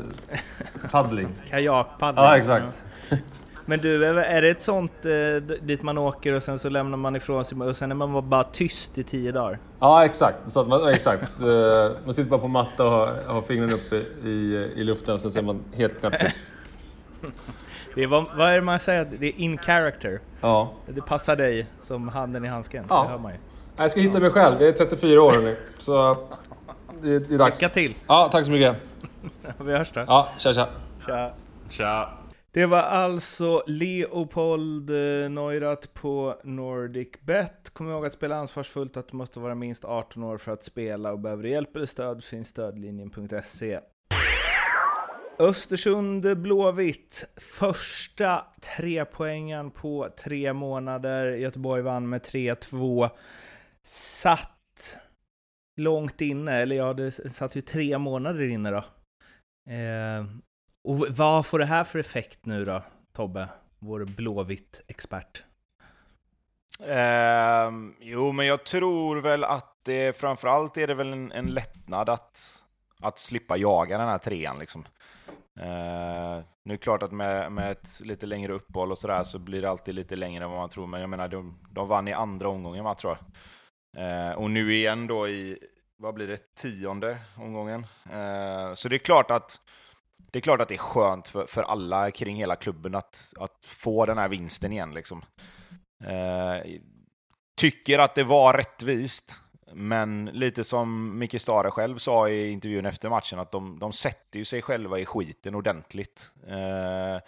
paddling. 0.90 1.28
Kajakpaddling. 1.50 2.24
Ja, 2.24 2.36
exakt. 2.36 2.76
Men 3.66 3.80
du, 3.80 4.06
är 4.06 4.42
det 4.42 4.48
ett 4.48 4.60
sånt 4.60 5.06
eh, 5.06 5.42
dit 5.62 5.82
man 5.82 5.98
åker 5.98 6.32
och 6.32 6.42
sen 6.42 6.58
så 6.58 6.68
lämnar 6.68 6.98
man 6.98 7.16
ifrån 7.16 7.44
sig 7.44 7.58
och 7.58 7.76
sen 7.76 7.90
är 7.90 7.94
man 7.94 8.28
bara 8.28 8.44
tyst 8.44 8.98
i 8.98 9.04
tio 9.04 9.32
dagar? 9.32 9.58
Ja, 9.78 10.04
exakt. 10.04 10.38
Så 10.48 10.64
man, 10.64 10.88
exakt. 10.88 11.22
Eh, 11.40 11.90
man 12.04 12.14
sitter 12.14 12.30
bara 12.30 12.40
på 12.40 12.48
matta 12.48 12.84
och 12.84 12.90
har, 12.90 13.14
har 13.26 13.42
fingrarna 13.42 13.72
uppe 13.72 13.96
i, 14.28 14.30
i 14.76 14.84
luften 14.84 15.14
och 15.14 15.20
sen 15.20 15.32
ser 15.32 15.42
man 15.42 15.60
helt 15.74 16.00
knäpptyst. 16.00 16.38
Det 17.94 18.02
är, 18.02 18.06
vad, 18.06 18.26
vad 18.36 18.48
är 18.48 18.54
det 18.54 18.62
man 18.62 18.80
säger? 18.80 19.08
Det 19.18 19.26
är 19.26 19.40
in 19.40 19.58
character. 19.58 20.20
Ja. 20.40 20.72
Det 20.86 21.00
passar 21.00 21.36
dig 21.36 21.66
som 21.80 22.08
handen 22.08 22.44
i 22.44 22.48
handsken. 22.48 22.84
Ja. 22.88 23.02
Det 23.02 23.08
hör 23.08 23.18
man 23.18 23.32
ju. 23.32 23.38
Jag 23.76 23.90
ska 23.90 24.00
hitta 24.00 24.20
mig 24.20 24.30
själv. 24.30 24.56
Jag 24.60 24.68
är 24.68 24.72
34 24.72 25.22
år 25.22 25.32
nu. 25.32 25.56
Så 25.78 26.16
det, 27.02 27.18
det 27.18 27.34
är 27.34 27.38
dags. 27.38 27.60
Lycka 27.60 27.74
till! 27.74 27.94
Ja, 28.06 28.28
tack 28.32 28.44
så 28.44 28.50
mycket. 28.52 28.76
Vi 29.58 29.72
hörs 29.72 29.92
då. 29.92 30.04
Ja, 30.06 30.28
tja 30.38 30.52
tja. 30.52 30.68
Tja. 31.06 31.32
Tja. 31.70 32.08
Det 32.54 32.66
var 32.66 32.82
alltså 32.82 33.62
Leopold 33.66 34.90
eh, 34.90 35.30
Neurath 35.30 35.88
på 35.88 36.40
Nordic 36.44 37.08
Bet. 37.20 37.70
Kom 37.72 37.88
ihåg 37.88 38.06
att 38.06 38.12
spela 38.12 38.36
ansvarsfullt, 38.36 38.96
att 38.96 39.08
du 39.08 39.16
måste 39.16 39.40
vara 39.40 39.54
minst 39.54 39.84
18 39.84 40.22
år 40.22 40.38
för 40.38 40.52
att 40.52 40.64
spela 40.64 41.12
och 41.12 41.18
behöver 41.18 41.42
du 41.42 41.48
hjälp 41.48 41.76
eller 41.76 41.86
stöd 41.86 42.24
finns 42.24 42.48
stödlinjen.se. 42.48 43.80
Östersund 45.42 46.38
Blåvitt, 46.38 47.24
första 47.36 48.44
trepoängen 48.60 49.70
på 49.70 50.08
tre 50.16 50.52
månader. 50.52 51.36
Göteborg 51.36 51.82
vann 51.82 52.08
med 52.08 52.20
3-2. 52.20 53.10
Satt 53.82 54.98
långt 55.76 56.20
inne, 56.20 56.52
eller 56.52 56.76
ja, 56.76 56.92
det 56.92 57.10
satt 57.10 57.56
ju 57.56 57.60
tre 57.60 57.98
månader 57.98 58.48
inne 58.48 58.70
då. 58.70 58.84
Eh, 59.72 60.24
och 60.84 61.06
vad 61.08 61.46
får 61.46 61.58
det 61.58 61.64
här 61.64 61.84
för 61.84 61.98
effekt 61.98 62.46
nu 62.46 62.64
då, 62.64 62.82
Tobbe? 63.12 63.48
Vår 63.78 64.04
Blåvitt-expert. 64.04 65.44
Eh, 66.86 67.70
jo, 68.00 68.32
men 68.32 68.46
jag 68.46 68.64
tror 68.64 69.16
väl 69.16 69.44
att 69.44 69.78
det 69.82 70.16
framförallt 70.16 70.76
är 70.76 70.86
det 70.86 70.94
väl 70.94 71.12
en, 71.12 71.32
en 71.32 71.46
lättnad 71.46 72.08
att, 72.08 72.64
att 73.00 73.18
slippa 73.18 73.56
jaga 73.56 73.98
den 73.98 74.08
här 74.08 74.18
trean 74.18 74.58
liksom. 74.58 74.84
Eh, 75.60 76.44
nu 76.64 76.74
är 76.74 76.76
det 76.76 76.76
klart 76.76 77.02
att 77.02 77.12
med, 77.12 77.52
med 77.52 77.72
ett 77.72 78.00
lite 78.00 78.26
längre 78.26 78.52
uppehåll 78.52 78.90
och 78.90 78.98
sådär 78.98 79.24
så 79.24 79.38
blir 79.38 79.62
det 79.62 79.70
alltid 79.70 79.94
lite 79.94 80.16
längre 80.16 80.44
än 80.44 80.50
vad 80.50 80.60
man 80.60 80.68
tror, 80.68 80.86
men 80.86 81.00
jag 81.00 81.10
menar 81.10 81.28
de, 81.28 81.58
de 81.70 81.88
vann 81.88 82.08
i 82.08 82.12
andra 82.12 82.48
omgången 82.48 82.84
va, 82.84 82.94
tror 82.94 83.16
jag. 83.16 83.26
Eh, 83.96 84.32
och 84.32 84.50
nu 84.50 84.74
igen 84.74 85.06
då 85.06 85.28
i, 85.28 85.58
vad 85.96 86.14
blir 86.14 86.26
det, 86.26 86.54
tionde 86.54 87.18
omgången. 87.36 87.86
Eh, 88.10 88.74
så 88.74 88.88
det 88.88 88.96
är 88.96 88.98
klart 88.98 89.30
att 89.30 89.60
det 90.32 90.38
är 90.38 90.40
klart 90.40 90.60
att 90.60 90.68
det 90.68 90.74
är 90.74 90.78
skönt 90.78 91.28
för, 91.28 91.46
för 91.46 91.62
alla 91.62 92.10
kring 92.10 92.36
hela 92.36 92.56
klubben 92.56 92.94
att, 92.94 93.32
att 93.40 93.64
få 93.66 94.06
den 94.06 94.18
här 94.18 94.28
vinsten 94.28 94.72
igen. 94.72 94.94
Liksom. 94.94 95.24
Eh, 96.04 96.72
tycker 97.56 97.98
att 97.98 98.14
det 98.14 98.24
var 98.24 98.54
rättvist. 98.54 99.41
Men 99.74 100.24
lite 100.32 100.64
som 100.64 101.18
Micke 101.18 101.40
Stare 101.40 101.70
själv 101.70 101.98
sa 101.98 102.28
i 102.28 102.50
intervjun 102.50 102.86
efter 102.86 103.08
matchen, 103.08 103.38
att 103.38 103.52
de, 103.52 103.78
de 103.78 103.92
sätter 103.92 104.38
ju 104.38 104.44
sig 104.44 104.62
själva 104.62 104.98
i 104.98 105.04
skiten 105.04 105.54
ordentligt. 105.54 106.30
Eh, 106.48 107.22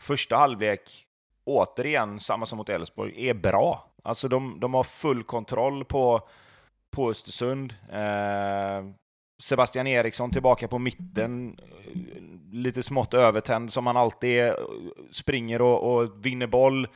första 0.00 0.36
halvlek, 0.36 1.06
återigen, 1.44 2.20
samma 2.20 2.46
som 2.46 2.56
mot 2.56 2.68
Elfsborg, 2.68 3.28
är 3.28 3.34
bra. 3.34 3.90
Alltså 4.02 4.28
de, 4.28 4.60
de 4.60 4.74
har 4.74 4.82
full 4.82 5.22
kontroll 5.24 5.84
på, 5.84 6.28
på 6.90 7.10
Östersund. 7.10 7.74
Eh, 7.92 8.84
Sebastian 9.40 9.86
Eriksson 9.86 10.30
tillbaka 10.30 10.68
på 10.68 10.78
mitten, 10.78 11.58
eh, 11.58 12.22
lite 12.52 12.82
smått 12.82 13.14
övertänd 13.14 13.72
som 13.72 13.86
han 13.86 13.96
alltid 13.96 14.40
är, 14.40 14.48
eh, 14.48 14.54
springer 15.10 15.62
och, 15.62 15.94
och 15.94 16.26
vinner 16.26 16.46
boll. 16.46 16.88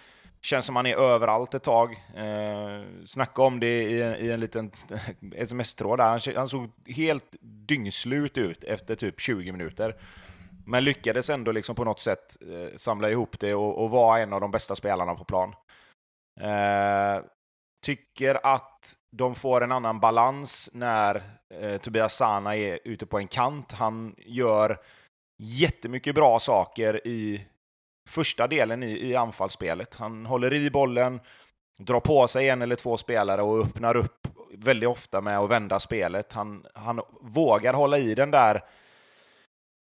Känns 0.45 0.67
som 0.67 0.77
han 0.77 0.87
är 0.87 0.97
överallt 0.97 1.55
ett 1.55 1.63
tag. 1.63 1.93
Eh, 2.17 2.83
snacka 3.07 3.43
om 3.43 3.61
det 3.61 3.83
i, 3.83 3.97
i 3.99 4.33
en 4.33 4.41
liten 4.41 4.71
sms-tråd 5.37 5.99
där. 5.99 6.09
Han, 6.09 6.21
han, 6.37 6.49
såg 6.49 6.71
helt 6.87 7.37
dyngslut 7.41 8.39
ut 8.39 8.65
efter 8.65 8.95
typ 8.95 9.21
20 9.21 9.53
minuter. 9.53 9.97
Men 10.67 10.85
lyckades 10.85 11.31
ändå 11.31 11.53
liksom 11.53 11.77
på 11.77 11.85
något 11.85 12.01
sätt 12.01 12.37
eh, 12.41 12.77
samla 12.77 13.11
ihop 13.11 13.41
det 13.41 13.55
och, 13.55 13.83
och 13.83 13.91
vara 13.91 14.21
en 14.21 14.33
av 14.33 14.41
de 14.41 14.51
bästa 14.51 14.77
spelarna 14.77 15.15
på 15.15 15.25
plan. 15.25 15.55
Eh, 16.41 17.25
tycker 17.85 18.47
att 18.47 18.95
de 19.13 19.35
får 19.35 19.65
en 19.65 19.73
annan 19.73 20.01
balans 20.01 20.71
när 20.73 21.23
eh, 21.55 21.77
Tobias 21.77 22.17
Sana 22.17 22.57
är 22.57 22.79
ute 22.85 23.07
på 23.07 23.19
en 23.19 23.29
kant. 23.29 23.73
Han 23.73 24.15
gör 24.19 24.81
jättemycket 25.39 26.15
bra 26.15 26.41
saker 26.41 27.07
i 27.07 27.47
första 28.07 28.47
delen 28.47 28.83
i, 28.83 29.11
i 29.11 29.17
anfallsspelet. 29.17 29.95
Han 29.95 30.27
håller 30.27 30.55
i 30.55 30.71
bollen, 30.71 31.21
drar 31.79 32.01
på 32.01 32.29
sig 32.29 32.49
en 32.49 32.63
eller 32.63 32.77
två 32.77 32.97
spelare 32.97 33.43
och 33.43 33.61
öppnar 33.61 33.97
upp 33.97 34.29
väldigt 34.57 34.89
ofta 34.89 35.21
med 35.21 35.39
att 35.39 35.51
vända 35.51 35.81
spelet. 35.81 36.33
Han, 36.33 36.65
han 36.75 37.01
vågar 37.21 37.75
hålla 37.75 37.99
i 37.99 38.15
den 38.15 38.31
där 38.31 38.63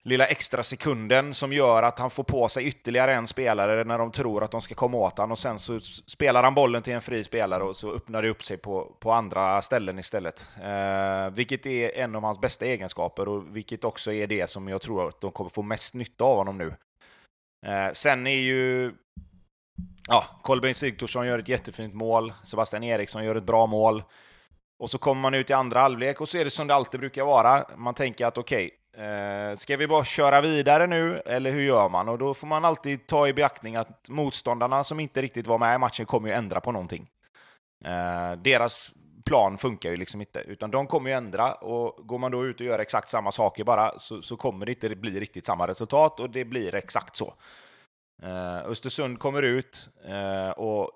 lilla 0.04 0.26
extra 0.26 0.64
sekunden 0.64 1.34
som 1.34 1.54
gör 1.54 1.84
att 1.84 2.00
han 2.00 2.10
får 2.10 2.24
på 2.24 2.50
sig 2.50 2.66
ytterligare 2.66 3.14
en 3.14 3.28
spelare 3.28 3.84
när 3.84 3.98
de 3.98 4.12
tror 4.12 4.44
att 4.44 4.52
de 4.52 4.62
ska 4.62 4.76
komma 4.76 4.98
åt 4.98 5.18
honom 5.18 5.32
och 5.32 5.40
sen 5.40 5.60
så 5.60 5.80
spelar 6.06 6.44
han 6.44 6.54
bollen 6.54 6.82
till 6.82 6.94
en 6.94 7.02
fri 7.02 7.24
spelare 7.24 7.64
och 7.64 7.76
så 7.76 7.92
öppnar 7.92 8.22
det 8.22 8.30
upp 8.30 8.46
sig 8.46 8.58
på, 8.58 8.96
på 9.00 9.12
andra 9.12 9.62
ställen 9.62 10.00
istället. 10.00 10.48
Eh, 10.64 11.30
vilket 11.34 11.66
är 11.66 11.98
en 11.98 12.16
av 12.16 12.24
hans 12.24 12.42
bästa 12.42 12.66
egenskaper 12.66 13.28
och 13.28 13.56
vilket 13.56 13.84
också 13.84 14.14
är 14.14 14.28
det 14.28 14.50
som 14.50 14.68
jag 14.68 14.82
tror 14.82 15.08
att 15.08 15.22
de 15.22 15.32
kommer 15.32 15.50
få 15.50 15.62
mest 15.62 15.94
nytta 15.94 16.24
av 16.24 16.38
honom 16.38 16.58
nu. 16.58 16.74
Eh, 17.66 17.92
sen 17.94 18.28
är 18.28 18.40
ju... 18.40 18.94
Ja, 20.08 20.26
Kolbeinn 20.42 20.76
Sigthorsson 20.76 21.28
gör 21.28 21.40
ett 21.40 21.48
jättefint 21.48 21.94
mål. 21.94 22.34
Sebastian 22.44 22.84
Eriksson 22.84 23.24
gör 23.24 23.36
ett 23.36 23.44
bra 23.44 23.66
mål. 23.66 24.04
Och 24.80 24.90
så 24.90 24.98
kommer 24.98 25.22
man 25.22 25.34
ut 25.34 25.50
i 25.50 25.54
andra 25.54 25.80
halvlek 25.80 26.22
och 26.22 26.30
så 26.30 26.38
är 26.38 26.44
det 26.44 26.52
som 26.52 26.68
det 26.68 26.76
alltid 26.76 27.00
brukar 27.00 27.24
vara. 27.24 27.66
Man 27.78 27.94
tänker 27.94 28.26
att 28.26 28.38
okej, 28.38 28.66
okay, 28.66 28.78
Eh, 28.98 29.56
ska 29.56 29.78
vi 29.78 29.88
bara 29.88 30.06
köra 30.06 30.42
vidare 30.42 30.88
nu, 30.88 31.22
eller 31.26 31.52
hur 31.52 31.62
gör 31.62 31.90
man? 31.90 32.10
Och 32.10 32.18
då 32.18 32.34
får 32.34 32.48
man 32.48 32.66
alltid 32.66 33.08
ta 33.08 33.28
i 33.28 33.34
beaktning 33.34 33.76
att 33.76 34.10
motståndarna 34.10 34.84
som 34.84 35.00
inte 35.00 35.22
riktigt 35.22 35.48
var 35.48 35.58
med 35.58 35.76
i 35.76 35.78
matchen 35.78 36.06
kommer 36.06 36.28
ju 36.28 36.34
ändra 36.34 36.62
på 36.62 36.72
någonting. 36.72 37.08
Eh, 37.86 38.32
deras 38.38 38.92
plan 39.26 39.58
funkar 39.58 39.90
ju 39.90 39.96
liksom 39.96 40.22
inte, 40.22 40.40
utan 40.40 40.72
de 40.72 40.88
kommer 40.88 41.10
ju 41.10 41.16
ändra 41.16 41.54
och 41.54 42.08
går 42.08 42.20
man 42.20 42.32
då 42.32 42.46
ut 42.46 42.60
och 42.60 42.66
gör 42.66 42.80
exakt 42.80 43.10
samma 43.10 43.32
saker 43.32 43.64
bara 43.64 44.00
så, 44.00 44.22
så 44.22 44.38
kommer 44.38 44.66
det 44.66 44.72
inte 44.72 44.96
bli 44.96 45.20
riktigt 45.20 45.46
samma 45.46 45.68
resultat 45.68 46.20
och 46.20 46.30
det 46.30 46.46
blir 46.46 46.76
exakt 46.76 47.16
så. 47.16 47.34
Eh, 48.24 48.58
Östersund 48.58 49.20
kommer 49.20 49.42
ut 49.44 49.90
eh, 50.06 50.50
och 50.50 50.92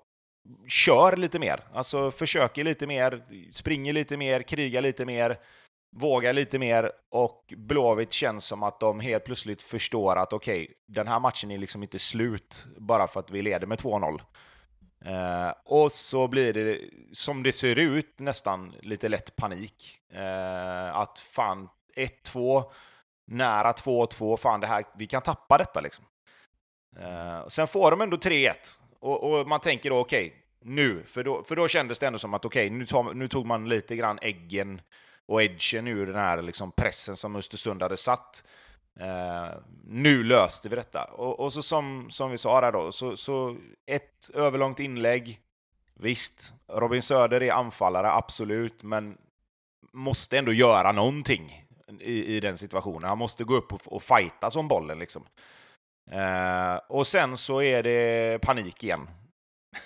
kör 0.68 1.16
lite 1.16 1.38
mer, 1.38 1.60
alltså 1.72 2.10
försöker 2.10 2.64
lite 2.64 2.86
mer, 2.86 3.22
springer 3.52 3.92
lite 3.92 4.16
mer, 4.16 4.42
krigar 4.42 4.82
lite 4.82 5.04
mer, 5.04 5.38
vågar 5.96 6.32
lite 6.32 6.58
mer 6.58 6.92
och 7.10 7.54
Blåvitt 7.56 8.12
känns 8.12 8.44
som 8.44 8.62
att 8.62 8.80
de 8.80 9.00
helt 9.00 9.24
plötsligt 9.24 9.62
förstår 9.62 10.16
att 10.16 10.32
okej, 10.32 10.62
okay, 10.62 10.74
den 10.86 11.08
här 11.08 11.20
matchen 11.20 11.50
är 11.50 11.58
liksom 11.58 11.82
inte 11.82 11.98
slut 11.98 12.66
bara 12.78 13.08
för 13.08 13.20
att 13.20 13.30
vi 13.30 13.42
leder 13.42 13.66
med 13.66 13.78
2-0. 13.78 14.20
Eh, 15.06 15.52
och 15.64 15.92
så 15.92 16.28
blir 16.28 16.52
det, 16.52 16.80
som 17.12 17.42
det 17.42 17.52
ser 17.52 17.78
ut, 17.78 18.18
nästan 18.18 18.74
lite 18.80 19.08
lätt 19.08 19.36
panik. 19.36 19.98
Eh, 20.12 20.96
att 20.96 21.18
fan, 21.18 21.68
1-2, 21.96 22.64
nära 23.26 23.72
2-2, 23.72 24.36
fan 24.36 24.60
det 24.60 24.66
här, 24.66 24.84
vi 24.96 25.06
kan 25.06 25.22
tappa 25.22 25.58
detta 25.58 25.80
liksom. 25.80 26.04
Eh, 26.98 27.46
sen 27.46 27.66
får 27.66 27.90
de 27.90 28.00
ändå 28.00 28.16
3-1, 28.16 28.78
och, 29.00 29.24
och, 29.24 29.48
man 29.48 29.60
tänker 29.60 29.90
då 29.90 29.98
okej, 29.98 30.26
okay, 30.26 30.38
nu, 30.60 31.02
för 31.06 31.24
då, 31.24 31.42
för 31.42 31.56
då 31.56 31.68
kändes 31.68 31.98
det 31.98 32.06
ändå 32.06 32.18
som 32.18 32.34
att 32.34 32.44
okej, 32.44 32.66
okay, 32.66 33.02
nu, 33.04 33.14
nu 33.14 33.28
tog 33.28 33.46
man 33.46 33.68
lite 33.68 33.96
grann 33.96 34.18
äggen 34.22 34.80
och 35.26 35.42
edgen 35.42 35.86
ur 35.86 36.06
den 36.06 36.16
här 36.16 36.42
liksom 36.42 36.72
pressen 36.72 37.16
som 37.16 37.36
Östersund 37.36 37.82
hade 37.82 37.96
satt. 37.96 38.44
Eh, 39.00 39.58
nu 39.84 40.22
löste 40.22 40.68
vi 40.68 40.76
detta. 40.76 41.04
Och, 41.04 41.40
och, 41.40 41.52
så 41.52 41.62
som, 41.62 42.10
som 42.10 42.30
vi 42.30 42.38
sa 42.38 42.60
där 42.60 42.72
då, 42.72 42.92
så, 42.92 43.16
så 43.16 43.56
ett 43.86 44.30
överlångt 44.34 44.80
inlägg. 44.80 45.40
Visst, 45.94 46.52
Robin 46.68 47.02
Söder 47.02 47.42
är 47.42 47.52
anfallare, 47.52 48.12
absolut, 48.12 48.82
men 48.82 49.18
måste 49.92 50.38
ändå 50.38 50.52
göra 50.52 50.92
någonting 50.92 51.66
i, 52.00 52.36
i 52.36 52.40
den 52.40 52.58
situationen. 52.58 53.08
Han 53.08 53.18
måste 53.18 53.44
gå 53.44 53.54
upp 53.54 53.72
och, 53.72 53.80
och 53.86 54.02
fighta 54.02 54.50
som 54.50 54.68
bollen 54.68 54.98
liksom. 54.98 55.26
Eh, 56.10 56.76
och 56.88 57.06
sen 57.06 57.36
så 57.36 57.62
är 57.62 57.82
det 57.82 58.38
panik 58.42 58.84
igen. 58.84 59.08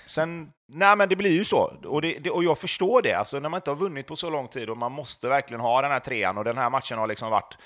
Sen, 0.06 0.52
nej 0.66 0.96
men 0.96 1.08
det 1.08 1.16
blir 1.16 1.32
ju 1.32 1.44
så. 1.44 1.76
Och, 1.84 2.02
det, 2.02 2.18
det, 2.18 2.30
och 2.30 2.44
jag 2.44 2.58
förstår 2.58 3.02
det, 3.02 3.14
alltså 3.14 3.40
när 3.40 3.48
man 3.48 3.58
inte 3.58 3.70
har 3.70 3.76
vunnit 3.76 4.06
på 4.06 4.16
så 4.16 4.30
lång 4.30 4.48
tid 4.48 4.70
och 4.70 4.76
man 4.76 4.92
måste 4.92 5.28
verkligen 5.28 5.61
ha 5.61 5.82
den 5.82 5.90
här 5.90 6.00
trean 6.00 6.38
och 6.38 6.44
den 6.44 6.58
här 6.58 6.70
matchen 6.70 6.98
har 6.98 7.06
liksom 7.06 7.30
varit 7.30 7.58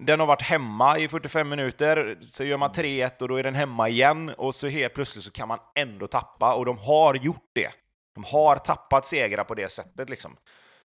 den 0.00 0.20
har 0.20 0.26
varit 0.26 0.42
hemma 0.42 0.98
i 0.98 1.08
45 1.08 1.48
minuter, 1.48 2.18
så 2.22 2.44
gör 2.44 2.56
man 2.56 2.70
3-1 2.70 3.22
och 3.22 3.28
då 3.28 3.36
är 3.36 3.42
den 3.42 3.54
hemma 3.54 3.88
igen 3.88 4.28
och 4.28 4.54
så 4.54 4.68
helt 4.68 4.94
plötsligt 4.94 5.24
så 5.24 5.30
kan 5.30 5.48
man 5.48 5.58
ändå 5.74 6.06
tappa 6.06 6.54
och 6.54 6.64
de 6.64 6.78
har 6.78 7.14
gjort 7.14 7.50
det. 7.54 7.70
De 8.14 8.24
har 8.24 8.56
tappat 8.56 9.06
segrar 9.06 9.44
på 9.44 9.54
det 9.54 9.68
sättet 9.68 10.10
liksom. 10.10 10.36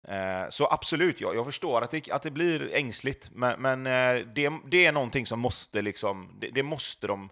Eh, 0.08 0.48
så 0.48 0.66
absolut, 0.70 1.20
jag, 1.20 1.36
jag 1.36 1.44
förstår 1.44 1.82
att 1.82 1.90
det, 1.90 2.10
att 2.10 2.22
det 2.22 2.30
blir 2.30 2.74
ängsligt, 2.74 3.30
men, 3.32 3.62
men 3.62 3.86
eh, 3.86 4.26
det, 4.34 4.52
det, 4.66 4.86
är 4.86 4.92
någonting 4.92 5.26
som 5.26 5.40
måste 5.40 5.82
liksom, 5.82 6.38
det, 6.40 6.48
det, 6.48 6.62
måste 6.62 7.06
de, 7.06 7.30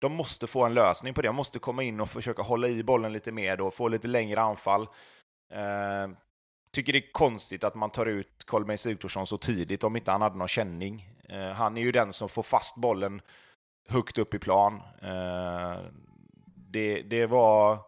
de 0.00 0.12
måste 0.12 0.46
få 0.46 0.64
en 0.64 0.74
lösning 0.74 1.14
på 1.14 1.22
det. 1.22 1.28
De 1.28 1.36
måste 1.36 1.58
komma 1.58 1.82
in 1.82 2.00
och 2.00 2.10
försöka 2.10 2.42
hålla 2.42 2.68
i 2.68 2.82
bollen 2.82 3.12
lite 3.12 3.32
mer 3.32 3.56
då, 3.56 3.70
få 3.70 3.88
lite 3.88 4.08
längre 4.08 4.40
anfall. 4.40 4.82
Eh, 5.52 6.08
tycker 6.72 6.92
det 6.92 6.98
är 6.98 7.12
konstigt 7.12 7.64
att 7.64 7.74
man 7.74 7.90
tar 7.90 8.06
ut 8.06 8.44
Kolbeinn 8.44 8.78
Sigthorsson 8.78 9.26
så 9.26 9.38
tidigt 9.38 9.84
om 9.84 9.96
inte 9.96 10.10
han 10.10 10.22
hade 10.22 10.38
någon 10.38 10.48
känning. 10.48 11.08
Eh, 11.28 11.50
han 11.50 11.76
är 11.76 11.80
ju 11.80 11.92
den 11.92 12.12
som 12.12 12.28
får 12.28 12.42
fast 12.42 12.76
bollen 12.76 13.22
högt 13.88 14.18
upp 14.18 14.34
i 14.34 14.38
plan. 14.38 14.82
Eh, 15.02 15.78
det, 16.56 17.02
det, 17.02 17.26
var, 17.26 17.78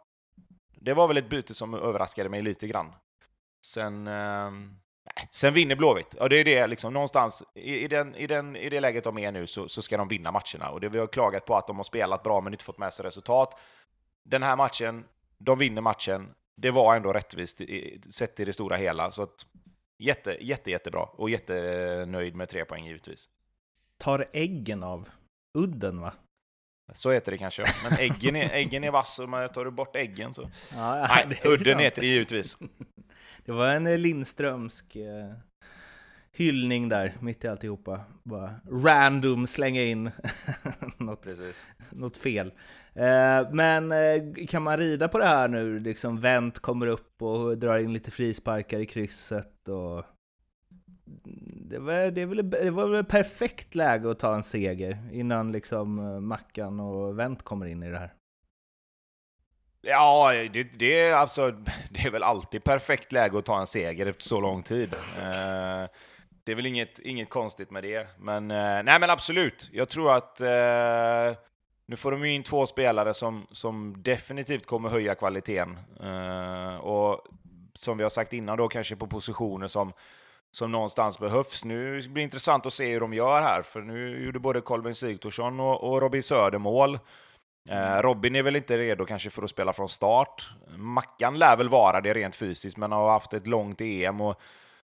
det 0.80 0.94
var 0.94 1.08
väl 1.08 1.16
ett 1.16 1.28
byte 1.28 1.54
som 1.54 1.74
överraskade 1.74 2.28
mig 2.28 2.42
lite 2.42 2.66
grann. 2.66 2.92
Sen, 3.64 4.06
eh, 4.06 4.50
sen 5.30 5.54
vinner 5.54 5.76
Blåvitt. 5.76 6.14
Och 6.14 6.28
det 6.28 6.36
är 6.36 6.44
det 6.44 6.66
liksom, 6.66 6.92
någonstans 6.92 7.42
i, 7.54 7.84
i, 7.84 7.88
den, 7.88 8.14
i, 8.14 8.26
den, 8.26 8.56
i 8.56 8.68
det 8.68 8.80
läget 8.80 9.04
de 9.04 9.18
är 9.18 9.32
nu 9.32 9.46
så, 9.46 9.68
så 9.68 9.82
ska 9.82 9.96
de 9.96 10.08
vinna 10.08 10.32
matcherna. 10.32 10.70
Och 10.70 10.80
det 10.80 10.88
vi 10.88 10.98
har 10.98 11.06
klagat 11.06 11.44
på 11.44 11.54
att 11.54 11.66
de 11.66 11.76
har 11.76 11.84
spelat 11.84 12.22
bra 12.22 12.40
men 12.40 12.54
inte 12.54 12.64
fått 12.64 12.78
med 12.78 12.92
sig 12.92 13.06
resultat. 13.06 13.60
Den 14.24 14.42
här 14.42 14.56
matchen, 14.56 15.04
de 15.38 15.58
vinner 15.58 15.82
matchen 15.82 16.34
det 16.56 16.70
var 16.70 16.96
ändå 16.96 17.12
rättvist 17.12 17.60
sett 18.10 18.40
i 18.40 18.44
det 18.44 18.52
stora 18.52 18.76
hela. 18.76 19.10
Så 19.10 19.22
att, 19.22 19.46
jätte, 19.98 20.36
jätte, 20.40 20.70
jättebra 20.70 21.02
och 21.02 21.30
jättenöjd 21.30 22.34
med 22.34 22.48
tre 22.48 22.64
poäng 22.64 22.86
givetvis. 22.86 23.28
Tar 23.98 24.26
äggen 24.32 24.82
av 24.82 25.08
udden 25.58 26.00
va? 26.00 26.12
Så 26.92 27.10
heter 27.10 27.32
det 27.32 27.38
kanske, 27.38 27.64
men 27.84 27.98
äggen 27.98 28.36
är, 28.36 28.50
äggen 28.50 28.84
är 28.84 28.90
vass 28.90 29.18
och 29.18 29.28
man 29.28 29.48
tar 29.48 29.64
du 29.64 29.70
bort 29.70 29.96
äggen 29.96 30.34
så... 30.34 30.50
Ja, 30.72 31.08
Nej, 31.08 31.40
udden 31.44 31.78
heter 31.78 32.00
det 32.00 32.08
givetvis. 32.08 32.58
Det 33.44 33.52
var 33.52 33.68
en 33.68 34.02
Lindströmsk 34.02 34.96
eh, 34.96 35.32
hyllning 36.32 36.88
där, 36.88 37.16
mitt 37.20 37.44
i 37.44 37.48
alltihopa. 37.48 38.00
Bara 38.22 38.54
random 38.70 39.46
slänga 39.46 39.82
in 39.82 40.10
något, 40.96 41.26
något 41.90 42.16
fel. 42.16 42.52
Eh, 42.94 43.50
men 43.52 43.92
eh, 43.92 44.46
kan 44.48 44.62
man 44.62 44.76
rida 44.76 45.08
på 45.08 45.18
det 45.18 45.26
här 45.26 45.48
nu? 45.48 45.78
Liksom 45.78 46.20
Vänt 46.20 46.58
kommer 46.58 46.86
upp 46.86 47.22
och 47.22 47.58
drar 47.58 47.78
in 47.78 47.92
lite 47.92 48.10
frisparkar 48.10 48.78
i 48.78 48.86
krysset 48.86 49.68
och... 49.68 50.04
Det 51.70 51.78
var, 51.78 52.10
det, 52.10 52.26
väl, 52.26 52.50
det 52.50 52.70
var 52.70 52.88
väl 52.88 53.04
perfekt 53.04 53.74
läge 53.74 54.10
att 54.10 54.18
ta 54.18 54.34
en 54.34 54.42
seger 54.42 54.98
innan 55.12 55.52
liksom 55.52 55.98
eh, 55.98 56.20
Mackan 56.20 56.80
och 56.80 57.18
Vänt 57.18 57.42
kommer 57.42 57.66
in 57.66 57.82
i 57.82 57.90
det 57.90 57.98
här. 57.98 58.14
Ja, 59.82 60.32
det, 60.52 60.62
det, 60.62 61.00
är 61.00 61.14
alltså, 61.14 61.50
det 61.90 62.00
är 62.00 62.10
väl 62.10 62.22
alltid 62.22 62.64
perfekt 62.64 63.12
läge 63.12 63.38
att 63.38 63.44
ta 63.44 63.60
en 63.60 63.66
seger 63.66 64.06
efter 64.06 64.22
så 64.22 64.40
lång 64.40 64.62
tid. 64.62 64.94
Eh, 65.18 65.88
det 66.44 66.52
är 66.52 66.56
väl 66.56 66.66
inget, 66.66 66.98
inget 66.98 67.30
konstigt 67.30 67.70
med 67.70 67.84
det. 67.84 68.06
Men, 68.18 68.50
eh, 68.50 68.82
nej 68.82 69.00
men 69.00 69.10
absolut, 69.10 69.68
jag 69.72 69.88
tror 69.88 70.12
att 70.12 70.40
eh, 70.40 71.38
nu 71.86 71.96
får 71.96 72.10
de 72.10 72.24
ju 72.24 72.32
in 72.32 72.42
två 72.42 72.66
spelare 72.66 73.14
som, 73.14 73.46
som 73.50 74.02
definitivt 74.02 74.66
kommer 74.66 74.88
höja 74.88 75.14
kvaliteten. 75.14 75.78
Eh, 76.00 76.76
och 76.76 77.26
som 77.74 77.96
vi 77.96 78.02
har 78.02 78.10
sagt 78.10 78.32
innan 78.32 78.58
då, 78.58 78.68
kanske 78.68 78.96
på 78.96 79.06
positioner 79.06 79.68
som, 79.68 79.92
som 80.50 80.72
någonstans 80.72 81.18
behövs. 81.18 81.64
Nu 81.64 82.00
blir 82.00 82.14
det 82.14 82.22
intressant 82.22 82.66
att 82.66 82.72
se 82.72 82.92
hur 82.92 83.00
de 83.00 83.14
gör 83.14 83.42
här, 83.42 83.62
för 83.62 83.80
nu 83.80 84.24
gjorde 84.24 84.38
både 84.38 84.60
Kolbeinn 84.60 84.94
Sigthorsson 84.94 85.60
och, 85.60 85.92
och 85.92 86.00
Robin 86.02 86.22
Söder 86.22 86.58
mål. 86.58 86.98
Eh, 87.68 88.02
Robin 88.02 88.36
är 88.36 88.42
väl 88.42 88.56
inte 88.56 88.78
redo 88.78 89.04
kanske 89.04 89.30
för 89.30 89.42
att 89.42 89.50
spela 89.50 89.72
från 89.72 89.88
start. 89.88 90.50
Mackan 90.76 91.38
lär 91.38 91.56
väl 91.56 91.68
vara 91.68 92.00
det 92.00 92.14
rent 92.14 92.36
fysiskt, 92.36 92.76
men 92.76 92.92
har 92.92 93.10
haft 93.10 93.34
ett 93.34 93.46
långt 93.46 93.80
EM 93.80 94.20
och 94.20 94.40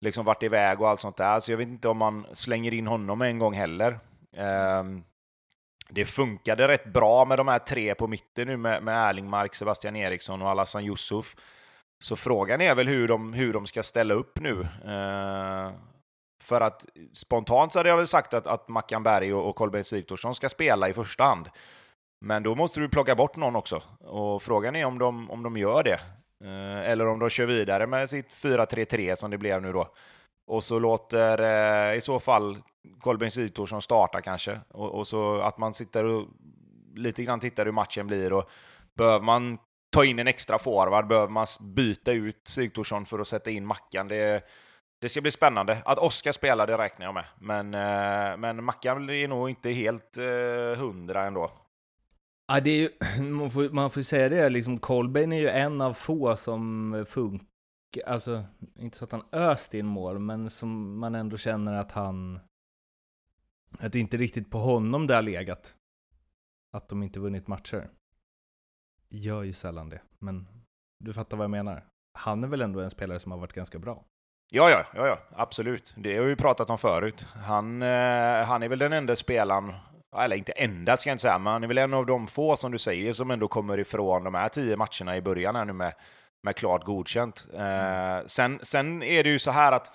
liksom 0.02 0.26
varit 0.26 0.44
iväg 0.44 0.82
och 0.82 0.90
allt 0.90 1.02
sånt 1.02 1.18
där, 1.18 1.40
så 1.40 1.52
jag 1.52 1.58
vet 1.58 1.68
inte 1.68 1.90
om 1.90 1.98
man 1.98 2.26
slänger 2.34 2.74
in 2.74 2.88
honom 2.88 3.22
en 3.22 3.40
gång 3.40 3.54
heller. 3.54 4.00
Um, 4.38 5.04
det 5.90 6.06
funkade 6.06 6.68
rätt 6.68 6.86
bra 6.86 7.26
med 7.26 7.38
de 7.38 7.48
här 7.48 7.60
tre 7.60 7.96
på 7.96 8.08
mitten 8.08 8.48
nu 8.48 8.58
med, 8.58 8.84
med 8.84 9.10
Erlingmark, 9.10 9.56
Sebastian 9.56 9.96
Eriksson 9.96 10.42
och 10.42 10.50
Alassan 10.50 10.84
Yusuf. 10.84 11.36
Så 12.04 12.16
frågan 12.16 12.62
är 12.62 12.76
väl 12.76 12.88
hur 12.88 13.08
de, 13.08 13.34
hur 13.34 13.54
de 13.54 13.68
ska 13.68 13.84
ställa 13.84 14.14
upp 14.14 14.40
nu. 14.40 14.60
Uh, 14.86 15.72
för 16.44 16.62
att 16.62 16.86
spontant 17.14 17.74
så 17.74 17.80
hade 17.80 17.90
jag 17.90 17.98
väl 17.98 18.08
sagt 18.08 18.34
att, 18.34 18.48
att 18.48 18.68
Mackan 18.68 19.04
Berg 19.04 19.34
och, 19.34 19.50
och 19.50 19.56
Kolbeinn 19.56 19.84
Sigthorsson 19.84 20.36
ska 20.36 20.50
spela 20.50 20.90
i 20.90 20.94
första 20.94 21.24
hand. 21.24 21.50
Men 22.26 22.44
då 22.44 22.56
måste 22.56 22.80
du 22.80 22.90
plocka 22.90 23.16
bort 23.16 23.36
någon 23.36 23.56
också. 23.56 23.82
Och 24.00 24.42
frågan 24.42 24.76
är 24.76 24.86
om 24.86 25.00
de, 25.00 25.32
om 25.32 25.44
de 25.44 25.58
gör 25.58 25.84
det. 25.84 26.00
Eh, 26.44 26.90
eller 26.90 27.08
om 27.08 27.20
de 27.20 27.30
kör 27.30 27.46
vidare 27.46 27.88
med 27.88 28.10
sitt 28.10 28.34
4-3-3 28.34 29.16
som 29.16 29.32
det 29.32 29.38
blev 29.38 29.62
nu 29.62 29.74
då. 29.74 29.88
Och 30.48 30.64
så 30.64 30.80
låter 30.80 31.42
eh, 31.42 31.98
i 31.98 32.02
så 32.02 32.20
fall 32.20 32.58
Kolbeinn 33.00 33.32
Sigthorsson 33.32 33.82
starta 33.82 34.22
kanske. 34.22 34.60
Och, 34.70 34.96
och, 34.96 35.08
så 35.08 35.40
att 35.40 35.58
man 35.58 35.74
sitter 35.74 36.04
och 36.04 36.28
lite 36.96 37.24
grann 37.24 37.40
tittar 37.40 37.66
hur 37.66 37.72
matchen 37.72 38.08
blir. 38.08 38.34
Och 38.34 38.50
behöver 38.98 39.26
man 39.26 39.58
ta 39.90 40.06
in 40.06 40.20
en 40.20 40.28
extra 40.28 40.60
forward, 40.60 41.08
behöver 41.08 41.32
man 41.32 41.46
byta 41.62 42.12
ut 42.12 42.48
Sigthorsson 42.48 43.06
för 43.06 43.20
att 43.20 43.28
sätta 43.28 43.50
in 43.50 43.66
Mackan. 43.66 44.08
Det, 44.08 44.44
det 45.02 45.10
ska 45.10 45.22
bli 45.22 45.32
spännande. 45.32 45.78
Att 45.86 46.00
Oskar 46.00 46.32
spelar, 46.32 46.68
det 46.68 46.78
räknar 46.78 47.06
jag 47.06 47.14
med. 47.14 47.26
Men, 47.40 47.74
eh, 47.74 48.38
men 48.38 48.64
Mackan 48.64 49.10
är 49.10 49.28
nog 49.28 49.50
inte 49.50 49.70
helt 49.70 50.18
eh, 50.18 50.80
hundra 50.80 51.26
ändå. 51.26 51.52
Ja, 52.48 52.60
det 52.60 52.70
är 52.70 52.80
ju, 52.80 52.90
man, 53.32 53.52
får, 53.52 53.70
man 53.70 53.92
får 53.92 54.02
säga 54.02 54.30
det, 54.30 54.50
liksom 54.50 54.78
Colbain 54.78 55.34
är 55.34 55.40
ju 55.40 55.50
en 55.50 55.82
av 55.82 55.94
få 55.94 56.36
som 56.36 57.06
funkar 57.08 57.48
alltså, 58.06 58.44
inte 58.76 58.98
så 58.98 59.04
att 59.04 59.12
han 59.12 59.24
öst 59.32 59.74
in 59.74 59.86
mål, 59.86 60.20
men 60.20 60.50
som 60.50 61.00
man 61.00 61.16
ändå 61.16 61.38
känner 61.38 61.74
att 61.74 61.92
han, 61.92 62.40
att 63.80 63.94
det 63.94 64.00
inte 64.00 64.18
riktigt 64.18 64.52
på 64.52 64.58
honom 64.58 65.08
det 65.08 65.16
har 65.16 65.22
legat. 65.22 65.76
Att 66.74 66.90
de 66.90 67.04
inte 67.04 67.20
vunnit 67.20 67.48
matcher. 67.48 67.90
Gör 69.10 69.44
ju 69.44 69.54
sällan 69.54 69.90
det, 69.90 70.02
men 70.20 70.48
du 71.00 71.14
fattar 71.14 71.38
vad 71.38 71.44
jag 71.44 71.52
menar. 71.52 71.86
Han 72.14 72.44
är 72.44 72.48
väl 72.48 72.62
ändå 72.62 72.80
en 72.80 72.90
spelare 72.90 73.20
som 73.20 73.32
har 73.32 73.40
varit 73.40 73.54
ganska 73.54 73.80
bra. 73.80 74.04
Ja, 74.52 74.70
ja, 74.70 74.86
ja, 74.94 75.08
ja, 75.08 75.20
absolut. 75.32 75.94
Det 75.98 76.18
har 76.18 76.26
vi 76.26 76.36
pratat 76.36 76.70
om 76.70 76.78
förut. 76.78 77.26
Han, 77.34 77.82
eh, 77.82 78.44
han 78.46 78.64
är 78.64 78.70
väl 78.70 78.80
den 78.80 78.94
enda 78.94 79.16
spelaren, 79.16 79.74
eller 80.16 80.36
inte 80.36 80.52
enda 80.52 80.98
ska 80.98 81.10
jag 81.10 81.14
inte 81.14 81.22
säga, 81.22 81.40
men 81.40 81.54
han 81.54 81.64
är 81.64 81.68
väl 81.68 81.78
en 81.78 81.94
av 81.94 82.06
de 82.06 82.28
få 82.28 82.56
som 82.56 82.72
du 82.72 82.78
säger 82.78 83.14
som 83.14 83.32
ändå 83.32 83.48
kommer 83.48 83.80
ifrån 83.80 84.24
de 84.24 84.36
här 84.36 84.50
tio 84.50 84.78
matcherna 84.78 85.18
i 85.18 85.22
början 85.22 85.56
här 85.56 85.66
nu 85.66 85.74
med, 85.74 85.94
med 86.44 86.56
klart 86.56 86.84
godkänt. 86.84 87.48
Eh, 87.54 88.26
sen, 88.26 88.60
sen 88.64 89.04
är 89.04 89.24
det 89.24 89.30
ju 89.30 89.40
så 89.40 89.52
här 89.52 89.72
att 89.72 89.92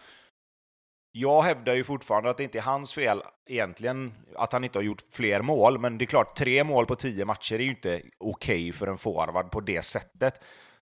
jag 1.12 1.42
hävdar 1.42 1.74
ju 1.74 1.84
fortfarande 1.84 2.30
att 2.30 2.36
det 2.36 2.44
inte 2.44 2.58
är 2.58 2.62
hans 2.62 2.94
fel 2.94 3.22
egentligen 3.46 4.14
att 4.36 4.52
han 4.52 4.64
inte 4.64 4.78
har 4.78 4.84
gjort 4.84 5.02
fler 5.10 5.42
mål, 5.42 5.78
men 5.78 5.98
det 5.98 6.04
är 6.04 6.06
klart, 6.06 6.36
tre 6.36 6.64
mål 6.64 6.86
på 6.86 6.96
tio 6.96 7.24
matcher 7.24 7.54
är 7.54 7.58
ju 7.58 7.70
inte 7.70 8.02
okej 8.18 8.68
okay 8.68 8.72
för 8.72 8.86
en 8.86 8.98
forward 8.98 9.50
på 9.50 9.60
det 9.60 9.82
sättet. 9.82 10.40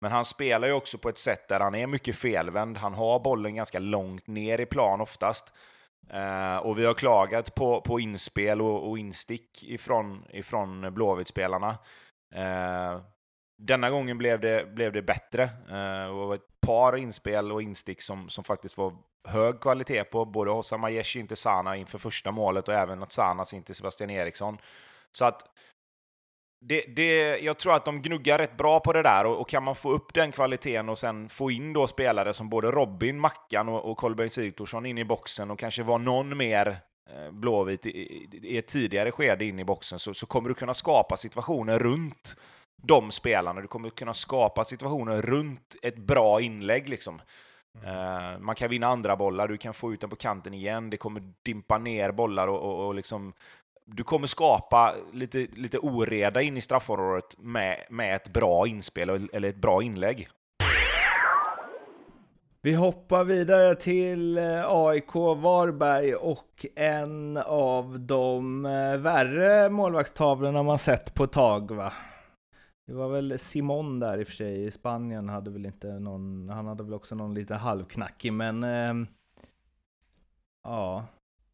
Men 0.01 0.13
han 0.13 0.25
spelar 0.25 0.69
ju 0.69 0.75
också 0.75 0.99
på 0.99 1.09
ett 1.09 1.19
sätt 1.19 1.49
där 1.49 1.61
han 1.61 1.75
är 1.75 1.87
mycket 1.87 2.17
felvänd. 2.17 2.77
Han 2.77 2.95
har 2.95 3.21
bollen 3.21 3.55
ganska 3.55 3.79
långt 3.79 4.27
ner 4.27 4.61
i 4.61 4.67
plan 4.67 5.01
oftast. 5.01 5.53
Uh, 6.15 6.57
och 6.57 6.79
vi 6.79 6.85
har 6.85 6.95
klagat 6.95 7.55
på, 7.55 7.81
på 7.81 8.01
inspel 8.01 8.63
och, 8.63 8.91
och 8.91 8.99
instick 8.99 9.65
ifrån, 9.65 10.25
ifrån 10.31 10.95
Blåvitt-spelarna. 10.95 11.79
Uh, 12.37 13.03
denna 13.59 13.91
gången 13.91 14.19
blev 14.19 14.41
det, 14.41 14.75
blev 14.75 14.93
det 14.93 15.03
bättre. 15.03 15.43
Uh, 15.45 16.07
det 16.07 16.13
var 16.13 16.35
ett 16.35 16.61
par 16.61 16.97
inspel 16.97 17.53
och 17.53 17.63
instick 17.63 18.03
som, 18.03 18.29
som 18.29 18.45
faktiskt 18.45 18.79
var 18.79 18.95
hög 19.29 19.61
kvalitet 19.61 20.05
på, 20.05 20.25
både 20.25 20.51
Hossa 20.51 20.77
Majeshi 20.77 21.21
in 21.21 21.29
till 21.29 21.37
Sana 21.37 21.77
inför 21.77 21.99
första 21.99 22.31
målet 22.31 22.69
och 22.69 22.75
även 22.75 23.03
att 23.03 23.13
Sanas 23.13 23.55
in 23.55 23.63
till 23.63 23.75
Sebastian 23.75 24.11
Eriksson. 24.11 24.59
Så 25.13 25.25
att 25.25 25.43
det, 26.65 26.85
det, 26.97 27.39
jag 27.39 27.59
tror 27.59 27.75
att 27.75 27.85
de 27.85 28.03
gnuggar 28.03 28.39
rätt 28.39 28.57
bra 28.57 28.81
på 28.81 28.93
det 28.93 29.03
där 29.03 29.27
och, 29.27 29.41
och, 29.41 29.49
kan 29.49 29.63
man 29.63 29.77
få 29.77 29.91
upp 29.91 30.15
den 30.15 30.33
kvaliteten 30.33 30.89
och 30.89 30.99
sen 30.99 31.29
få 31.29 31.51
in 31.51 31.73
då 31.73 31.87
spelare 31.87 32.33
som 32.33 32.49
både 32.49 32.71
Robin, 32.71 33.21
Mackan 33.21 33.69
och, 33.69 33.91
och 33.91 33.99
Kolbeinn 33.99 34.31
Sigthorsson 34.31 34.87
in 34.87 34.99
i 34.99 35.05
boxen 35.05 35.51
och 35.51 35.59
kanske 35.59 35.83
vara 35.83 35.99
någon 35.99 36.37
mer 36.37 36.77
eh, 37.11 37.31
Blåvit 37.31 37.87
i, 37.87 37.91
i, 38.43 38.59
ett 38.59 38.67
tidigare 38.67 39.11
skede 39.11 39.45
in 39.45 39.59
i 39.59 39.65
boxen 39.65 39.99
så, 39.99 40.15
så 40.15 40.27
kommer 40.27 40.49
du 40.49 40.55
kunna 40.55 40.75
skapa 40.75 41.17
situationer 41.17 41.79
runt 41.79 42.37
de 42.83 43.11
spelarna. 43.11 43.61
Du 43.61 43.69
kommer 43.69 43.91
kunna 43.91 44.15
skapa 44.15 44.65
situationer 44.65 45.23
runt 45.23 45.77
ett 45.83 45.97
bra 45.97 46.41
inlägg 46.41 46.89
liksom. 46.89 47.21
Mm. 47.83 47.95
Uh, 47.95 48.39
man 48.39 48.55
kan 48.55 48.71
vinna 48.71 48.87
andra 48.87 49.17
bollar, 49.17 49.49
du 49.49 49.57
kan 49.57 49.75
få 49.75 49.93
ut 49.93 50.01
den 50.01 50.11
på 50.11 50.17
kanten 50.17 50.55
igen, 50.55 50.91
det 50.91 50.97
kommer 50.97 51.33
dimpa 51.43 51.79
ner 51.79 52.13
bollar 52.13 52.49
och, 52.49 52.61
och, 52.61 52.87
och 52.87 52.95
liksom 52.95 53.33
du 53.85 54.05
kommer 54.05 54.27
skapa 54.27 54.95
lite, 55.13 55.39
lite 55.39 55.79
oreda 55.79 56.43
in 56.43 56.57
i 56.57 56.61
straffområdet 56.61 57.39
med, 57.39 57.79
med 57.91 58.17
ett 58.17 58.33
bra 58.33 58.67
inspel 58.67 59.29
eller 59.33 59.49
ett 59.49 59.61
bra 59.61 59.83
inlägg. 59.83 60.29
Vi 62.65 62.75
hoppar 62.75 63.25
vidare 63.25 63.75
till 63.75 64.39
eh, 64.39 64.65
AIK 64.67 65.15
Varberg 65.15 66.15
och 66.15 66.67
en 66.77 67.37
av 67.37 68.01
de 68.01 68.67
eh, 68.67 68.97
värre 68.97 69.71
målvaktstavlorna 69.71 70.63
man 70.63 70.79
sett 70.79 71.15
på 71.15 71.25
ett 71.25 71.33
tag 71.33 71.71
va? 71.71 71.93
Det 72.87 72.93
var 72.93 73.09
väl 73.09 73.39
Simon 73.39 74.01
där 74.01 74.19
i 74.19 74.23
och 74.23 74.27
för 74.27 74.35
sig, 74.35 74.67
i 74.67 74.71
Spanien 74.71 75.29
hade 75.29 75.51
väl 75.51 75.67
inte 75.67 75.87
någon, 75.87 76.49
han 76.49 76.67
hade 76.67 76.83
väl 76.83 76.95
också 76.95 77.15
någon 77.15 77.35
lite 77.35 77.55
halvknackig 77.55 78.33
men... 78.33 78.65
Eh, 78.65 79.09
ja, 80.65 81.05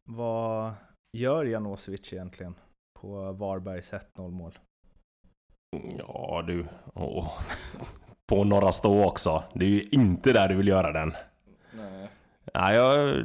vad 0.03 0.73
gör 1.11 1.45
Janosevic 1.45 2.13
egentligen 2.13 2.55
på 2.99 3.31
Varbergs 3.31 3.93
1-0 3.93 4.31
mål? 4.31 4.59
Ja 5.97 6.43
du, 6.47 6.65
åh. 6.93 7.39
på 8.27 8.43
några 8.43 8.71
stå 8.71 9.05
också. 9.05 9.43
Det 9.53 9.65
är 9.65 9.69
ju 9.69 9.81
inte 9.91 10.33
där 10.33 10.47
du 10.47 10.55
vill 10.55 10.67
göra 10.67 10.91
den. 10.91 11.13
Nej. 11.71 12.09
Ja, 12.53 12.73
jag, 12.73 13.15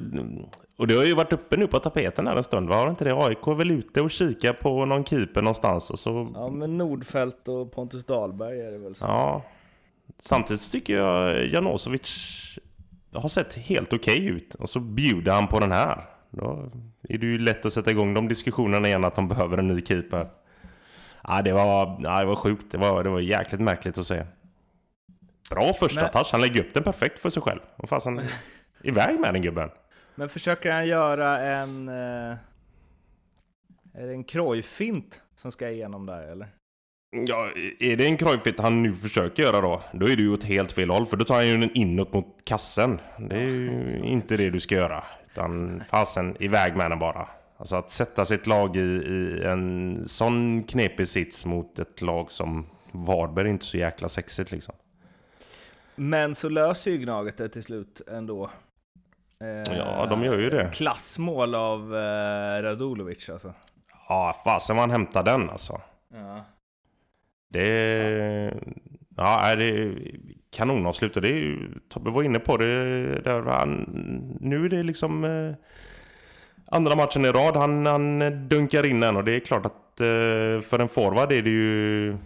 och 0.76 0.86
det 0.86 0.94
har 0.94 1.04
ju 1.04 1.14
varit 1.14 1.32
uppe 1.32 1.56
nu 1.56 1.66
på 1.66 1.78
tapeten 1.78 2.26
här 2.26 2.36
en 2.36 2.44
stund, 2.44 2.68
Var 2.68 2.90
inte 2.90 3.04
det? 3.04 3.14
AIK 3.14 3.46
är 3.46 3.54
väl 3.54 3.70
ute 3.70 4.00
och 4.00 4.10
kika 4.10 4.52
på 4.52 4.84
någon 4.84 5.04
keeper 5.04 5.42
någonstans 5.42 5.90
och 5.90 5.98
så... 5.98 6.32
Ja, 6.34 6.50
men 6.50 6.78
Nordfält 6.78 7.48
och 7.48 7.72
Pontus 7.72 8.04
Dahlberg 8.04 8.60
är 8.60 8.70
det 8.70 8.78
väl 8.78 8.94
så. 8.94 9.04
Ja. 9.04 9.42
Samtidigt 10.18 10.72
tycker 10.72 10.96
jag 10.96 11.46
Janosevic 11.46 12.58
har 13.12 13.28
sett 13.28 13.54
helt 13.54 13.92
okej 13.92 14.16
okay 14.16 14.36
ut. 14.36 14.54
Och 14.54 14.70
så 14.70 14.80
bjuder 14.80 15.32
han 15.32 15.48
på 15.48 15.60
den 15.60 15.72
här. 15.72 16.04
Då 16.36 16.70
är 17.08 17.18
det 17.18 17.26
ju 17.26 17.38
lätt 17.38 17.66
att 17.66 17.72
sätta 17.72 17.90
igång 17.90 18.14
de 18.14 18.28
diskussionerna 18.28 18.88
igen 18.88 19.04
att 19.04 19.14
de 19.14 19.28
behöver 19.28 19.58
en 19.58 19.68
ny 19.68 19.82
keeper. 19.82 20.30
Ja, 21.22 21.42
det 21.42 21.52
var, 21.52 22.00
ja, 22.02 22.20
det 22.20 22.26
var 22.26 22.36
sjukt. 22.36 22.70
Det 22.70 22.78
var, 22.78 23.04
det 23.04 23.10
var 23.10 23.20
jäkligt 23.20 23.60
märkligt 23.60 23.98
att 23.98 24.06
se. 24.06 24.24
Bra 25.50 25.72
första 25.72 26.00
Men... 26.00 26.10
touch. 26.10 26.28
Han 26.32 26.40
lägger 26.40 26.60
upp 26.60 26.74
den 26.74 26.82
perfekt 26.82 27.18
för 27.18 27.30
sig 27.30 27.42
själv. 27.42 27.60
Och 27.76 27.88
fasen, 27.88 28.20
iväg 28.82 29.20
med 29.20 29.34
den 29.34 29.42
gubben. 29.42 29.70
Men 30.14 30.28
försöker 30.28 30.70
han 30.72 30.86
göra 30.86 31.38
en... 31.40 31.88
Eh, 31.88 32.36
är 33.94 34.06
det 34.06 34.12
en 34.12 34.24
krojfint 34.24 35.20
som 35.36 35.52
ska 35.52 35.70
igenom 35.70 36.06
där 36.06 36.22
eller? 36.22 36.48
Ja, 37.26 37.48
är 37.80 37.96
det 37.96 38.06
en 38.06 38.16
krojfint 38.16 38.60
han 38.60 38.82
nu 38.82 38.94
försöker 38.94 39.42
göra 39.42 39.60
då, 39.60 39.82
då 39.92 40.08
är 40.08 40.16
det 40.16 40.22
ju 40.22 40.32
åt 40.32 40.44
helt 40.44 40.72
fel 40.72 40.90
håll. 40.90 41.06
För 41.06 41.16
då 41.16 41.24
tar 41.24 41.34
han 41.34 41.46
ju 41.46 41.56
den 41.56 41.70
inåt 41.74 42.12
mot 42.12 42.44
kassen. 42.44 43.00
Det 43.18 43.36
är 43.36 43.46
ju 43.46 44.00
inte 44.04 44.36
det 44.36 44.50
du 44.50 44.60
ska 44.60 44.74
göra. 44.74 45.04
Utan 45.34 45.82
fasen 45.88 46.36
iväg 46.40 46.76
med 46.76 46.90
den 46.90 46.98
bara. 46.98 47.28
Alltså 47.56 47.76
att 47.76 47.90
sätta 47.90 48.24
sitt 48.24 48.46
lag 48.46 48.76
i, 48.76 48.80
i 48.80 49.44
en 49.44 50.02
sån 50.08 50.62
knepig 50.62 51.08
sits 51.08 51.46
mot 51.46 51.78
ett 51.78 52.02
lag 52.02 52.32
som 52.32 52.66
Varberg 52.92 53.46
är 53.46 53.50
inte 53.50 53.64
så 53.64 53.76
jäkla 53.76 54.08
sexigt 54.08 54.50
liksom. 54.50 54.74
Men 55.94 56.34
så 56.34 56.48
löser 56.48 56.90
ju 56.90 56.98
Gnaget 56.98 57.36
det 57.36 57.48
till 57.48 57.62
slut 57.62 58.00
ändå. 58.08 58.50
Eh, 59.40 59.76
ja, 59.76 60.06
de 60.10 60.22
gör 60.22 60.38
ju 60.38 60.50
det. 60.50 60.70
Klassmål 60.72 61.54
av 61.54 61.96
eh, 61.96 62.62
Radulovic 62.62 63.30
alltså. 63.30 63.54
Ja, 64.08 64.40
fasen 64.44 64.78
han 64.78 64.90
hämtar 64.90 65.22
den 65.22 65.50
alltså. 65.50 65.80
Ja. 66.12 66.44
Det... 67.48 68.54
Ja, 69.16 69.56
det 69.56 69.64
är 69.64 69.98
kanonavslut 70.54 71.16
och 71.16 71.22
det 71.22 71.28
är 71.28 71.38
ju... 71.38 71.70
Tobbe 71.88 72.10
var 72.10 72.22
inne 72.22 72.38
på 72.38 72.56
det. 72.56 72.64
Där 73.24 73.42
han, 73.42 73.86
nu 74.40 74.64
är 74.64 74.68
det 74.68 74.82
liksom... 74.82 75.24
Eh, 75.24 75.54
andra 76.66 76.96
matchen 76.96 77.24
i 77.24 77.28
rad. 77.28 77.56
Han, 77.56 77.86
han 77.86 78.18
dunkar 78.48 78.86
in 78.86 79.00
den 79.00 79.16
och 79.16 79.24
det 79.24 79.32
är 79.32 79.40
klart 79.40 79.66
att 79.66 80.00
eh, 80.00 80.66
för 80.68 80.78
en 80.78 80.88
forward 80.88 81.32
är 81.32 81.42
det 81.42 81.50
ju... 81.50 82.16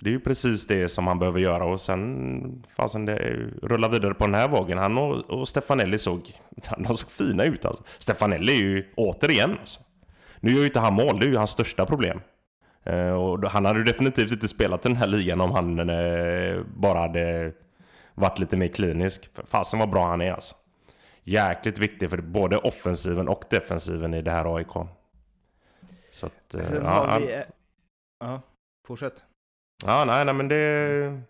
Det 0.00 0.10
är 0.10 0.14
ju 0.14 0.20
precis 0.20 0.66
det 0.66 0.88
som 0.88 1.06
han 1.06 1.18
behöver 1.18 1.40
göra 1.40 1.64
och 1.64 1.80
sen 1.80 2.64
fasen 2.76 3.04
det 3.04 3.36
rullar 3.62 3.88
vidare 3.88 4.14
på 4.14 4.26
den 4.26 4.34
här 4.34 4.48
vågen. 4.48 4.78
Han 4.78 4.98
och, 4.98 5.30
och 5.30 5.48
Stefanelli 5.48 5.98
såg, 5.98 6.32
de 6.78 6.96
såg 6.96 7.10
fina 7.10 7.44
ut 7.44 7.64
alltså. 7.64 7.82
Stefanelli 7.98 8.52
är 8.52 8.62
ju 8.62 8.84
återigen 8.96 9.50
alltså. 9.50 9.80
Nu 10.40 10.50
gör 10.50 10.58
ju 10.58 10.66
inte 10.66 10.80
han 10.80 10.94
mål, 10.94 11.20
det 11.20 11.26
är 11.26 11.30
ju 11.30 11.36
hans 11.36 11.50
största 11.50 11.86
problem. 11.86 12.20
Eh, 12.88 13.12
och 13.12 13.50
han 13.50 13.64
hade 13.64 13.84
definitivt 13.84 14.32
inte 14.32 14.48
spelat 14.48 14.82
den 14.82 14.96
här 14.96 15.06
ligan 15.06 15.40
om 15.40 15.52
han 15.52 15.78
eh, 15.90 16.60
bara 16.76 16.98
hade 16.98 17.52
varit 18.14 18.38
lite 18.38 18.56
mer 18.56 18.68
klinisk. 18.68 19.30
Fasen 19.44 19.78
vad 19.78 19.90
bra 19.90 20.06
han 20.06 20.20
är 20.20 20.32
alltså. 20.32 20.54
Jäkligt 21.24 21.78
viktig 21.78 22.10
för 22.10 22.18
både 22.18 22.56
offensiven 22.56 23.28
och 23.28 23.44
defensiven 23.50 24.14
i 24.14 24.22
det 24.22 24.30
här 24.30 24.56
AIK. 24.56 24.72
Så 26.12 26.26
att... 26.26 26.66
Sen 26.66 26.84
ja, 26.84 27.18
vi... 27.20 27.42
Ja, 28.20 28.40
fortsätt. 28.86 29.24
Ja, 29.84 30.04
nej, 30.04 30.24
nej 30.24 30.34
men 30.34 30.48
det 30.48 30.56
är 30.56 31.22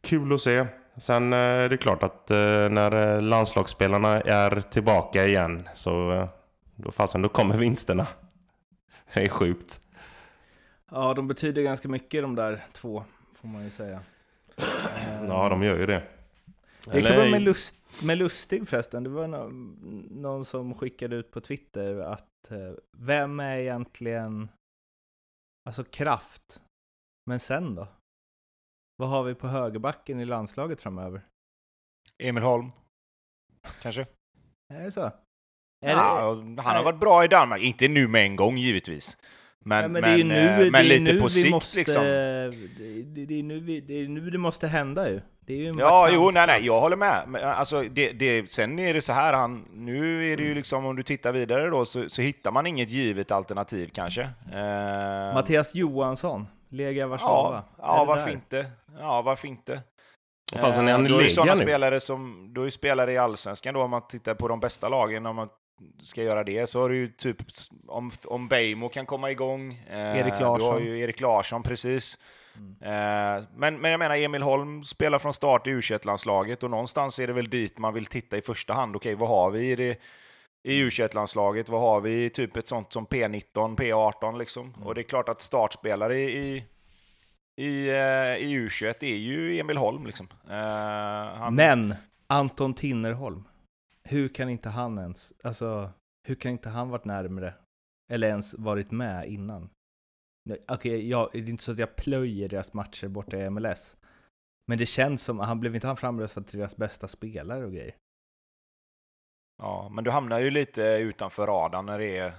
kul 0.00 0.32
att 0.32 0.40
se. 0.40 0.66
Sen 0.96 1.32
är 1.32 1.68
det 1.68 1.76
klart 1.76 2.02
att 2.02 2.28
när 2.70 3.20
landslagsspelarna 3.20 4.20
är 4.20 4.60
tillbaka 4.60 5.26
igen 5.26 5.68
så 5.74 6.28
då 6.76 6.90
fasen, 6.90 7.22
då 7.22 7.28
kommer 7.28 7.56
vinsterna. 7.56 8.06
Det 9.14 9.24
är 9.24 9.28
sjukt. 9.28 9.80
Ja, 10.90 11.14
de 11.14 11.28
betyder 11.28 11.62
ganska 11.62 11.88
mycket 11.88 12.22
de 12.22 12.34
där 12.34 12.64
två, 12.72 13.04
får 13.36 13.48
man 13.48 13.64
ju 13.64 13.70
säga. 13.70 14.00
Ja, 15.28 15.48
de 15.48 15.62
gör 15.62 15.78
ju 15.78 15.86
det. 15.86 16.02
Det 16.92 17.02
kan 17.02 17.16
vara 17.16 17.30
med, 17.30 17.42
lust, 17.42 18.04
med 18.04 18.18
Lustig 18.18 18.68
förresten. 18.68 19.02
Det 19.02 19.10
var 19.10 19.26
någon, 19.26 19.72
någon 20.10 20.44
som 20.44 20.74
skickade 20.74 21.16
ut 21.16 21.30
på 21.30 21.40
Twitter 21.40 21.98
att 21.98 22.50
eh, 22.50 22.74
vem 22.96 23.40
är 23.40 23.58
egentligen 23.58 24.48
alltså 25.68 25.84
kraft? 25.84 26.62
Men 27.26 27.40
sen 27.40 27.74
då? 27.74 27.88
Vad 28.96 29.08
har 29.08 29.22
vi 29.22 29.34
på 29.34 29.48
högerbacken 29.48 30.20
i 30.20 30.24
landslaget 30.24 30.80
framöver? 30.80 31.20
Emil 32.18 32.42
Holm. 32.42 32.72
Kanske? 33.82 34.06
Är 34.74 34.84
det 34.84 34.92
så? 34.92 35.00
Är 35.00 35.90
ja, 35.90 36.34
det, 36.34 36.62
han 36.62 36.76
har 36.76 36.84
varit 36.84 37.00
bra 37.00 37.24
i 37.24 37.28
Danmark. 37.28 37.62
Inte 37.62 37.88
nu 37.88 38.08
med 38.08 38.22
en 38.22 38.36
gång 38.36 38.56
givetvis. 38.56 39.18
Men, 39.64 39.82
ja, 39.82 39.88
men, 39.88 39.92
men, 39.92 40.02
det 40.02 40.20
är 40.20 40.24
nu, 40.24 40.66
eh, 40.66 40.70
men 40.70 40.88
lite 40.88 41.20
på 41.20 41.28
sikt 41.28 41.50
måste, 41.50 41.76
liksom. 41.76 42.02
Det, 42.02 43.26
det, 43.26 43.38
är 43.38 43.42
nu 43.42 43.60
vi, 43.60 43.80
det 43.80 43.94
är 43.94 44.08
nu 44.08 44.30
det 44.30 44.38
måste 44.38 44.66
hända 44.66 45.10
ju. 45.10 45.20
Det 45.46 45.52
är 45.54 45.56
ju 45.56 45.72
ja, 45.78 46.08
jo, 46.12 46.30
nej, 46.30 46.46
nej, 46.46 46.66
jag 46.66 46.80
håller 46.80 46.96
med. 46.96 47.24
Men, 47.26 47.44
alltså, 47.44 47.82
det, 47.82 48.12
det, 48.12 48.50
sen 48.50 48.78
är 48.78 48.94
det 48.94 49.02
så 49.02 49.12
här, 49.12 49.32
han, 49.32 49.64
nu 49.72 50.32
är 50.32 50.36
det 50.36 50.42
ju 50.42 50.54
liksom, 50.54 50.86
om 50.86 50.96
du 50.96 51.02
tittar 51.02 51.32
vidare 51.32 51.70
då, 51.70 51.84
så, 51.84 52.08
så 52.08 52.22
hittar 52.22 52.50
man 52.50 52.66
inget 52.66 52.90
givet 52.90 53.30
alternativ 53.30 53.90
kanske. 53.94 54.22
Eh, 54.52 55.34
Mattias 55.34 55.74
Johansson, 55.74 56.46
Lega 56.68 57.06
Warszawa. 57.06 57.62
Ja, 57.78 57.98
ja 57.98 58.04
varför 58.04 58.30
inte? 58.30 58.66
Ja, 58.98 59.22
varför 59.22 59.48
inte? 59.48 59.82
Vad 60.52 60.60
fan, 60.60 60.72
sen 60.72 60.88
är 60.88 60.92
han 60.92 61.06
i 61.06 61.08
ju 61.08 61.18
ligan 61.18 61.30
sådana 61.30 61.54
nu. 61.54 61.62
spelare 61.62 62.00
som, 62.00 62.50
du 62.54 62.60
har 62.60 62.64
ju 62.64 62.70
spelare 62.70 63.12
i 63.12 63.18
Allsvenskan 63.18 63.74
då, 63.74 63.82
om 63.82 63.90
man 63.90 64.06
tittar 64.06 64.34
på 64.34 64.48
de 64.48 64.60
bästa 64.60 64.88
lagen, 64.88 65.26
om 65.26 65.36
man 65.36 65.48
ska 66.02 66.22
göra 66.22 66.44
det, 66.44 66.66
så 66.66 66.80
har 66.80 66.88
du 66.88 66.96
ju 66.96 67.08
typ, 67.08 67.36
om, 67.86 68.10
om 68.24 68.48
Beijmo 68.48 68.88
kan 68.88 69.06
komma 69.06 69.30
igång, 69.30 69.82
eh, 69.90 70.18
Erik 70.18 70.38
du 70.38 70.44
har 70.44 70.58
Larsson. 70.58 70.84
ju 70.84 71.00
Erik 71.00 71.20
Larsson, 71.20 71.62
precis. 71.62 72.18
Eh, 72.80 73.44
men, 73.56 73.80
men 73.80 73.90
jag 73.90 73.98
menar, 73.98 74.16
Emil 74.16 74.42
Holm 74.42 74.84
spelar 74.84 75.18
från 75.18 75.34
start 75.34 75.66
i 75.66 75.70
u 75.70 75.82
landslaget 76.04 76.62
och 76.62 76.70
någonstans 76.70 77.18
är 77.18 77.26
det 77.26 77.32
väl 77.32 77.50
dit 77.50 77.78
man 77.78 77.94
vill 77.94 78.06
titta 78.06 78.36
i 78.36 78.42
första 78.42 78.74
hand. 78.74 78.96
Okej, 78.96 79.14
vad 79.14 79.28
har 79.28 79.50
vi 79.50 79.70
i, 79.70 79.76
det, 79.76 80.00
i 80.62 80.80
u 80.80 80.90
landslaget 81.12 81.68
Vad 81.68 81.80
har 81.80 82.00
vi 82.00 82.24
i 82.24 82.30
typ 82.30 82.56
ett 82.56 82.68
sånt 82.68 82.92
som 82.92 83.06
P19, 83.06 83.76
P18 83.76 84.38
liksom? 84.38 84.74
Och 84.84 84.94
det 84.94 85.00
är 85.00 85.02
klart 85.02 85.28
att 85.28 85.40
startspelare 85.40 86.18
i, 86.18 86.64
i, 87.56 87.88
eh, 87.88 88.36
i 88.36 88.68
U21 88.68 89.04
är 89.04 89.16
ju 89.16 89.58
Emil 89.60 89.76
Holm 89.76 90.06
liksom. 90.06 90.28
Eh, 90.50 90.56
han, 91.38 91.54
Men 91.54 91.94
Anton 92.26 92.74
Tinnerholm, 92.74 93.44
hur 94.08 94.28
kan 94.28 94.48
inte 94.48 94.68
han 94.68 94.98
ens, 94.98 95.34
alltså, 95.44 95.90
hur 96.28 96.34
kan 96.34 96.52
inte 96.52 96.68
han 96.68 96.90
varit 96.90 97.04
närmre? 97.04 97.54
Eller 98.12 98.28
ens 98.28 98.54
varit 98.54 98.90
med 98.90 99.26
innan? 99.26 99.70
Okej, 100.68 101.08
jag, 101.08 101.28
det 101.32 101.38
är 101.38 101.48
inte 101.48 101.64
så 101.64 101.72
att 101.72 101.78
jag 101.78 101.96
plöjer 101.96 102.48
deras 102.48 102.72
matcher 102.72 103.08
borta 103.08 103.36
i 103.36 103.50
MLS. 103.50 103.96
Men 104.66 104.78
det 104.78 104.86
känns 104.86 105.22
som, 105.22 105.38
han 105.38 105.60
blev 105.60 105.74
inte 105.74 105.86
han 105.86 105.96
framröstad 105.96 106.42
till 106.42 106.58
deras 106.58 106.76
bästa 106.76 107.08
spelare 107.08 107.64
och 107.64 107.72
grejer? 107.72 107.94
Ja, 109.62 109.88
men 109.88 110.04
du 110.04 110.10
hamnar 110.10 110.40
ju 110.40 110.50
lite 110.50 110.82
utanför 110.82 111.46
radarn 111.46 111.86
när, 111.86 111.98
det 111.98 112.18
är, 112.18 112.32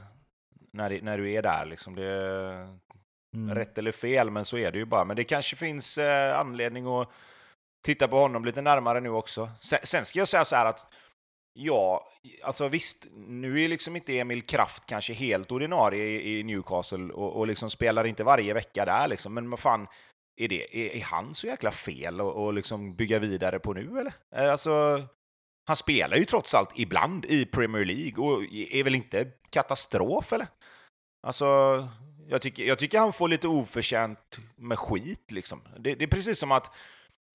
när, 0.72 0.90
det, 0.90 1.02
när 1.02 1.18
du 1.18 1.32
är 1.32 1.42
där. 1.42 1.66
Liksom. 1.66 1.96
Det 1.96 2.04
är 2.06 2.78
Mm. 3.36 3.56
rätt 3.56 3.78
eller 3.78 3.92
fel, 3.92 4.32
men 4.32 4.46
så 4.46 4.58
är 4.58 4.72
det 4.72 4.78
ju 4.78 4.86
bara. 4.86 5.06
Men 5.06 5.16
det 5.16 5.24
kanske 5.24 5.56
finns 5.56 5.98
eh, 5.98 6.40
anledning 6.40 6.88
att 6.88 7.10
titta 7.86 8.08
på 8.08 8.20
honom 8.20 8.46
lite 8.46 8.62
närmare 8.62 9.00
nu 9.00 9.10
också. 9.10 9.50
Sen, 9.62 9.80
sen 9.84 10.06
ska 10.06 10.20
jag 10.20 10.28
säga 10.28 10.46
så 10.46 10.56
här 10.56 10.66
att 10.66 10.94
Ja, 11.60 12.08
alltså 12.44 12.68
visst, 12.68 13.08
nu 13.16 13.64
är 13.64 13.68
liksom 13.68 13.96
inte 13.96 14.20
Emil 14.20 14.42
Kraft 14.42 14.86
kanske 14.86 15.14
helt 15.14 15.52
ordinarie 15.52 16.04
i, 16.04 16.40
i 16.40 16.44
Newcastle 16.44 17.14
och, 17.14 17.36
och 17.36 17.48
liksom 17.48 17.70
spelar 17.70 18.08
inte 18.08 18.24
varje 18.24 18.54
vecka 18.54 18.86
där 18.86 19.08
liksom, 19.08 19.34
men 19.34 19.50
vad 19.50 19.60
fan, 19.60 19.88
är, 20.36 20.48
det, 20.48 20.78
är, 20.78 20.96
är 20.96 21.04
han 21.04 21.34
så 21.34 21.48
jäkla 21.48 21.72
fel 21.72 22.20
att 22.20 22.36
och 22.36 22.54
liksom 22.54 22.96
bygga 22.96 23.20
vidare 23.20 23.60
på 23.60 23.74
nu 23.74 24.00
eller? 24.00 24.14
Eh, 24.36 24.52
alltså, 24.52 25.04
han 25.66 25.76
spelar 25.76 26.18
ju 26.18 26.26
trots 26.26 26.54
allt 26.54 26.72
ibland 26.76 27.26
i 27.26 27.46
Premier 27.46 27.86
League 27.86 28.26
och 28.26 28.44
är 28.52 28.84
väl 28.84 28.96
inte 28.96 29.32
katastrof 29.50 30.34
eller? 30.34 30.48
Alltså, 31.28 31.46
jag 32.28 32.42
tycker, 32.42 32.64
jag 32.64 32.80
tycker 32.80 33.00
han 33.00 33.14
får 33.14 33.28
lite 33.28 33.48
oförtjänt 33.48 34.40
med 34.56 34.80
skit 34.80 35.32
liksom. 35.32 35.62
Det, 35.80 35.96
det 35.96 36.06
är 36.06 36.10
precis 36.10 36.40
som 36.40 36.52
att 36.52 36.76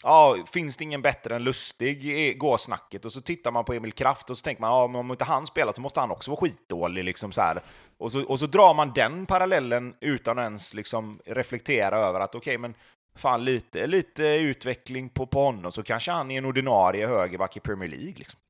Ja, 0.02 0.36
finns 0.52 0.76
det 0.76 0.84
ingen 0.84 1.02
bättre 1.02 1.36
än 1.36 1.44
Lustig, 1.44 2.38
går 2.38 2.56
snacket. 2.56 3.04
Och 3.04 3.12
så 3.12 3.20
tittar 3.20 3.50
man 3.50 3.64
på 3.64 3.72
Emil 3.72 3.92
Kraft 3.92 4.30
och 4.30 4.38
så 4.38 4.42
tänker 4.42 4.60
man, 4.60 4.70
ja, 4.70 4.86
men 4.86 4.96
om 4.96 5.10
inte 5.10 5.24
han 5.24 5.46
spelar 5.46 5.72
så 5.72 5.80
måste 5.80 6.00
han 6.00 6.10
också 6.10 6.30
vara 6.30 6.40
skitdålig. 6.40 7.04
Liksom 7.04 7.32
så 7.32 7.40
här. 7.40 7.62
Och, 7.98 8.12
så, 8.12 8.24
och 8.24 8.38
så 8.38 8.46
drar 8.46 8.74
man 8.74 8.92
den 8.94 9.26
parallellen 9.26 9.94
utan 10.00 10.38
att 10.38 10.42
ens 10.42 10.74
liksom 10.74 11.20
reflektera 11.26 11.96
över 11.96 12.20
att 12.20 12.34
okej, 12.34 12.58
men 12.58 12.74
fan 13.14 13.44
lite, 13.44 13.86
lite 13.86 14.24
utveckling 14.24 15.08
på, 15.08 15.26
på 15.26 15.44
honom 15.44 15.72
så 15.72 15.82
kanske 15.82 16.12
han 16.12 16.30
är 16.30 16.38
en 16.38 16.44
ordinarie 16.44 17.06
högerback 17.06 17.56
i 17.56 17.60
Premier 17.60 17.88
League. 17.88 18.14
Liksom. 18.16 18.40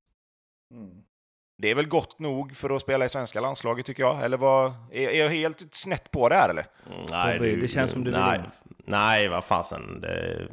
Det 1.58 1.70
är 1.70 1.74
väl 1.74 1.88
gott 1.88 2.18
nog 2.18 2.56
för 2.56 2.76
att 2.76 2.82
spela 2.82 3.04
i 3.04 3.08
svenska 3.08 3.40
landslaget 3.40 3.86
tycker 3.86 4.02
jag. 4.02 4.22
Eller 4.22 4.36
vad, 4.36 4.74
är, 4.92 5.08
är 5.08 5.22
jag 5.22 5.30
helt 5.30 5.74
snett 5.74 6.10
på 6.10 6.28
det 6.28 6.34
här 6.34 6.48
eller? 6.48 6.66
Mm, 6.86 7.06
Nej, 7.10 7.38
Bobby, 7.38 7.56
det 7.56 7.68
känns 7.68 7.90
som 7.90 8.04
du 8.04 8.10
vill 8.10 8.20
nej, 8.20 8.38
in. 8.38 8.44
nej, 8.84 9.28
vad 9.28 9.44
fasen. 9.44 10.00
Det, 10.00 10.48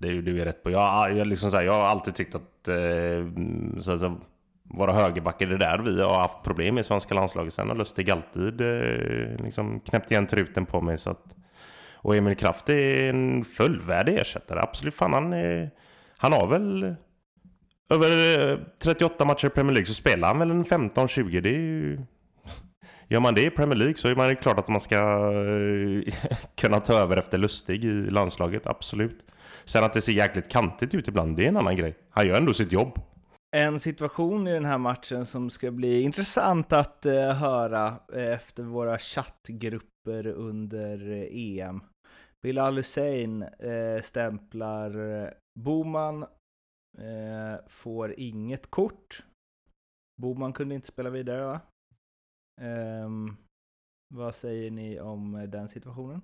det 0.00 0.08
är 0.08 0.12
ju 0.12 0.22
du 0.22 0.40
är 0.40 0.44
rätt 0.44 0.62
på. 0.62 0.70
Jag, 0.70 1.16
jag, 1.16 1.26
liksom 1.26 1.50
så 1.50 1.56
här, 1.56 1.64
jag 1.64 1.72
har 1.72 1.86
alltid 1.86 2.14
tyckt 2.14 2.34
att, 2.34 2.68
eh, 2.68 3.26
så 3.80 3.92
att 3.92 4.12
våra 4.70 4.92
högerbackar, 4.92 5.46
det 5.46 5.54
är 5.54 5.58
där 5.58 5.78
vi 5.78 6.02
har 6.02 6.18
haft 6.20 6.42
problem 6.42 6.74
med 6.74 6.82
i 6.82 6.84
svenska 6.84 7.14
landslaget. 7.14 7.52
Sen 7.52 7.68
har 7.68 7.76
Lustig 7.76 8.10
alltid 8.10 8.60
eh, 8.60 9.44
liksom 9.44 9.80
knäppt 9.80 10.10
igen 10.10 10.26
truten 10.26 10.66
på 10.66 10.80
mig. 10.80 10.98
Så 10.98 11.10
att, 11.10 11.36
och 11.94 12.16
Emil 12.16 12.36
Kraft 12.36 12.68
är 12.68 13.10
en 13.10 13.44
fullvärdig 13.44 14.18
ersättare. 14.18 14.60
Absolut. 14.60 14.94
Fan, 14.94 15.12
han, 15.12 15.32
är, 15.32 15.70
han 16.16 16.32
har 16.32 16.46
väl 16.46 16.94
över 17.90 18.50
eh, 18.50 18.58
38 18.82 19.24
matcher 19.24 19.46
i 19.46 19.50
Premier 19.50 19.72
League 19.72 19.86
så 19.86 19.94
spelar 19.94 20.28
han 20.28 20.38
väl 20.38 20.50
en 20.50 20.64
15-20. 20.64 21.40
Det 21.40 21.48
är 21.48 21.52
ju... 21.52 21.98
Gör 23.10 23.20
man 23.20 23.34
det 23.34 23.44
i 23.44 23.50
Premier 23.50 23.76
League 23.76 23.96
så 23.96 24.08
är 24.08 24.16
man 24.16 24.28
ju 24.28 24.36
klart 24.36 24.58
att 24.58 24.68
man 24.68 24.80
ska 24.80 24.96
eh, 24.96 26.14
kunna 26.60 26.80
ta 26.80 26.92
över 26.92 27.16
efter 27.16 27.38
Lustig 27.38 27.84
i 27.84 28.10
landslaget, 28.10 28.66
absolut. 28.66 29.24
Sen 29.68 29.84
att 29.84 29.92
det 29.92 30.00
ser 30.00 30.12
jäkligt 30.12 30.48
kantigt 30.48 30.94
ut 30.94 31.08
ibland, 31.08 31.36
det 31.36 31.44
är 31.44 31.48
en 31.48 31.56
annan 31.56 31.76
grej. 31.76 31.96
Han 32.10 32.26
gör 32.26 32.36
ändå 32.36 32.54
sitt 32.54 32.72
jobb. 32.72 33.00
En 33.56 33.80
situation 33.80 34.46
i 34.46 34.52
den 34.52 34.64
här 34.64 34.78
matchen 34.78 35.26
som 35.26 35.50
ska 35.50 35.70
bli 35.70 36.00
intressant 36.00 36.72
att 36.72 37.06
eh, 37.06 37.32
höra 37.32 38.00
eh, 38.12 38.28
efter 38.34 38.62
våra 38.62 38.98
chattgrupper 38.98 40.26
under 40.26 41.10
eh, 41.10 41.28
EM. 41.32 41.80
Bilal 42.42 42.76
Hussein 42.76 43.42
eh, 43.42 44.02
stämplar 44.02 45.22
eh, 45.22 45.30
Boman, 45.60 46.22
eh, 46.98 47.66
får 47.66 48.14
inget 48.16 48.70
kort. 48.70 49.24
Boman 50.22 50.52
kunde 50.52 50.74
inte 50.74 50.88
spela 50.88 51.10
vidare 51.10 51.44
va? 51.44 51.60
Ehm, 52.60 53.36
vad 54.14 54.34
säger 54.34 54.70
ni 54.70 55.00
om 55.00 55.34
eh, 55.34 55.42
den 55.42 55.68
situationen? 55.68 56.22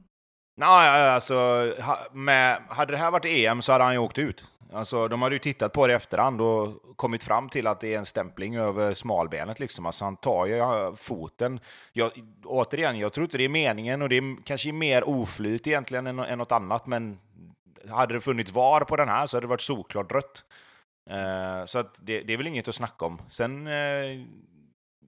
Nej, 0.56 1.10
alltså, 1.10 1.72
med, 2.12 2.62
hade 2.68 2.92
det 2.92 2.96
här 2.96 3.10
varit 3.10 3.24
EM 3.24 3.62
så 3.62 3.72
hade 3.72 3.84
han 3.84 3.92
ju 3.92 3.98
åkt 3.98 4.18
ut. 4.18 4.44
Alltså, 4.72 5.08
de 5.08 5.22
hade 5.22 5.34
ju 5.34 5.38
tittat 5.38 5.72
på 5.72 5.86
det 5.86 5.92
i 5.92 5.96
efterhand 5.96 6.40
och 6.40 6.96
kommit 6.96 7.24
fram 7.24 7.48
till 7.48 7.66
att 7.66 7.80
det 7.80 7.94
är 7.94 7.98
en 7.98 8.06
stämpling 8.06 8.56
över 8.56 8.94
smalbenet. 8.94 9.60
Liksom. 9.60 9.86
Alltså, 9.86 10.04
han 10.04 10.16
tar 10.16 10.46
ju 10.46 10.96
foten. 10.96 11.60
Jag, 11.92 12.10
återigen, 12.44 12.98
jag 12.98 13.12
tror 13.12 13.24
inte 13.24 13.38
det 13.38 13.44
är 13.44 13.48
meningen 13.48 14.02
och 14.02 14.08
det 14.08 14.16
är 14.16 14.44
kanske 14.44 14.72
mer 14.72 15.08
oflyt 15.08 15.66
egentligen 15.66 16.06
än, 16.06 16.18
än 16.18 16.38
något 16.38 16.52
annat, 16.52 16.86
men 16.86 17.18
hade 17.90 18.14
det 18.14 18.20
funnits 18.20 18.52
VAR 18.52 18.80
på 18.80 18.96
den 18.96 19.08
här 19.08 19.26
så 19.26 19.36
hade 19.36 19.44
det 19.44 19.50
varit 19.50 19.60
solklart 19.60 20.12
rött. 20.12 20.44
Eh, 21.10 21.64
så 21.66 21.78
att 21.78 21.98
det, 22.02 22.20
det 22.20 22.32
är 22.32 22.36
väl 22.36 22.46
inget 22.46 22.68
att 22.68 22.74
snacka 22.74 23.04
om. 23.04 23.22
Sen 23.28 23.66
eh, 23.66 24.20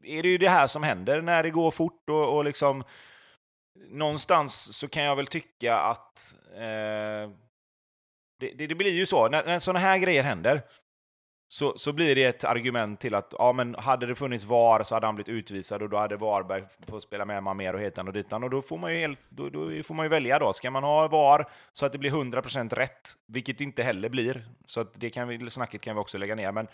är 0.02 0.22
det 0.22 0.28
ju 0.28 0.38
det 0.38 0.48
här 0.48 0.66
som 0.66 0.82
händer 0.82 1.22
när 1.22 1.42
det 1.42 1.50
går 1.50 1.70
fort 1.70 2.10
och, 2.10 2.36
och 2.36 2.44
liksom 2.44 2.84
någonstans 3.88 4.76
så 4.76 4.88
kan 4.88 5.02
jag 5.02 5.16
väl 5.16 5.26
tycka 5.26 5.78
att 5.78 6.36
eh, 6.54 7.30
det, 8.40 8.52
det, 8.58 8.66
det 8.66 8.74
blir 8.74 8.92
ju 8.92 9.06
så, 9.06 9.28
när, 9.28 9.44
när 9.44 9.58
sådana 9.58 9.78
här 9.78 9.98
grejer 9.98 10.22
händer 10.22 10.62
så, 11.48 11.78
så 11.78 11.92
blir 11.92 12.14
det 12.14 12.24
ett 12.24 12.44
argument 12.44 13.00
till 13.00 13.14
att 13.14 13.34
ja, 13.38 13.52
men 13.52 13.74
hade 13.74 14.06
det 14.06 14.14
funnits 14.14 14.44
VAR 14.44 14.82
så 14.82 14.94
hade 14.94 15.06
han 15.06 15.14
blivit 15.14 15.28
utvisad 15.28 15.82
och 15.82 15.88
då 15.88 15.96
hade 15.96 16.16
Varberg 16.16 16.64
fått 16.88 17.02
spela 17.02 17.24
med 17.24 17.42
man 17.42 17.56
mer 17.56 17.74
och 17.74 17.80
Hetan 17.80 18.08
och 18.08 18.12
ditan 18.14 18.44
och 18.44 18.50
då 18.50 18.62
får 18.62 18.78
man 18.78 18.94
ju, 18.94 19.00
helt, 19.00 19.18
då, 19.28 19.48
då 19.48 19.82
får 19.82 19.94
man 19.94 20.06
ju 20.06 20.10
välja 20.10 20.38
då. 20.38 20.52
Ska 20.52 20.70
man 20.70 20.82
ha 20.82 21.08
VAR 21.08 21.48
så 21.72 21.86
att 21.86 21.92
det 21.92 21.98
blir 21.98 22.10
100% 22.10 22.74
rätt, 22.74 23.10
vilket 23.26 23.58
det 23.58 23.64
inte 23.64 23.82
heller 23.82 24.08
blir, 24.08 24.46
så 24.66 24.80
att 24.80 25.00
det 25.00 25.10
kan 25.10 25.28
vi, 25.28 25.50
snacket 25.50 25.80
kan 25.80 25.96
vi 25.96 26.00
också 26.00 26.18
lägga 26.18 26.34
ner, 26.34 26.52
men 26.52 26.68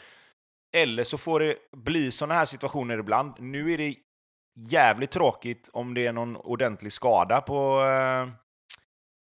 eller 0.72 1.04
så 1.04 1.18
får 1.18 1.40
det 1.40 1.56
bli 1.72 2.10
sådana 2.10 2.34
här 2.34 2.44
situationer 2.44 2.98
ibland. 2.98 3.34
Nu 3.38 3.72
är 3.72 3.78
det 3.78 3.94
jävligt 4.54 5.10
tråkigt 5.10 5.70
om 5.72 5.94
det 5.94 6.06
är 6.06 6.12
någon 6.12 6.36
ordentlig 6.36 6.92
skada 6.92 7.40
på, 7.40 7.82
eh, 7.82 8.28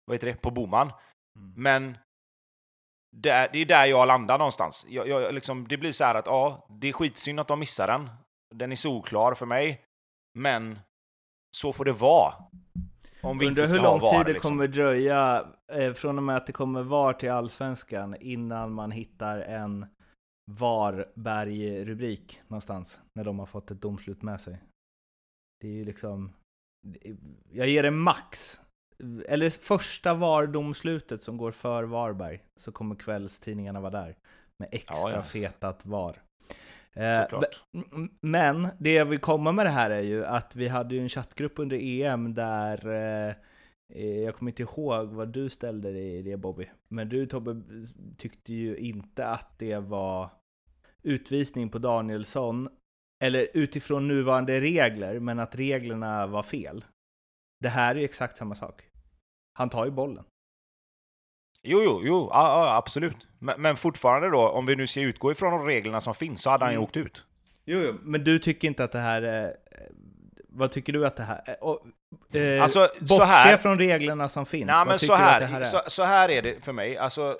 vad 0.05 0.15
heter 0.15 0.27
det, 0.27 0.41
på 0.41 0.51
Boman. 0.51 0.91
Men 1.55 1.97
där, 3.15 3.49
det 3.53 3.59
är 3.59 3.65
där 3.65 3.85
jag 3.85 4.07
landar 4.07 4.37
någonstans. 4.37 4.85
Jag, 4.89 5.07
jag, 5.07 5.33
liksom, 5.33 5.67
det 5.67 5.77
blir 5.77 5.91
så 5.91 6.03
här 6.03 6.15
att 6.15 6.25
ja, 6.25 6.67
det 6.69 6.87
är 6.89 6.93
skitsynd 6.93 7.39
att 7.39 7.47
de 7.47 7.59
missar 7.59 7.87
den. 7.87 8.09
Den 8.55 8.71
är 8.71 8.75
solklar 8.75 9.33
för 9.33 9.45
mig. 9.45 9.83
Men 10.39 10.79
så 11.57 11.73
får 11.73 11.85
det 11.85 11.91
vara. 11.91 12.33
Om 13.21 13.37
vi 13.37 13.47
Undrar 13.47 13.63
inte 13.63 13.73
hur 13.73 13.79
ska 13.79 13.87
ha 13.87 13.91
lång 13.91 13.99
VAR. 13.99 14.17
tid 14.17 14.25
det 14.25 14.33
liksom. 14.33 14.51
kommer 14.51 14.67
dröja 14.67 15.45
eh, 15.71 15.93
från 15.93 16.17
och 16.17 16.23
med 16.23 16.37
att 16.37 16.47
det 16.47 16.53
kommer 16.53 16.83
VAR 16.83 17.13
till 17.13 17.31
Allsvenskan 17.31 18.15
innan 18.19 18.71
man 18.71 18.91
hittar 18.91 19.39
en 19.39 19.85
VAR-berg-rubrik 20.51 22.41
någonstans 22.47 22.99
när 23.15 23.23
de 23.23 23.39
har 23.39 23.45
fått 23.45 23.71
ett 23.71 23.81
domslut 23.81 24.21
med 24.21 24.41
sig. 24.41 24.61
Det 25.61 25.67
är 25.67 25.71
ju 25.71 25.85
liksom... 25.85 26.33
Jag 27.51 27.67
ger 27.67 27.83
det 27.83 27.91
max. 27.91 28.61
Eller 29.27 29.49
första 29.49 30.13
VAR-domslutet 30.13 31.21
som 31.21 31.37
går 31.37 31.51
för 31.51 31.83
Varberg 31.83 32.43
så 32.55 32.71
kommer 32.71 32.95
kvällstidningarna 32.95 33.79
vara 33.79 33.91
där 33.91 34.17
med 34.57 34.69
extra 34.71 34.95
Ja, 34.95 35.11
ja. 35.11 35.21
fetat 35.21 35.85
VAR. 35.85 36.21
Eh, 36.93 37.21
Såklart. 37.21 37.63
Men 38.21 38.67
det 38.79 38.93
jag 38.93 39.05
vill 39.05 39.19
komma 39.19 39.51
med 39.51 39.65
det 39.65 39.69
här 39.69 39.89
är 39.89 40.01
ju 40.01 40.25
att 40.25 40.55
vi 40.55 40.67
hade 40.67 40.95
ju 40.95 41.01
en 41.01 41.09
chattgrupp 41.09 41.59
under 41.59 41.77
EM 41.77 42.33
där 42.33 42.87
eh, 42.87 43.35
eh, 43.93 44.19
jag 44.19 44.35
kommer 44.35 44.51
inte 44.51 44.63
ihåg 44.63 45.07
vad 45.07 45.29
du 45.29 45.49
ställde 45.49 45.91
dig 45.91 46.15
i 46.15 46.21
det 46.21 46.37
Bobby. 46.37 46.69
Men 46.87 47.09
du 47.09 47.25
Tobbe 47.25 47.61
tyckte 48.17 48.53
ju 48.53 48.77
inte 48.77 49.27
att 49.27 49.59
det 49.59 49.77
var 49.77 50.29
utvisning 51.03 51.69
på 51.69 51.77
Danielsson. 51.77 52.69
Eller 53.23 53.47
utifrån 53.53 54.07
nuvarande 54.07 54.61
regler, 54.61 55.19
men 55.19 55.39
att 55.39 55.55
reglerna 55.55 56.27
var 56.27 56.43
fel. 56.43 56.85
Det 57.59 57.69
här 57.69 57.95
är 57.95 57.99
ju 57.99 58.05
exakt 58.05 58.37
samma 58.37 58.55
sak. 58.55 58.81
Han 59.53 59.69
tar 59.69 59.85
ju 59.85 59.91
bollen. 59.91 60.23
Jo, 61.63 61.81
jo, 61.83 62.01
jo, 62.03 62.29
ja, 62.33 62.65
ja, 62.67 62.75
absolut. 62.75 63.27
Men, 63.39 63.61
men 63.61 63.75
fortfarande 63.75 64.29
då, 64.29 64.49
om 64.49 64.65
vi 64.65 64.75
nu 64.75 64.87
ska 64.87 65.01
utgå 65.01 65.31
ifrån 65.31 65.51
de 65.51 65.65
reglerna 65.65 66.01
som 66.01 66.15
finns, 66.15 66.41
så 66.41 66.49
hade 66.49 66.65
han 66.65 66.73
ju 66.73 66.77
Mm. 66.77 66.83
åkt 66.83 66.97
ut. 66.97 67.23
Jo, 67.65 67.79
jo, 67.79 67.93
men 68.01 68.23
du 68.23 68.39
tycker 68.39 68.67
inte 68.67 68.83
att 68.83 68.91
det 68.91 68.99
här 68.99 69.21
är... 69.21 69.55
Vad 70.49 70.71
tycker 70.71 70.93
du 70.93 71.05
att 71.05 71.15
det 71.15 71.23
här 71.23 71.41
är? 71.45 71.63
Och, 71.63 71.85
eh, 72.35 72.63
Alltså, 72.63 72.87
så 72.99 73.05
bortse 73.17 73.25
här- 73.25 73.57
från 73.57 73.79
reglerna 73.79 74.29
som 74.29 74.45
finns, 74.45 74.67
Nej, 74.67 74.75
vad 74.77 74.87
men 74.87 74.97
tycker 74.97 75.13
så 75.15 75.19
du 75.21 75.23
att 75.27 75.39
det 75.39 75.45
här, 75.45 75.53
här 75.53 75.61
är? 75.61 75.65
så, 75.65 75.81
så 75.87 76.03
här 76.03 76.29
är 76.29 76.41
det 76.41 76.63
för 76.63 76.71
mig. 76.73 76.97
Alltså, 76.97 77.37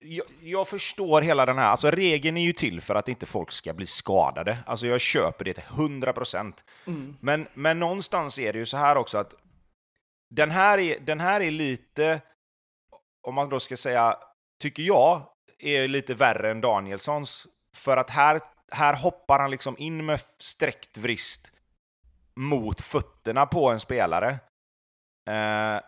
jag, 0.00 0.26
jag 0.42 0.68
förstår 0.68 1.22
hela 1.22 1.46
den 1.46 1.58
här, 1.58 1.68
alltså 1.68 1.90
regeln 1.90 2.36
är 2.36 2.42
ju 2.44 2.52
till 2.52 2.80
för 2.80 2.94
att 2.94 3.08
inte 3.08 3.26
folk 3.26 3.52
ska 3.52 3.72
bli 3.72 3.86
skadade. 3.86 4.58
Alltså 4.66 4.86
jag 4.86 5.00
köper 5.00 5.44
det 5.44 5.52
till 5.52 5.62
100%. 5.62 6.52
Mm. 6.86 7.16
Men, 7.20 7.48
men 7.54 7.78
någonstans 7.78 8.38
är 8.38 8.52
det 8.52 8.58
ju 8.58 8.66
så 8.66 8.76
här 8.76 8.96
också 8.96 9.18
att 9.18 9.34
den 10.30 10.50
här 10.50 10.78
är, 10.78 11.00
den 11.00 11.20
här 11.20 11.40
är 11.40 11.50
lite, 11.50 12.20
om 13.22 13.34
man 13.34 13.48
då 13.48 13.60
ska 13.60 13.76
säga, 13.76 14.16
tycker 14.60 14.82
jag, 14.82 15.22
är 15.58 15.88
lite 15.88 16.14
värre 16.14 16.50
än 16.50 16.60
Danielssons. 16.60 17.46
För 17.76 17.96
att 17.96 18.10
här, 18.10 18.40
här 18.72 18.94
hoppar 18.94 19.38
han 19.38 19.50
liksom 19.50 19.78
in 19.78 20.06
med 20.06 20.20
sträckt 20.38 20.96
vrist 20.96 21.50
mot 22.36 22.80
fötterna 22.80 23.46
på 23.46 23.70
en 23.70 23.80
spelare. 23.80 24.38
Eh, 25.28 25.80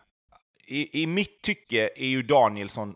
i, 0.66 1.02
I 1.02 1.06
mitt 1.06 1.42
tycke 1.42 1.90
är 1.96 2.06
ju 2.06 2.22
Danielsson 2.22 2.94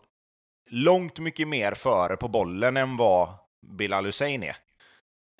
långt 0.71 1.19
mycket 1.19 1.47
mer 1.47 1.71
före 1.73 2.17
på 2.17 2.27
bollen 2.27 2.77
än 2.77 2.97
vad 2.97 3.29
Bilal 3.77 4.05
Hussein 4.05 4.43
är. 4.43 4.55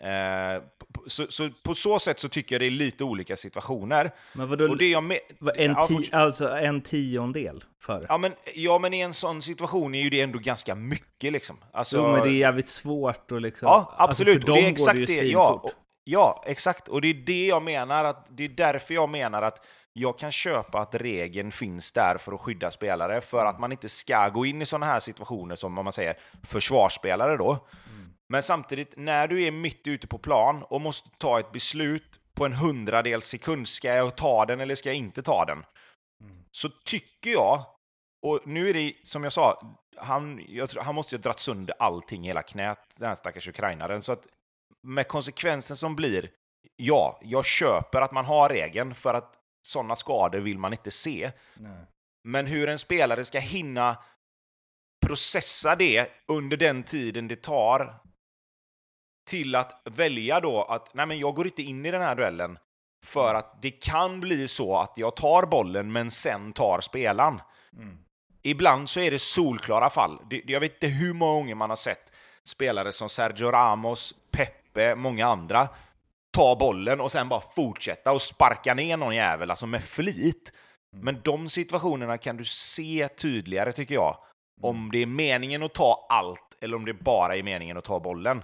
Eh, 0.03 0.61
så, 1.07 1.27
så 1.29 1.49
på 1.65 1.75
så 1.75 1.99
sätt 1.99 2.19
så 2.19 2.29
tycker 2.29 2.55
jag 2.55 2.61
det 2.61 2.65
är 2.65 2.71
lite 2.71 3.03
olika 3.03 3.35
situationer. 3.35 4.11
Men 4.33 4.49
vadå, 4.49 4.69
Och 4.69 4.77
det 4.77 4.89
jag 4.89 5.03
med, 5.03 5.19
en, 5.55 5.71
ja, 5.71 5.87
ti, 5.87 6.09
alltså 6.11 6.49
en 6.57 6.81
tiondel 6.81 7.63
för? 7.81 8.05
ja, 8.09 8.17
men, 8.17 8.33
ja, 8.55 8.79
men 8.79 8.93
i 8.93 8.99
en 8.99 9.13
sån 9.13 9.41
situation 9.41 9.95
är 9.95 10.01
ju 10.01 10.09
det 10.09 10.21
ändå 10.21 10.39
ganska 10.39 10.75
mycket 10.75 11.33
liksom. 11.33 11.57
Alltså, 11.71 11.97
jo, 11.97 12.07
men 12.11 12.23
det 12.23 12.29
är 12.29 12.39
jävligt 12.39 12.69
svårt 12.69 13.31
att 13.31 13.41
liksom... 13.41 13.67
Ja, 13.67 13.95
alltså, 13.97 14.03
absolut. 14.03 14.43
för 14.43 14.49
och 14.51 14.55
det 14.55 14.61
dem 14.61 14.67
är 14.67 14.71
exakt 14.71 14.99
går 14.99 15.05
det 15.05 15.19
det. 15.21 15.25
ju 15.25 15.31
Ja, 15.31 15.47
svinfort. 15.49 15.63
och, 15.63 15.71
ja, 16.03 16.43
exakt. 16.47 16.87
Och 16.87 17.01
det 17.01 17.07
är 17.07 17.13
det 17.13 17.45
jag 17.45 17.63
menar. 17.63 18.05
att 18.05 18.27
Det 18.29 18.45
är 18.45 18.49
därför 18.49 18.93
jag 18.93 19.09
menar 19.09 19.41
att 19.41 19.65
jag 19.93 20.19
kan 20.19 20.31
köpa 20.31 20.79
att 20.79 20.95
regeln 20.95 21.51
finns 21.51 21.91
där 21.91 22.17
för 22.17 22.31
att 22.31 22.41
skydda 22.41 22.71
spelare, 22.71 23.21
för 23.21 23.45
att 23.45 23.59
man 23.59 23.71
inte 23.71 23.89
ska 23.89 24.29
gå 24.29 24.45
in 24.45 24.61
i 24.61 24.65
sådana 24.65 24.85
här 24.85 24.99
situationer 24.99 25.55
som, 25.55 25.77
om 25.77 25.83
man 25.83 25.93
säger, 25.93 26.15
försvarsspelare 26.43 27.37
då. 27.37 27.67
Men 28.29 28.43
samtidigt, 28.43 28.93
när 28.97 29.27
du 29.27 29.43
är 29.43 29.51
mitt 29.51 29.87
ute 29.87 30.07
på 30.07 30.17
plan 30.17 30.63
och 30.63 30.81
måste 30.81 31.09
ta 31.17 31.39
ett 31.39 31.51
beslut 31.51 32.19
på 32.33 32.45
en 32.45 32.53
hundradels 32.53 33.25
sekund, 33.25 33.67
ska 33.67 33.93
jag 33.93 34.17
ta 34.17 34.45
den 34.45 34.59
eller 34.59 34.75
ska 34.75 34.89
jag 34.89 34.95
inte 34.95 35.21
ta 35.21 35.45
den? 35.45 35.63
Så 36.51 36.69
tycker 36.69 37.29
jag, 37.31 37.65
och 38.21 38.39
nu 38.45 38.69
är 38.69 38.73
det 38.73 38.93
som 39.03 39.23
jag 39.23 39.33
sa, 39.33 39.61
han, 39.97 40.45
jag 40.47 40.69
tror, 40.69 40.83
han 40.83 40.95
måste 40.95 41.15
ju 41.15 41.19
ha 41.19 41.21
dragit 41.21 41.39
sönder 41.39 41.75
allting 41.79 42.23
i 42.23 42.27
hela 42.27 42.41
knät, 42.41 42.79
den 42.97 43.07
här 43.07 43.15
stackars 43.15 43.47
ukrainaren. 43.47 44.01
Så 44.01 44.11
att 44.11 44.25
med 44.83 45.07
konsekvensen 45.07 45.77
som 45.77 45.95
blir, 45.95 46.29
ja, 46.75 47.19
jag 47.21 47.45
köper 47.45 48.01
att 48.01 48.11
man 48.11 48.25
har 48.25 48.49
regeln 48.49 48.95
för 48.95 49.13
att 49.13 49.40
sådana 49.61 49.95
skador 49.95 50.39
vill 50.39 50.57
man 50.57 50.73
inte 50.73 50.91
se. 50.91 51.31
Nej. 51.53 51.85
Men 52.23 52.45
hur 52.45 52.69
en 52.69 52.79
spelare 52.79 53.25
ska 53.25 53.39
hinna 53.39 53.97
processa 55.05 55.75
det 55.75 56.09
under 56.27 56.57
den 56.57 56.83
tiden 56.83 57.27
det 57.27 57.41
tar 57.41 57.95
till 59.25 59.55
att 59.55 59.81
välja 59.85 60.39
då 60.39 60.63
att 60.63 60.93
nej 60.93 61.05
men 61.05 61.19
jag 61.19 61.35
går 61.35 61.45
inte 61.45 61.61
in 61.61 61.85
i 61.85 61.91
den 61.91 62.01
här 62.01 62.15
duellen 62.15 62.57
för 63.05 63.35
att 63.35 63.61
det 63.61 63.71
kan 63.71 64.19
bli 64.19 64.47
så 64.47 64.77
att 64.77 64.93
jag 64.95 65.15
tar 65.15 65.45
bollen 65.45 65.91
men 65.91 66.11
sen 66.11 66.53
tar 66.53 66.81
spelaren. 66.81 67.41
Mm. 67.77 67.97
Ibland 68.41 68.89
så 68.89 68.99
är 68.99 69.11
det 69.11 69.19
solklara 69.19 69.89
fall. 69.89 70.19
Jag 70.45 70.59
vet 70.59 70.73
inte 70.73 70.87
hur 70.87 71.13
många 71.13 71.33
gånger 71.33 71.55
man 71.55 71.69
har 71.69 71.77
sett 71.77 72.13
spelare 72.43 72.91
som 72.91 73.09
Sergio 73.09 73.51
Ramos, 73.51 74.15
Pepe, 74.31 74.95
många 74.95 75.27
andra 75.27 75.69
ta 76.31 76.55
bollen 76.55 77.01
och 77.01 77.11
sen 77.11 77.29
bara 77.29 77.41
fortsätta 77.41 78.11
och 78.11 78.21
sparka 78.21 78.73
ner 78.73 78.97
någon 78.97 79.15
jävel, 79.15 79.49
alltså 79.49 79.65
med 79.67 79.83
flit. 79.83 80.53
Men 80.95 81.21
de 81.23 81.49
situationerna 81.49 82.17
kan 82.17 82.37
du 82.37 82.45
se 82.45 83.07
tydligare, 83.07 83.71
tycker 83.71 83.95
jag. 83.95 84.17
Om 84.61 84.91
det 84.91 84.97
är 84.97 85.05
meningen 85.05 85.63
att 85.63 85.73
ta 85.73 86.07
allt 86.09 86.57
eller 86.61 86.77
om 86.77 86.85
det 86.85 86.93
bara 86.93 87.35
är 87.35 87.43
meningen 87.43 87.77
att 87.77 87.83
ta 87.83 87.99
bollen. 87.99 88.43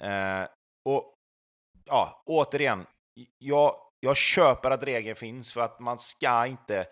Eh, 0.00 0.42
och 0.84 1.14
ja, 1.84 2.22
återigen, 2.26 2.86
jag, 3.38 3.76
jag 4.00 4.16
köper 4.16 4.70
att 4.70 4.82
regeln 4.82 5.16
finns 5.16 5.52
för 5.52 5.60
att 5.60 5.80
man 5.80 5.98
ska 5.98 6.46
inte... 6.46 6.86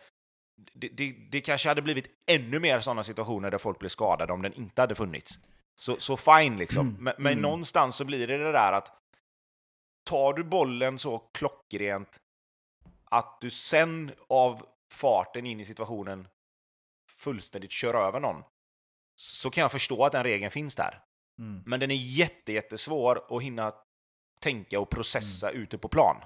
Det, 0.74 0.88
det, 0.88 1.14
det 1.30 1.40
kanske 1.40 1.68
hade 1.68 1.82
blivit 1.82 2.06
ännu 2.26 2.58
mer 2.60 2.80
sådana 2.80 3.02
situationer 3.02 3.50
där 3.50 3.58
folk 3.58 3.78
blir 3.78 3.88
skadade 3.88 4.32
om 4.32 4.42
den 4.42 4.52
inte 4.52 4.80
hade 4.80 4.94
funnits. 4.94 5.38
Så, 5.80 5.96
så 5.98 6.16
fine 6.16 6.56
liksom. 6.56 6.96
Men, 7.00 7.14
men 7.18 7.32
Mm. 7.32 7.42
någonstans 7.42 7.96
så 7.96 8.04
blir 8.04 8.26
det 8.26 8.38
det 8.38 8.52
där 8.52 8.72
att 8.72 8.92
tar 10.04 10.32
du 10.32 10.44
bollen 10.44 10.98
så 10.98 11.18
klockrent 11.18 12.20
att 13.04 13.38
du 13.40 13.50
sen 13.50 14.12
av 14.28 14.66
farten 14.92 15.46
in 15.46 15.60
i 15.60 15.64
situationen 15.64 16.28
fullständigt 17.16 17.72
kör 17.72 17.94
över 17.94 18.20
någon, 18.20 18.42
så 19.16 19.50
kan 19.50 19.62
jag 19.62 19.72
förstå 19.72 20.04
att 20.04 20.12
den 20.12 20.24
regeln 20.24 20.50
finns 20.50 20.76
där. 20.76 20.98
Mm. 21.38 21.62
Men 21.66 21.80
den 21.80 21.90
är 21.90 21.94
jätte, 21.94 22.52
jättesvår 22.52 23.36
att 23.36 23.42
hinna 23.42 23.74
tänka 24.40 24.80
och 24.80 24.90
processa 24.90 25.50
Mm. 25.50 25.62
ute 25.62 25.78
på 25.78 25.88
plan. 25.88 26.16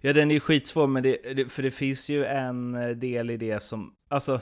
Ja, 0.00 0.12
den 0.12 0.30
är 0.30 0.40
skitsvår, 0.40 0.86
men 0.86 1.02
det, 1.02 1.34
det, 1.34 1.52
för 1.52 1.62
det 1.62 1.70
finns 1.70 2.08
ju 2.08 2.24
en 2.24 2.74
eh, 2.74 2.88
del 2.88 3.30
i 3.30 3.36
det 3.36 3.60
som... 3.60 3.96
Alltså, 4.08 4.40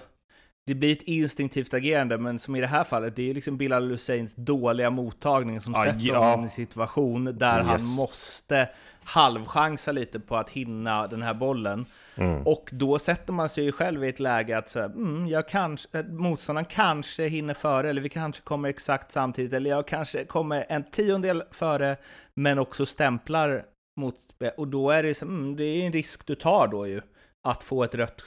det 0.67 0.75
blir 0.75 0.93
ett 0.93 1.03
instinktivt 1.03 1.75
agerande, 1.75 2.19
men 2.19 2.39
som 2.39 2.57
i 2.57 2.61
det 2.61 2.67
här 2.67 2.85
fallet, 2.85 3.17
det 3.17 3.23
är 3.23 3.27
ju 3.27 3.35
liksom 3.35 3.57
Bilal 3.57 3.91
Husseins 3.91 4.35
dåliga 4.35 4.91
mottagning 4.91 5.61
som 5.61 5.75
sätter 5.75 6.01
ja. 6.01 6.19
honom 6.19 6.41
i 6.41 6.43
en 6.45 6.51
situation 6.51 7.25
där 7.25 7.61
han 7.61 7.73
Yes. 7.73 7.97
måste 7.97 8.69
halvchansa 9.05 9.93
lite 9.93 10.21
på 10.21 10.37
att 10.37 10.51
hinna 10.51 11.07
den 11.07 11.23
här 11.23 11.35
bollen. 11.35 11.87
Mm. 12.15 12.43
Och 12.47 12.69
då 12.73 12.99
sätter 12.99 13.33
man 13.33 13.49
sig 13.49 13.65
ju 13.65 13.73
själv 13.73 14.05
i 14.05 14.09
ett 14.09 14.21
läge 14.21 14.59
att 14.59 14.69
så 14.69 14.81
här, 14.81 14.87
mm, 14.87 15.27
jag 15.29 15.49
kanske, 15.49 15.99
eh, 15.99 16.05
motståndaren 16.05 16.67
kanske 16.71 17.25
hinner 17.29 17.55
före, 17.55 17.91
eller 17.91 18.03
vi 18.03 18.09
kanske 18.09 18.43
kommer 18.43 18.69
exakt 18.69 19.13
samtidigt, 19.13 19.53
eller 19.53 19.71
jag 19.71 19.87
kanske 19.87 20.25
kommer 20.25 20.67
en 20.69 20.85
tiondel 20.85 21.43
före, 21.51 21.97
men 22.35 22.59
också 22.59 22.87
stämplar 22.87 23.65
mot 24.01 24.17
Och 24.57 24.69
då 24.69 24.91
är 24.91 25.03
det 25.03 25.15
så, 25.15 25.25
mm, 25.25 25.57
det 25.57 25.65
är 25.65 25.87
en 25.87 25.93
risk 25.93 26.27
du 26.27 26.35
tar 26.35 26.69
då 26.69 26.87
ju, 26.87 27.01
att 27.49 27.63
få 27.63 27.85
ett 27.85 27.95
rött 27.95 28.23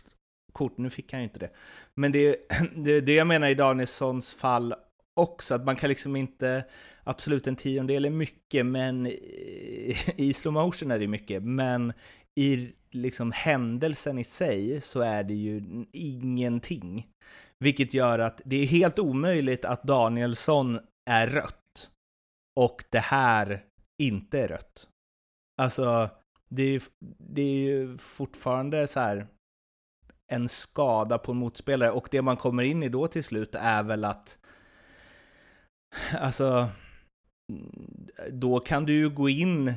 kort. 0.53 0.77
Nu 0.77 0.89
fick 0.89 1.11
han 1.11 1.21
ju 1.21 1.23
inte 1.23 1.39
det. 1.39 1.49
Men 1.95 2.11
det 2.11 2.27
är 2.27 2.35
det, 2.75 3.01
det 3.01 3.13
jag 3.13 3.27
menar 3.27 3.47
i 3.47 3.55
Danielssons 3.55 4.33
fall 4.33 4.75
också, 5.15 5.55
att 5.55 5.65
man 5.65 5.75
kan 5.75 5.89
liksom 5.89 6.15
inte, 6.15 6.65
absolut 7.03 7.47
en 7.47 7.55
tiondel 7.55 8.05
är 8.05 8.09
mycket, 8.09 8.65
men 8.65 9.07
i, 9.07 9.95
i 10.15 10.33
slow 10.33 10.53
motion 10.53 10.91
är 10.91 10.99
det 10.99 11.07
mycket, 11.07 11.43
men 11.43 11.93
i 12.39 12.71
liksom 12.91 13.31
händelsen 13.31 14.19
i 14.19 14.23
sig 14.23 14.81
så 14.81 15.01
är 15.01 15.23
det 15.23 15.33
ju 15.33 15.85
ingenting. 15.91 17.07
Vilket 17.59 17.93
gör 17.93 18.19
att 18.19 18.41
det 18.45 18.55
är 18.55 18.65
helt 18.65 18.99
omöjligt 18.99 19.65
att 19.65 19.83
Danielsson 19.83 20.79
är 21.09 21.27
rött 21.27 21.89
och 22.59 22.83
det 22.89 22.99
här 22.99 23.63
inte 24.01 24.39
är 24.39 24.47
rött. 24.47 24.87
Alltså, 25.61 26.09
det 26.49 26.63
är 26.63 26.69
ju, 26.69 26.81
det 27.17 27.41
är 27.41 27.57
ju 27.57 27.97
fortfarande 27.97 28.87
så 28.87 28.99
här 28.99 29.27
en 30.29 30.49
skada 30.49 31.17
på 31.17 31.31
en 31.31 31.37
motspelare 31.37 31.91
och 31.91 32.07
det 32.11 32.21
man 32.21 32.37
kommer 32.37 32.63
in 32.63 32.83
i 32.83 32.89
då 32.89 33.07
till 33.07 33.23
slut 33.23 33.55
är 33.55 33.83
väl 33.83 34.05
att 34.05 34.37
alltså 36.19 36.69
då 38.31 38.59
kan 38.59 38.85
du 38.85 38.93
ju 38.93 39.09
gå 39.09 39.29
in 39.29 39.73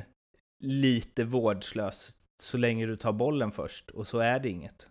lite 0.63 1.23
vårdslöst 1.23 2.19
så 2.41 2.57
länge 2.57 2.85
du 2.85 2.95
tar 2.95 3.13
bollen 3.13 3.51
först 3.51 3.89
och 3.89 4.07
så 4.07 4.19
är 4.19 4.39
det 4.39 4.49
inget. 4.49 4.89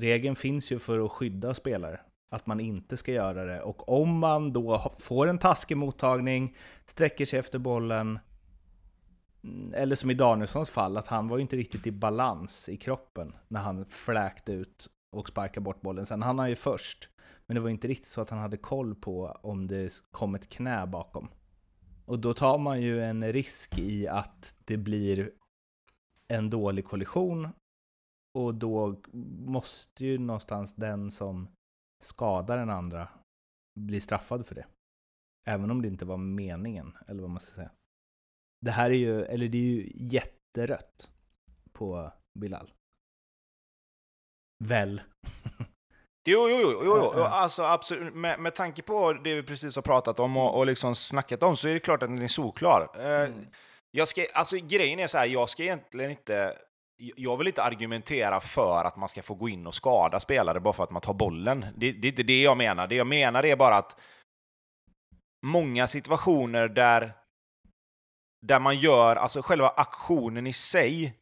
Regeln 0.00 0.36
finns 0.36 0.72
ju 0.72 0.78
för 0.78 1.04
att 1.04 1.12
skydda 1.12 1.54
spelare, 1.54 2.00
att 2.30 2.46
man 2.46 2.60
inte 2.60 2.96
ska 2.96 3.12
göra 3.12 3.44
det. 3.44 3.62
Och 3.62 3.88
om 3.88 4.18
man 4.18 4.52
då 4.52 4.94
får 4.98 5.26
en 5.26 5.38
taskig 5.38 5.76
mottagning, 5.76 6.56
sträcker 6.86 7.26
sig 7.26 7.38
efter 7.38 7.58
bollen, 7.58 8.18
Mm, 9.44 9.74
eller 9.74 9.96
som 9.96 10.10
i 10.10 10.14
Danielssons 10.14 10.70
fall, 10.70 10.96
att 10.96 11.06
han 11.06 11.28
var 11.28 11.36
ju 11.36 11.42
inte 11.42 11.56
riktigt 11.56 11.86
i 11.86 11.92
balans 11.92 12.68
i 12.68 12.76
kroppen 12.76 13.34
när 13.48 13.60
han 13.60 13.84
fläkte 13.84 14.52
ut 14.52 14.90
och 15.16 15.28
sparkade 15.28 15.64
bort 15.64 15.80
bollen. 15.80 16.06
Sen 16.06 16.22
han 16.22 16.48
ju 16.48 16.56
först, 16.56 17.10
men 17.46 17.54
det 17.54 17.60
var 17.60 17.70
inte 17.70 17.88
riktigt 17.88 18.08
så 18.08 18.20
att 18.20 18.30
han 18.30 18.38
hade 18.38 18.56
koll 18.56 18.94
på 18.94 19.38
om 19.42 19.66
det 19.66 20.02
kom 20.10 20.34
ett 20.34 20.48
knä 20.48 20.86
bakom. 20.86 21.28
Och 22.06 22.18
då 22.18 22.34
tar 22.34 22.58
man 22.58 22.82
ju 22.82 23.02
en 23.02 23.32
risk 23.32 23.78
i 23.78 24.08
att 24.08 24.56
det 24.64 24.76
blir 24.76 25.30
en 26.28 26.50
dålig 26.50 26.84
kollision 26.84 27.48
och 28.34 28.54
då 28.54 29.00
måste 29.46 30.04
ju 30.04 30.18
någonstans 30.18 30.74
den 30.74 31.10
som 31.10 31.48
skadar 32.02 32.56
den 32.56 32.70
andra 32.70 33.08
bli 33.80 34.00
straffad 34.00 34.46
för 34.46 34.54
det. 34.54 34.66
Även 35.46 35.70
om 35.70 35.82
det 35.82 35.88
inte 35.88 36.04
var 36.04 36.16
meningen, 36.16 36.96
eller 37.06 37.22
vad 37.22 37.30
man 37.30 37.40
ska 37.40 37.54
säga. 37.54 37.70
Det 38.64 38.70
här 38.70 38.90
är 38.90 38.94
ju, 38.94 39.24
eller 39.24 39.48
det 39.48 39.58
är 39.58 39.62
ju 39.62 39.90
jätterött 39.94 41.10
på 41.72 42.12
Bilal. 42.38 42.72
Väl. 44.64 45.02
Jo, 46.26 46.48
jo, 46.50 46.58
jo, 46.62 46.82
jo, 46.84 47.12
jo. 47.16 47.22
Alltså, 47.22 47.62
absolut. 47.62 48.14
Med, 48.14 48.40
med 48.40 48.54
tanke 48.54 48.82
på 48.82 49.12
det 49.12 49.34
vi 49.34 49.42
precis 49.42 49.76
har 49.76 49.82
pratat 49.82 50.20
om 50.20 50.36
och, 50.36 50.58
och 50.58 50.66
liksom 50.66 50.94
snackat 50.94 51.42
om 51.42 51.56
så 51.56 51.68
är 51.68 51.74
det 51.74 51.80
klart 51.80 52.02
att 52.02 52.08
den 52.08 52.22
är 52.22 52.28
solklar. 52.28 52.88
Eh, 52.98 53.30
jag 53.90 54.08
ska, 54.08 54.26
alltså, 54.34 54.56
grejen 54.56 54.98
är 54.98 55.06
så 55.06 55.18
här, 55.18 55.26
jag 55.26 55.48
ska 55.48 55.62
egentligen 55.62 56.10
inte... 56.10 56.58
Jag 56.96 57.36
vill 57.36 57.46
inte 57.46 57.62
argumentera 57.62 58.40
för 58.40 58.84
att 58.84 58.96
man 58.96 59.08
ska 59.08 59.22
få 59.22 59.34
gå 59.34 59.48
in 59.48 59.66
och 59.66 59.74
skada 59.74 60.20
spelare 60.20 60.60
bara 60.60 60.72
för 60.72 60.84
att 60.84 60.90
man 60.90 61.02
tar 61.02 61.14
bollen. 61.14 61.66
Det, 61.76 61.92
det 61.92 62.08
är 62.08 62.10
inte 62.10 62.22
det 62.22 62.42
jag 62.42 62.56
menar. 62.56 62.86
Det 62.86 62.94
jag 62.94 63.06
menar 63.06 63.44
är 63.44 63.56
bara 63.56 63.76
att 63.76 63.96
många 65.46 65.86
situationer 65.86 66.68
där, 66.68 67.12
där 68.46 68.60
man 68.60 68.78
gör, 68.78 69.16
alltså 69.16 69.42
själva 69.42 69.68
aktionen 69.68 70.46
i 70.46 70.52
sig, 70.52 71.14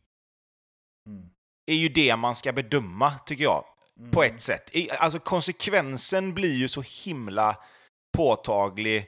är 1.67 1.75
ju 1.75 1.89
det 1.89 2.17
man 2.17 2.35
ska 2.35 2.53
bedöma, 2.53 3.13
tycker 3.27 3.45
jag. 3.45 3.65
På 4.11 4.23
ett 4.23 4.41
sätt. 4.41 4.71
Alltså 4.99 5.19
konsekvensen 5.19 6.35
blir 6.35 6.55
ju 6.55 6.69
så 6.69 6.83
himla 7.05 7.57
påtaglig 8.17 9.07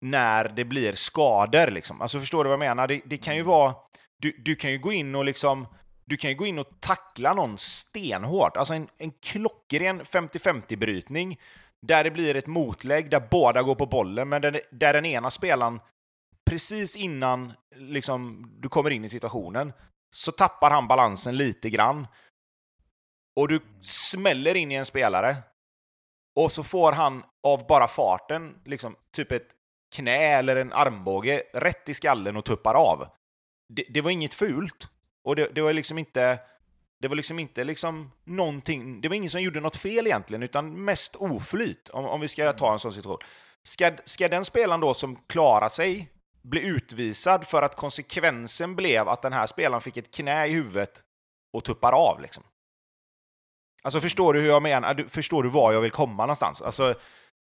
när 0.00 0.48
det 0.48 0.64
blir 0.64 0.92
skador. 0.92 1.70
Liksom. 1.70 2.02
Alltså 2.02 2.20
förstår 2.20 2.44
du 2.44 2.48
vad 2.48 2.52
jag 2.52 2.68
menar? 2.68 2.88
Det, 2.88 3.00
det 3.04 3.16
kan 3.16 3.36
ju 3.36 3.42
vara... 3.42 3.74
Du, 4.18 4.42
du 4.44 4.54
kan 4.54 4.70
ju 4.70 4.78
gå 4.78 4.92
in 4.92 5.14
och 5.14 5.24
liksom... 5.24 5.66
Du 6.04 6.16
kan 6.16 6.30
ju 6.30 6.36
gå 6.36 6.46
in 6.46 6.58
och 6.58 6.80
tackla 6.80 7.34
någon 7.34 7.58
stenhårt. 7.58 8.56
Alltså 8.56 8.74
en, 8.74 8.88
en 8.98 9.10
klockren 9.10 10.02
50-50 10.02 10.76
brytning 10.76 11.40
där 11.82 12.04
det 12.04 12.10
blir 12.10 12.36
ett 12.36 12.46
motlägg 12.46 13.10
där 13.10 13.28
båda 13.30 13.62
går 13.62 13.74
på 13.74 13.86
bollen, 13.86 14.28
men 14.28 14.42
där, 14.42 14.60
där 14.70 14.92
den 14.92 15.04
ena 15.04 15.30
spelaren 15.30 15.80
precis 16.46 16.96
innan 16.96 17.52
liksom, 17.74 18.50
du 18.60 18.68
kommer 18.68 18.90
in 18.90 19.04
i 19.04 19.08
situationen 19.08 19.72
så 20.14 20.32
tappar 20.32 20.70
han 20.70 20.88
balansen 20.88 21.36
lite 21.36 21.70
grann. 21.70 22.06
Och 23.36 23.48
du 23.48 23.60
smäller 23.82 24.54
in 24.54 24.72
i 24.72 24.74
en 24.74 24.86
spelare. 24.86 25.36
Och 26.36 26.52
så 26.52 26.64
får 26.64 26.92
han 26.92 27.24
av 27.42 27.66
bara 27.66 27.88
farten, 27.88 28.54
liksom, 28.64 28.96
typ 29.12 29.32
ett 29.32 29.48
knä 29.94 30.38
eller 30.38 30.56
en 30.56 30.72
armbåge 30.72 31.42
rätt 31.54 31.88
i 31.88 31.94
skallen 31.94 32.36
och 32.36 32.44
tuppar 32.44 32.74
av. 32.74 33.08
Det, 33.68 33.84
det 33.88 34.00
var 34.00 34.10
inget 34.10 34.34
fult. 34.34 34.88
Och 35.24 35.36
det, 35.36 35.50
det 35.54 35.60
var 35.60 35.72
liksom 35.72 35.98
inte... 35.98 36.38
Det 37.00 37.08
var 37.08 37.16
liksom 37.16 37.38
inte 37.38 37.64
liksom 37.64 38.12
någonting... 38.24 39.00
Det 39.00 39.08
var 39.08 39.16
ingen 39.16 39.30
som 39.30 39.42
gjorde 39.42 39.60
något 39.60 39.76
fel 39.76 40.06
egentligen, 40.06 40.42
utan 40.42 40.84
mest 40.84 41.16
oflyt, 41.16 41.88
om, 41.88 42.04
om 42.04 42.20
vi 42.20 42.28
ska 42.28 42.52
ta 42.52 42.72
en 42.72 42.78
sån 42.78 42.92
situation. 42.92 43.28
Ska, 43.62 43.92
ska 44.04 44.28
den 44.28 44.44
spelaren 44.44 44.80
då 44.80 44.94
som 44.94 45.16
klarar 45.16 45.68
sig 45.68 46.15
bli 46.46 46.66
utvisad 46.66 47.46
för 47.46 47.62
att 47.62 47.76
konsekvensen 47.76 48.76
blev 48.76 49.08
att 49.08 49.22
den 49.22 49.32
här 49.32 49.46
spelaren 49.46 49.80
fick 49.80 49.96
ett 49.96 50.14
knä 50.14 50.46
i 50.46 50.52
huvudet 50.52 51.02
och 51.52 51.64
tuppar 51.64 51.92
av 51.92 52.20
liksom? 52.20 52.42
Alltså 53.82 54.00
förstår 54.00 54.32
du 54.34 54.40
hur 54.40 54.48
jag 54.48 54.62
menar? 54.62 55.04
Förstår 55.08 55.42
du 55.42 55.48
var 55.48 55.72
jag 55.72 55.80
vill 55.80 55.90
komma 55.90 56.22
någonstans? 56.22 56.62
Alltså, 56.62 56.94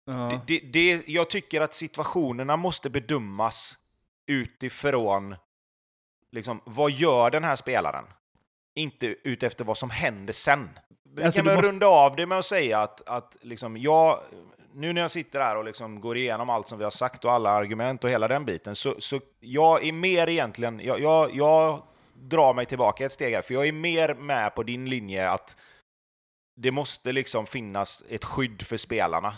Ja. 0.07 0.13
det, 0.13 0.41
det, 0.47 0.61
det, 0.73 1.09
jag 1.09 1.31
tycker 1.31 1.61
att 1.61 1.75
situationerna 1.75 2.57
måste 2.57 2.91
bedömas 2.91 3.79
utifrån 4.27 5.37
liksom, 6.33 6.61
vad 6.65 6.91
gör 6.91 7.31
den 7.31 7.45
här 7.45 7.57
spelaren? 7.57 8.05
Inte 8.75 9.07
utefter 9.07 9.65
vad 9.65 9.79
som 9.79 9.91
händer 9.91 10.33
sen. 10.33 10.79
Vi 11.15 11.23
Alltså, 11.23 11.39
kan 11.39 11.47
väl 11.47 11.57
måste- 11.57 11.69
runda 11.69 11.87
av 11.87 12.17
det 12.17 12.27
med 12.27 12.39
att 12.39 12.45
säga 12.45 12.83
att, 12.83 13.09
att 13.09 13.37
liksom, 13.41 13.77
jag, 13.77 14.21
nu 14.75 14.93
när 14.93 15.01
jag 15.01 15.11
sitter 15.11 15.41
här 15.41 15.57
och 15.57 15.65
liksom 15.65 16.01
går 16.01 16.17
igenom 16.17 16.51
allt 16.51 16.69
som 16.69 16.79
vi 16.79 16.85
har 16.85 16.91
sagt 16.91 17.25
och 17.25 17.33
alla 17.33 17.51
argument 17.51 18.05
och 18.05 18.11
hela 18.11 18.29
den 18.29 18.45
biten, 18.45 18.77
så, 18.77 18.95
så 18.99 19.21
jag 19.41 19.87
är 19.87 19.93
mer 19.93 20.29
egentligen, 20.29 20.81
jag, 20.81 21.01
jag, 21.01 21.37
jag 21.37 21.83
drar 22.15 22.55
mig 22.55 22.67
tillbaka 22.67 23.07
ett 23.07 23.13
steg 23.13 23.35
här, 23.35 23.43
för 23.43 23.55
jag 23.55 23.69
är 23.69 23.73
mer 23.73 24.15
med 24.15 24.55
på 24.55 24.63
din 24.63 24.91
linje 24.91 25.31
att 25.31 25.57
det 26.57 26.71
måste 26.71 27.13
liksom 27.13 27.47
finnas 27.47 28.05
ett 28.09 28.25
skydd 28.25 28.63
för 28.63 28.77
spelarna 28.77 29.35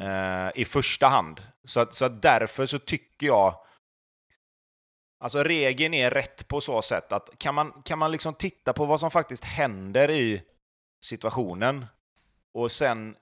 eh, 0.00 0.60
i 0.60 0.64
första 0.64 1.06
hand. 1.06 1.42
Så, 1.64 1.80
att, 1.80 1.94
så 1.94 2.04
att 2.04 2.22
därför 2.22 2.66
så 2.66 2.78
tycker 2.78 3.26
jag 3.26 3.54
Alltså 5.22 5.42
regeln 5.42 5.94
är 5.94 6.10
rätt 6.10 6.48
på 6.48 6.60
så 6.60 6.82
sätt 6.82 7.12
att 7.12 7.38
kan 7.38 7.54
man, 7.54 7.82
kan 7.84 7.98
man 7.98 8.12
liksom 8.12 8.34
titta 8.34 8.72
på 8.72 8.84
vad 8.84 9.00
som 9.00 9.10
faktiskt 9.10 9.44
händer 9.44 10.10
i 10.10 10.42
situationen 11.04 11.86
och 12.54 12.72
sen 12.72 13.16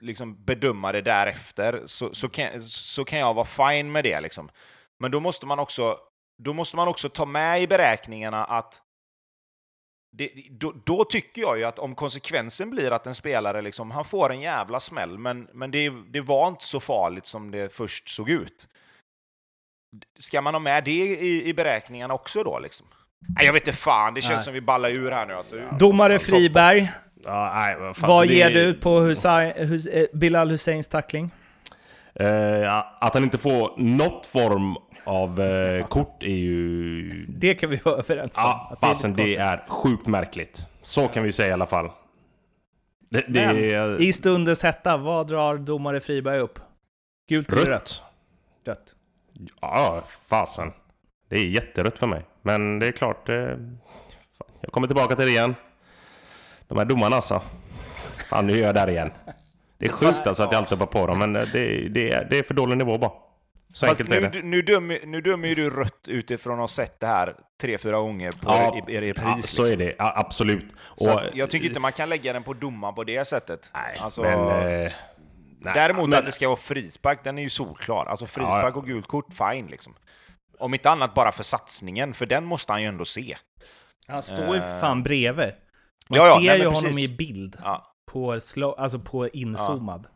liksom 0.00 0.44
bedöma 0.44 0.92
det 0.92 1.02
därefter 1.02 1.82
så, 1.86 2.14
så, 2.14 2.28
kan, 2.28 2.62
så 2.62 3.04
kan 3.04 3.18
jag 3.18 3.34
vara 3.34 3.44
fine 3.44 3.92
med 3.92 4.04
det. 4.04 4.20
Liksom. 4.20 4.50
Men 5.00 5.10
då 5.10 5.20
måste 5.20 5.46
man 5.46 5.58
också, 5.58 5.98
då 6.42 6.52
måste 6.52 6.76
man 6.76 6.88
också 6.88 7.08
ta 7.08 7.26
med 7.26 7.62
i 7.62 7.66
beräkningarna 7.66 8.44
att 8.44 8.82
det, 10.12 10.30
då, 10.50 10.72
då 10.84 11.04
tycker 11.04 11.42
jag 11.42 11.58
ju 11.58 11.64
att 11.64 11.78
om 11.78 11.94
konsekvensen 11.94 12.70
blir 12.70 12.90
att 12.90 13.06
en 13.06 13.14
spelare 13.14 13.62
liksom, 13.62 13.90
han 13.90 14.04
får 14.04 14.32
en 14.32 14.40
jävla 14.40 14.80
smäll, 14.80 15.18
men, 15.18 15.48
men 15.52 15.70
det, 15.70 15.90
det 15.90 16.20
var 16.20 16.48
inte 16.48 16.64
så 16.64 16.80
farligt 16.80 17.26
som 17.26 17.50
det 17.50 17.74
först 17.74 18.08
såg 18.08 18.30
ut. 18.30 18.68
Ska 20.18 20.40
man 20.40 20.54
ha 20.54 20.58
med 20.58 20.84
det 20.84 21.06
i, 21.06 21.48
i 21.48 21.54
beräkningarna 21.54 22.14
också 22.14 22.42
då? 22.42 22.58
Liksom? 22.58 22.86
Nej, 23.28 23.46
jag 23.46 23.52
vet 23.52 23.66
inte 23.66 23.78
fan, 23.78 24.14
det 24.14 24.22
känns 24.22 24.36
Nej. 24.36 24.44
som 24.44 24.54
vi 24.54 24.60
ballar 24.60 24.90
ur 24.90 25.10
här 25.10 25.26
nu. 25.26 25.34
Alltså. 25.34 25.56
Domare 25.78 26.18
Friberg, 26.18 26.92
Ja, 27.24 27.50
nej, 27.54 27.76
vad 27.80 27.96
fan, 27.96 28.08
vad 28.08 28.28
det- 28.28 28.34
ger 28.34 28.50
du 28.50 28.74
på 28.74 28.98
Hussein, 29.00 29.52
Hus, 29.56 29.86
eh, 29.86 30.06
Bilal 30.12 30.50
Husseins 30.50 30.88
tackling? 30.88 31.30
Eh, 32.14 32.76
att 33.00 33.14
han 33.14 33.22
inte 33.22 33.38
får 33.38 33.74
något 33.80 34.26
form 34.26 34.76
av 35.04 35.40
eh, 35.40 35.86
kort 35.86 36.22
är 36.22 36.28
ju... 36.36 37.10
Det 37.28 37.54
kan 37.54 37.70
vi 37.70 37.76
vara 37.76 37.96
överens 37.96 38.36
om. 38.38 38.42
Ja, 38.44 38.68
det 38.80 38.86
fasen 38.86 39.12
det 39.16 39.36
är 39.36 39.64
sjukt 39.68 40.06
märkligt. 40.06 40.66
Så 40.82 41.08
kan 41.08 41.22
vi 41.22 41.32
säga 41.32 41.48
i 41.48 41.52
alla 41.52 41.66
fall. 41.66 41.90
Det, 43.10 43.24
det 43.28 43.46
Men, 43.46 43.56
är 43.56 44.00
I 44.00 44.12
stundens 44.12 44.62
hetta, 44.62 44.96
vad 44.96 45.26
drar 45.28 45.58
domare 45.58 46.00
Friberg 46.00 46.38
upp? 46.38 46.58
Gult 47.28 47.52
eller 47.52 47.62
rött? 47.62 47.68
rött. 47.68 48.02
Rött. 48.66 48.94
Ja, 49.60 50.02
fasen. 50.28 50.72
Det 51.28 51.36
är 51.36 51.44
jätterött 51.44 51.98
för 51.98 52.06
mig. 52.06 52.24
Men 52.42 52.78
det 52.78 52.86
är 52.86 52.92
klart, 52.92 53.28
eh, 53.28 53.34
jag 54.60 54.72
kommer 54.72 54.86
tillbaka 54.86 55.16
till 55.16 55.24
det 55.24 55.30
igen. 55.30 55.54
De 56.70 56.78
här 56.78 56.84
domarna 56.84 57.16
alltså. 57.16 57.42
Fan, 58.30 58.46
nu 58.46 58.52
är 58.52 58.58
jag 58.66 58.74
där 58.74 58.90
igen. 58.90 59.12
Det 59.78 59.86
är 59.86 59.90
schysst 59.92 60.26
alltså 60.26 60.42
att 60.42 60.52
jag 60.52 60.58
alltid 60.58 60.78
hoppar 60.78 61.00
på 61.00 61.06
dem, 61.06 61.18
men 61.18 61.36
eh, 61.36 61.42
det, 61.52 61.88
det, 61.88 62.10
är, 62.12 62.24
det 62.30 62.38
är 62.38 62.42
för 62.42 62.54
dålig 62.54 62.76
nivå 62.78 62.98
bara. 62.98 63.10
Så 63.72 63.86
Fast 63.86 64.00
enkelt 64.00 64.12
är 64.16 64.20
nu, 64.20 64.28
det. 64.28 64.42
nu, 64.42 64.62
dömer, 64.62 65.00
nu 65.06 65.20
dömer 65.20 65.48
ju 65.48 65.54
du 65.54 65.70
rött 65.70 66.08
utifrån 66.08 66.54
att 66.54 66.60
ha 66.60 66.68
sett 66.68 67.00
det 67.00 67.06
här 67.06 67.34
tre, 67.60 67.78
fyra 67.78 67.96
gånger 67.98 68.30
på 68.32 68.38
Ja, 68.42 68.82
i, 68.88 68.92
i 68.92 69.00
repris. 69.00 69.24
ja, 69.24 69.32
så 69.42 69.62
liksom. 69.62 69.64
är 69.66 69.76
det. 69.76 69.94
Ja, 69.98 70.12
absolut. 70.16 70.64
Så 70.96 71.14
Och, 71.14 71.20
jag 71.34 71.50
tycker 71.50 71.66
inte 71.68 71.80
man 71.80 71.92
kan 71.92 72.08
lägga 72.08 72.32
den 72.32 72.42
på 72.42 72.54
domaren 72.54 72.94
på 72.94 73.04
det 73.04 73.24
sättet. 73.24 73.70
Nej, 73.74 73.96
alltså, 74.00 74.22
men... 74.22 74.38
Eh, 74.38 74.92
nej, 75.60 75.74
däremot 75.74 76.08
men, 76.08 76.18
att 76.18 76.24
det 76.24 76.32
ska 76.32 76.48
vara 76.48 76.56
frispark, 76.56 77.24
den 77.24 77.38
är 77.38 77.42
ju 77.42 77.50
solklar. 77.50 78.06
Alltså 78.06 78.26
frispark 78.26 78.64
Ja, 78.64 78.70
ja. 78.74 78.78
och 78.78 78.86
gult 78.86 79.06
kort, 79.06 79.26
fine 79.32 79.66
liksom. 79.66 79.94
Om 80.58 80.74
inte 80.74 80.90
annat 80.90 81.14
bara 81.14 81.32
för 81.32 81.42
satsningen, 81.44 82.14
för 82.14 82.26
den 82.26 82.44
måste 82.44 82.72
han 82.72 82.82
ju 82.82 82.88
ändå 82.88 83.04
se. 83.04 83.36
Han 84.06 84.22
står 84.22 84.54
ju 84.54 84.60
för 84.60 84.80
fan 84.80 85.02
bredvid. 85.02 85.52
Man 86.10 86.18
Ja, 86.18 86.26
ja, 86.26 86.32
ser 86.40 86.46
nej, 86.46 86.58
ju 86.58 86.64
men 86.64 86.74
honom 86.74 86.90
precis. 86.92 87.10
i 87.10 87.16
bild. 87.16 87.56
Ja. 87.62 87.86
På, 88.06 88.40
slow, 88.40 88.74
alltså 88.78 88.98
på 88.98 89.28
inzoomad. 89.28 90.06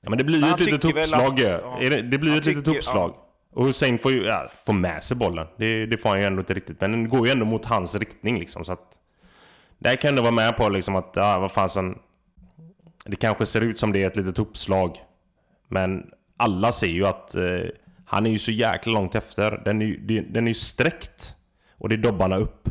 Ja, 0.00 0.10
men 0.10 0.18
det 0.18 0.24
blir 0.24 0.38
ju 0.46 0.50
ett 0.52 0.60
litet 0.60 0.84
uppslag 0.84 1.32
att- 1.32 1.40
ju. 1.40 1.44
ja. 1.44 1.78
Det, 1.80 2.02
det 2.02 2.18
blir 2.18 2.32
ju 2.32 2.38
ett 2.38 2.44
litet 2.46 2.64
tycker- 2.64 2.78
uppslag. 2.78 3.14
Och 3.52 3.64
Hussein 3.66 3.98
får 3.98 4.12
ju 4.12 4.24
ja, 4.24 4.48
få 4.66 4.72
med 4.72 5.02
sig 5.02 5.16
bollen. 5.16 5.46
Det, 5.58 5.86
det 5.86 5.96
får 5.98 6.08
han 6.08 6.18
ju 6.18 6.24
ändå 6.24 6.40
inte 6.40 6.54
riktigt. 6.54 6.80
Men 6.80 6.92
den 6.92 7.08
går 7.08 7.26
ju 7.26 7.32
ändå 7.32 7.44
mot 7.44 7.64
hans 7.64 7.94
riktning 7.94 8.38
liksom. 8.38 8.64
Så 8.64 8.72
att... 8.72 8.94
Där 9.78 9.96
kan 9.96 10.14
du 10.16 10.22
vara 10.22 10.30
med 10.32 10.56
på 10.56 10.68
liksom 10.68 10.96
att, 10.96 11.12
ja 11.14 11.38
vad 11.38 11.52
fasen. 11.52 11.98
Det 13.04 13.16
kanske 13.16 13.46
ser 13.46 13.60
ut 13.60 13.78
som 13.78 13.92
det 13.92 14.02
är 14.02 14.06
ett 14.06 14.16
litet 14.16 14.38
uppslag. 14.38 14.96
Men 15.68 16.10
alla 16.36 16.72
ser 16.72 16.86
ju 16.86 17.06
att 17.06 17.34
eh, 17.34 17.42
han 18.06 18.26
är 18.26 18.30
ju 18.30 18.38
så 18.38 18.50
jäkla 18.52 18.92
långt 18.92 19.14
efter. 19.14 19.62
Den 19.64 19.82
är 19.82 19.86
ju, 19.86 20.22
den 20.22 20.44
är 20.44 20.48
ju 20.50 20.54
sträckt. 20.54 21.34
Och 21.78 21.88
det 21.88 21.94
är 21.94 21.96
dobbarna 21.96 22.36
upp. 22.36 22.68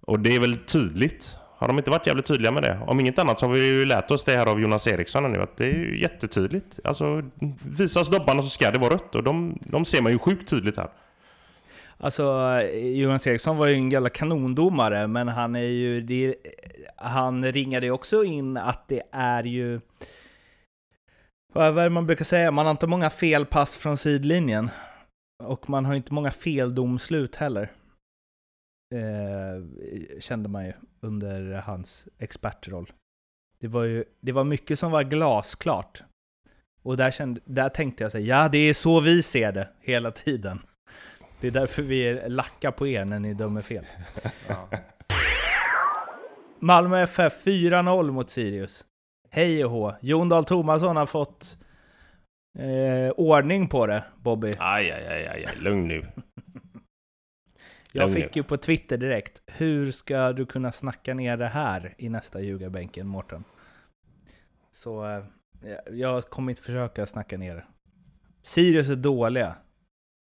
Och 0.00 0.20
det 0.20 0.34
är 0.34 0.38
väl 0.40 0.56
tydligt. 0.56 1.36
Har 1.62 1.68
de 1.68 1.78
inte 1.78 1.90
varit 1.90 2.06
jävligt 2.06 2.26
tydliga 2.26 2.52
med 2.52 2.62
det? 2.62 2.78
Om 2.86 3.00
inget 3.00 3.18
annat 3.18 3.40
så 3.40 3.46
har 3.46 3.54
vi 3.54 3.66
ju 3.66 3.84
lärt 3.84 4.10
oss 4.10 4.24
det 4.24 4.36
här 4.36 4.46
av 4.46 4.60
Jonas 4.60 4.86
Eriksson 4.86 5.32
nu 5.32 5.42
att 5.42 5.56
det 5.56 5.64
är 5.64 5.74
ju 5.74 6.00
jättetydligt. 6.00 6.78
Alltså 6.84 7.22
visas 7.64 8.08
dobbarna 8.08 8.42
så 8.42 8.48
ska 8.48 8.70
det 8.70 8.78
vara 8.78 8.94
rött 8.94 9.14
och 9.14 9.22
de, 9.22 9.58
de 9.60 9.84
ser 9.84 10.02
man 10.02 10.12
ju 10.12 10.18
sjukt 10.18 10.50
tydligt 10.50 10.76
här. 10.76 10.90
Alltså, 11.98 12.60
Jonas 12.74 13.26
Eriksson 13.26 13.56
var 13.56 13.66
ju 13.66 13.74
en 13.74 13.90
jävla 13.90 14.08
kanondomare, 14.08 15.06
men 15.06 15.28
han 15.28 15.56
är 15.56 15.60
ju... 15.60 16.00
Det, 16.00 16.34
han 16.96 17.52
ringade 17.52 17.86
ju 17.86 17.92
också 17.92 18.24
in 18.24 18.56
att 18.56 18.88
det 18.88 19.02
är 19.12 19.42
ju... 19.42 19.80
Vad 21.52 21.78
är 21.78 21.84
det 21.84 21.90
man 21.90 22.06
brukar 22.06 22.24
säga? 22.24 22.50
Man 22.50 22.66
har 22.66 22.70
inte 22.70 22.86
många 22.86 23.10
felpass 23.10 23.76
från 23.76 23.96
sidlinjen. 23.96 24.70
Och 25.44 25.70
man 25.70 25.84
har 25.84 25.94
inte 25.94 26.14
många 26.14 26.30
feldomslut 26.30 27.36
heller. 27.36 27.68
Eh, 28.92 29.62
kände 30.20 30.48
man 30.48 30.64
ju 30.66 30.72
under 31.00 31.54
hans 31.54 32.08
expertroll. 32.18 32.92
Det 33.60 33.68
var 33.68 33.84
ju 33.84 34.04
det 34.20 34.32
var 34.32 34.44
mycket 34.44 34.78
som 34.78 34.90
var 34.90 35.02
glasklart. 35.02 36.02
Och 36.82 36.96
där, 36.96 37.10
kände, 37.10 37.40
där 37.44 37.68
tänkte 37.68 38.04
jag 38.04 38.12
så 38.12 38.18
här, 38.18 38.24
ja 38.24 38.48
det 38.48 38.58
är 38.58 38.74
så 38.74 39.00
vi 39.00 39.22
ser 39.22 39.52
det 39.52 39.68
hela 39.80 40.10
tiden. 40.10 40.58
Det 41.40 41.46
är 41.46 41.50
därför 41.50 41.82
vi 41.82 42.08
är 42.08 42.28
lacka 42.28 42.72
på 42.72 42.86
er 42.86 43.04
när 43.04 43.18
ni 43.18 43.34
dömer 43.34 43.60
fel. 43.60 43.84
Ja. 44.48 44.68
Malmö 46.60 47.02
FF 47.02 47.46
4-0 47.46 48.10
mot 48.10 48.30
Sirius. 48.30 48.84
hej 49.30 49.64
och 49.64 49.70
hå. 49.70 49.94
Jon 50.00 50.28
Dahl 50.28 50.44
Tomasson 50.44 50.96
har 50.96 51.06
fått 51.06 51.56
eh, 52.58 53.12
ordning 53.16 53.68
på 53.68 53.86
det, 53.86 54.04
Bobby. 54.16 54.52
Aj, 54.58 54.90
aj, 54.90 55.06
aj, 55.06 55.26
aj, 55.26 55.44
aj. 55.44 55.56
lugn 55.60 55.88
nu. 55.88 56.06
Jag 57.92 58.12
fick 58.12 58.36
ju 58.36 58.42
på 58.42 58.56
Twitter 58.56 58.98
direkt, 58.98 59.42
hur 59.46 59.92
ska 59.92 60.32
du 60.32 60.46
kunna 60.46 60.72
snacka 60.72 61.14
ner 61.14 61.36
det 61.36 61.48
här 61.48 61.94
i 61.98 62.08
nästa 62.08 62.40
ljugarbänken, 62.40 63.06
Mårten? 63.06 63.44
Så 64.70 65.04
eh, 65.06 65.24
jag 65.90 66.24
kommer 66.24 66.52
inte 66.52 66.62
försöka 66.62 67.06
snacka 67.06 67.38
ner 67.38 67.54
det. 67.54 67.64
Sirius 68.42 68.88
är 68.88 68.96
dåliga. 68.96 69.56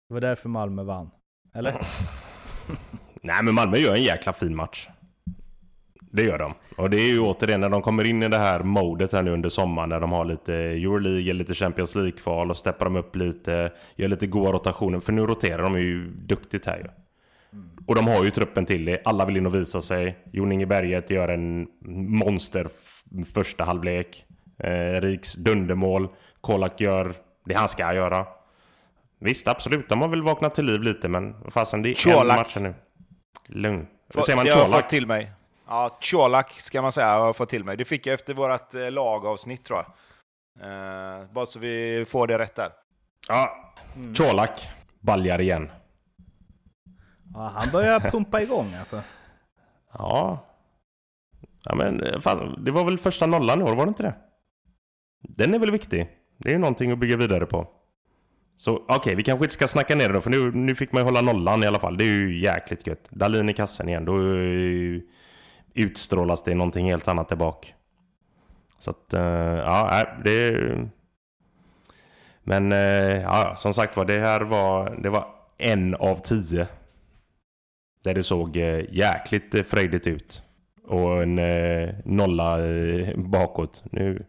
Det 0.07 0.13
var 0.13 0.21
därför 0.21 0.49
Malmö 0.49 0.83
vann. 0.83 1.09
Eller? 1.53 1.73
Nej, 3.21 3.43
men 3.43 3.53
Malmö 3.53 3.77
gör 3.77 3.95
en 3.95 4.03
jäkla 4.03 4.33
fin 4.33 4.55
match. 4.55 4.89
Det 6.11 6.23
gör 6.23 6.37
de. 6.37 6.53
Och 6.77 6.89
det 6.89 6.97
är 6.97 7.07
ju 7.07 7.19
återigen 7.19 7.61
när 7.61 7.69
de 7.69 7.81
kommer 7.81 8.03
in 8.03 8.23
i 8.23 8.27
det 8.27 8.37
här 8.37 8.63
modet 8.63 9.13
här 9.13 9.23
nu 9.23 9.31
under 9.31 9.49
sommaren 9.49 9.89
när 9.89 9.99
de 9.99 10.11
har 10.11 10.25
lite 10.25 10.53
Euroleague, 10.53 11.33
lite 11.33 11.53
Champions 11.53 11.95
League-kval 11.95 12.49
och 12.49 12.57
steppar 12.57 12.85
de 12.85 12.95
upp 12.95 13.15
lite, 13.15 13.71
gör 13.95 14.07
lite 14.07 14.27
goda 14.27 14.51
rotationer. 14.51 14.99
För 14.99 15.11
nu 15.13 15.21
roterar 15.21 15.63
de 15.63 15.79
ju 15.79 16.09
duktigt 16.09 16.65
här 16.65 16.77
ju. 16.77 17.06
Och 17.87 17.95
de 17.95 18.07
har 18.07 18.23
ju 18.23 18.29
truppen 18.31 18.65
till 18.65 18.85
det. 18.85 19.01
Alla 19.05 19.25
vill 19.25 19.37
in 19.37 19.45
och 19.45 19.55
visa 19.55 19.81
sig. 19.81 20.17
Jon 20.33 20.51
Inge 20.51 20.65
Berget 20.65 21.09
gör 21.09 21.27
en 21.27 21.67
monster 22.25 22.67
första 23.33 23.63
halvlek. 23.63 24.25
Eh, 24.63 25.01
Riks 25.01 25.33
dundermål. 25.33 26.07
Kolak 26.41 26.81
gör 26.81 27.15
det 27.45 27.53
han 27.53 27.69
ska 27.69 27.93
göra. 27.93 28.25
Visst, 29.19 29.47
absolut. 29.47 29.89
De 29.89 30.01
har 30.01 30.07
väl 30.07 30.21
vaknat 30.23 30.55
till 30.55 30.65
liv 30.65 30.81
lite, 30.81 31.07
men 31.07 31.35
fasen, 31.51 31.81
det 31.81 31.89
är 31.89 32.11
Colak. 32.13 32.21
en 32.37 32.39
match 32.41 32.55
nu. 32.59 32.73
Lugn. 33.47 33.87
Hur 34.15 34.21
säger 34.21 34.35
man 34.37 34.45
det 34.45 34.51
har 34.51 34.59
jag 34.59 34.67
Colak? 34.67 34.81
fått 34.81 34.89
till 34.89 35.07
mig. 35.07 35.31
Ja, 35.67 35.97
Colak 36.11 36.51
ska 36.59 36.81
man 36.81 36.91
säga 36.91 37.07
har 37.17 37.25
jag 37.25 37.35
fått 37.35 37.49
till 37.49 37.63
mig. 37.63 37.77
Det 37.77 37.85
fick 37.85 38.05
jag 38.07 38.13
efter 38.13 38.33
vårt 38.33 38.75
eh, 38.75 38.91
lagavsnitt 38.91 39.63
tror 39.65 39.79
jag. 39.79 39.87
Eh, 40.61 41.25
bara 41.33 41.45
så 41.45 41.59
vi 41.59 42.05
får 42.07 42.27
det 42.27 42.37
rätt 42.39 42.55
där. 42.55 42.69
Ja, 43.27 43.73
Colak. 44.17 44.67
Baljar 44.99 45.41
igen. 45.41 45.69
Ja, 47.37 47.51
han 47.55 47.71
börjar 47.71 47.99
pumpa 47.99 48.41
igång 48.41 48.73
alltså. 48.79 49.01
Ja. 49.93 50.45
Ja 51.63 51.75
men 51.75 52.21
fan, 52.21 52.63
det 52.63 52.71
var 52.71 52.83
väl 52.85 52.97
första 52.97 53.25
nollan 53.25 53.61
i 53.61 53.63
år, 53.63 53.75
var 53.75 53.85
det 53.85 53.89
inte 53.89 54.03
det? 54.03 54.15
Den 55.21 55.53
är 55.53 55.59
väl 55.59 55.71
viktig? 55.71 56.07
Det 56.37 56.49
är 56.49 56.53
ju 56.53 56.59
någonting 56.59 56.91
att 56.91 56.99
bygga 56.99 57.17
vidare 57.17 57.45
på. 57.45 57.67
Så 58.55 58.83
okej, 58.87 59.15
vi 59.15 59.23
kanske 59.23 59.45
inte 59.45 59.53
ska 59.53 59.67
snacka 59.67 59.95
ner 59.95 60.07
det 60.07 60.13
då, 60.13 60.21
för 60.21 60.29
nu, 60.29 60.51
nu 60.51 60.75
fick 60.75 60.91
man 60.91 61.01
ju 61.01 61.05
hålla 61.05 61.21
nollan 61.21 61.63
i 61.63 61.67
alla 61.67 61.79
fall. 61.79 61.97
Det 61.97 62.03
är 62.03 62.07
ju 62.07 62.39
jäkligt 62.39 62.87
gött. 62.87 63.09
Dalin 63.09 63.49
i 63.49 63.53
kassen 63.53 63.89
igen, 63.89 64.05
då 64.05 64.17
eh, 64.19 65.01
utstrålas 65.73 66.43
det 66.43 66.55
någonting 66.55 66.89
helt 66.89 67.07
annat 67.07 67.29
där 67.29 67.35
bak. 67.35 67.73
Så 68.79 68.89
att, 68.89 69.13
eh, 69.13 69.21
ja, 69.21 70.05
det... 70.23 70.59
Men 72.43 72.71
eh, 72.71 73.21
ja, 73.21 73.55
som 73.57 73.73
sagt 73.73 73.97
var, 73.97 74.05
det 74.05 74.19
här 74.19 74.41
var, 74.41 74.97
det 75.03 75.09
var 75.09 75.27
en 75.57 75.95
av 75.95 76.15
tio. 76.15 76.67
Där 78.07 78.13
det 78.13 78.23
såg 78.23 78.57
eh, 78.57 78.85
jäkligt 78.91 79.55
eh, 79.55 79.63
frejdigt 79.63 80.07
ut. 80.07 80.41
Och 80.83 81.23
en 81.23 81.39
eh, 81.39 81.89
nolla 82.05 82.57
bakåt. 83.15 83.83
Nu 83.91 84.25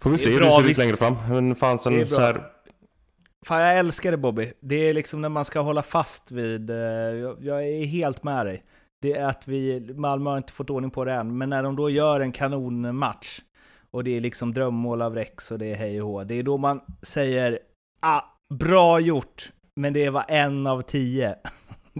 får 0.00 0.10
vi 0.10 0.18
se 0.18 0.32
hur 0.32 0.40
det 0.40 0.50
ser 0.50 0.70
ut 0.70 0.78
längre 0.78 0.96
fram. 0.96 1.16
Men 1.28 1.54
fanns 1.54 1.86
en 1.86 2.06
så 2.06 2.20
här... 2.20 2.42
Fan, 3.46 3.60
jag 3.60 3.78
älskar 3.78 4.10
det 4.10 4.16
Bobby. 4.16 4.52
Det 4.60 4.88
är 4.88 4.94
liksom 4.94 5.20
när 5.20 5.28
man 5.28 5.44
ska 5.44 5.60
hålla 5.60 5.82
fast 5.82 6.30
vid... 6.30 6.70
Jag, 6.70 7.36
jag 7.40 7.68
är 7.68 7.84
helt 7.84 8.22
med 8.22 8.46
dig. 8.46 8.62
Det 9.02 9.12
är 9.12 9.26
att 9.26 9.48
vi... 9.48 9.92
Malmö 9.96 10.30
har 10.30 10.36
inte 10.36 10.52
fått 10.52 10.70
ordning 10.70 10.90
på 10.90 11.04
det 11.04 11.12
än, 11.12 11.38
men 11.38 11.50
när 11.50 11.62
de 11.62 11.76
då 11.76 11.90
gör 11.90 12.20
en 12.20 12.32
kanonmatch 12.32 13.40
och 13.90 14.04
det 14.04 14.16
är 14.16 14.20
liksom 14.20 14.54
drömmål 14.54 15.02
av 15.02 15.14
Rex 15.14 15.50
och 15.50 15.58
det 15.58 15.66
är 15.66 15.76
hej 15.76 16.02
och 16.02 16.08
hå. 16.08 16.24
Det 16.24 16.34
är 16.34 16.42
då 16.42 16.56
man 16.56 16.80
säger 17.02 17.58
ah, 18.00 18.20
bra 18.54 19.00
gjort, 19.00 19.52
men 19.76 19.92
det 19.92 20.10
var 20.10 20.24
en 20.28 20.66
av 20.66 20.82
tio. 20.82 21.36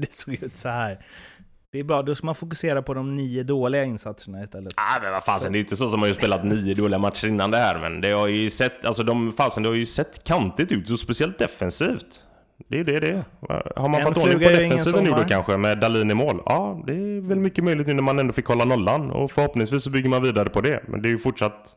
Det 0.08 0.12
såg 0.12 0.34
ut 0.42 0.56
så 0.56 0.68
här. 0.68 0.98
Det 1.72 1.80
är 1.80 1.84
bra, 1.84 2.02
då 2.02 2.14
ska 2.14 2.26
man 2.26 2.34
fokusera 2.34 2.82
på 2.82 2.94
de 2.94 3.16
nio 3.16 3.42
dåliga 3.42 3.84
insatserna 3.84 4.42
istället. 4.42 4.72
Ah, 4.76 5.00
men 5.02 5.12
vad 5.12 5.24
fasen, 5.24 5.52
det 5.52 5.58
är 5.58 5.60
inte 5.60 5.76
så 5.76 5.88
som 5.88 5.90
man 5.90 6.00
har 6.00 6.06
ju 6.08 6.14
spelat 6.14 6.44
nio 6.44 6.74
dåliga 6.74 6.98
matcher 6.98 7.28
innan 7.28 7.50
det 7.50 7.56
här. 7.56 7.78
Men 7.78 8.00
det 8.00 8.10
har 8.10 8.26
ju 8.26 8.50
sett, 8.50 8.84
alltså 8.84 9.02
de, 9.02 9.32
fasen, 9.32 9.62
det 9.62 9.68
har 9.68 9.76
ju 9.76 9.86
sett 9.86 10.24
kantigt 10.24 10.72
ut, 10.72 10.88
så 10.88 10.96
speciellt 10.96 11.38
defensivt. 11.38 12.24
Det 12.68 12.78
är 12.78 12.84
det 12.84 13.00
det. 13.00 13.24
Har 13.76 13.88
man 13.88 14.00
En 14.00 14.06
fått 14.06 14.16
ordning 14.16 14.38
på 14.38 14.48
defensiven 14.48 15.04
nu 15.04 15.10
då 15.10 15.24
kanske, 15.28 15.56
med 15.56 15.78
Dalin 15.78 16.10
i 16.10 16.14
mål? 16.14 16.42
Ja, 16.46 16.82
det 16.86 16.92
är 16.92 17.20
väl 17.28 17.38
mycket 17.38 17.64
möjligt 17.64 17.86
nu 17.86 17.94
när 17.94 18.02
man 18.02 18.18
ändå 18.18 18.32
fick 18.32 18.46
hålla 18.46 18.64
nollan. 18.64 19.10
Och 19.10 19.30
förhoppningsvis 19.30 19.82
så 19.82 19.90
bygger 19.90 20.08
man 20.08 20.22
vidare 20.22 20.48
på 20.48 20.60
det. 20.60 20.82
Men 20.88 21.02
det 21.02 21.08
är 21.08 21.10
ju 21.10 21.18
fortsatt 21.18 21.76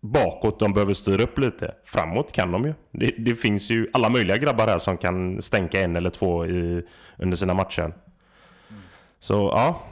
bakåt 0.00 0.60
de 0.60 0.72
behöver 0.72 0.94
styra 0.94 1.22
upp 1.22 1.38
lite. 1.38 1.74
Framåt 1.84 2.32
kan 2.32 2.52
de 2.52 2.64
ju. 2.64 2.74
Det, 2.92 3.14
det 3.18 3.34
finns 3.34 3.70
ju 3.70 3.88
alla 3.92 4.08
möjliga 4.08 4.36
grabbar 4.36 4.66
här 4.66 4.78
som 4.78 4.96
kan 4.96 5.42
stänka 5.42 5.80
en 5.80 5.96
eller 5.96 6.10
två 6.10 6.46
i, 6.46 6.82
under 7.18 7.36
sina 7.36 7.54
matcher. 7.54 7.94
Så 9.20 9.34
ja, 9.34 9.82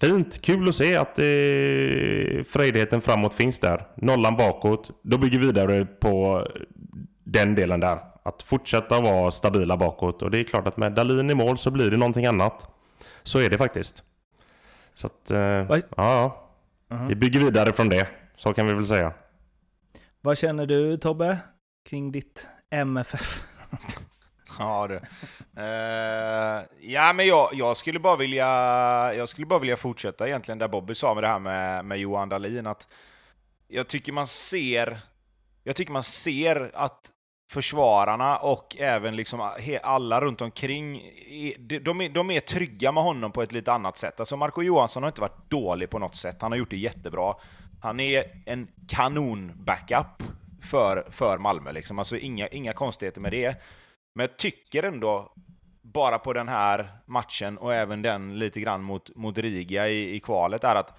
fint. 0.00 0.42
Kul 0.42 0.68
att 0.68 0.74
se 0.74 0.96
att 0.96 1.18
eh, 1.18 2.44
frejdigheten 2.44 3.00
framåt 3.00 3.34
finns 3.34 3.58
där. 3.58 3.86
Nollan 3.96 4.36
bakåt. 4.36 4.90
Då 5.02 5.18
bygger 5.18 5.38
vi 5.38 5.46
vidare 5.46 5.84
på 5.84 6.46
den 7.24 7.54
delen 7.54 7.80
där. 7.80 7.98
Att 8.24 8.42
fortsätta 8.42 9.00
vara 9.00 9.30
stabila 9.30 9.76
bakåt. 9.76 10.22
Och 10.22 10.30
det 10.30 10.40
är 10.40 10.44
klart 10.44 10.66
att 10.66 10.76
med 10.76 10.92
Dalin 10.92 11.30
i 11.30 11.34
mål 11.34 11.58
så 11.58 11.70
blir 11.70 11.90
det 11.90 11.96
någonting 11.96 12.26
annat. 12.26 12.66
Så 13.22 13.38
är 13.38 13.50
det 13.50 13.58
faktiskt. 13.58 14.02
Så 14.94 15.06
att, 15.06 15.30
eh, 15.30 15.38
ja, 15.38 15.80
ja. 15.96 16.48
Mhm. 16.90 17.08
Vi 17.08 17.14
bygger 17.14 17.40
vidare 17.40 17.72
från 17.72 17.88
det. 17.88 18.06
Så 18.36 18.52
kan 18.52 18.66
vi 18.66 18.72
väl 18.72 18.86
säga. 18.86 19.12
Vad 20.24 20.38
känner 20.38 20.66
du 20.66 20.96
Tobbe 20.96 21.38
kring 21.88 22.12
ditt 22.12 22.46
MFF? 22.70 23.42
Ja 24.58 24.86
du. 24.88 24.94
Uh, 25.62 26.64
ja 26.80 27.12
men 27.12 27.26
jag, 27.26 27.48
jag 27.52 27.76
skulle 27.76 27.98
bara 27.98 28.16
vilja 28.16 28.46
jag 29.14 29.28
skulle 29.28 29.46
bara 29.46 29.58
vilja 29.58 29.76
fortsätta 29.76 30.28
egentligen 30.28 30.58
där 30.58 30.68
Bobby 30.68 30.94
sa 30.94 31.14
med 31.14 31.22
det 31.22 31.28
här 31.28 31.38
med, 31.38 31.84
med 31.84 31.98
Johan 31.98 32.28
Dahlin 32.28 32.66
att 32.66 32.88
jag 33.68 33.88
tycker 33.88 34.12
man 34.12 34.26
ser 34.26 35.00
jag 35.64 35.76
tycker 35.76 35.92
man 35.92 36.02
ser 36.02 36.70
att 36.74 37.10
försvararna 37.50 38.36
och 38.36 38.76
även 38.78 39.16
liksom 39.16 39.52
alla 39.82 40.20
runt 40.20 40.40
omkring 40.40 41.02
de- 41.58 41.78
de 41.78 42.00
är, 42.00 42.08
de 42.08 42.30
är 42.30 42.40
trygga 42.40 42.92
med 42.92 43.02
honom 43.02 43.32
på 43.32 43.42
ett 43.42 43.52
lite 43.52 43.72
annat 43.72 43.96
sätt. 43.96 44.20
Alltså 44.20 44.36
Marco 44.36 44.62
Johansson 44.62 45.02
har 45.02 45.10
inte 45.10 45.20
varit 45.20 45.50
dålig 45.50 45.90
på 45.90 45.98
något 45.98 46.16
sätt. 46.16 46.42
Han 46.42 46.52
har 46.52 46.58
gjort 46.58 46.70
det 46.70 46.76
jättebra. 46.76 47.34
Han 47.82 48.00
är 48.00 48.24
en 48.46 48.68
kanon-backup 48.88 50.22
för, 50.62 51.06
för 51.10 51.38
Malmö. 51.38 51.72
Liksom. 51.72 51.98
Alltså 51.98 52.16
inga, 52.16 52.48
inga 52.48 52.72
konstigheter 52.72 53.20
med 53.20 53.32
det. 53.32 53.62
Men 54.14 54.26
jag 54.26 54.36
tycker 54.36 54.82
ändå, 54.82 55.32
bara 55.82 56.18
på 56.18 56.32
den 56.32 56.48
här 56.48 56.88
matchen 57.06 57.58
och 57.58 57.74
även 57.74 58.02
den 58.02 58.38
lite 58.38 58.60
grann 58.60 58.82
mot, 58.82 59.16
mot 59.16 59.38
Riga 59.38 59.88
i, 59.88 60.14
i 60.14 60.20
kvalet, 60.20 60.64
är 60.64 60.74
att 60.74 60.98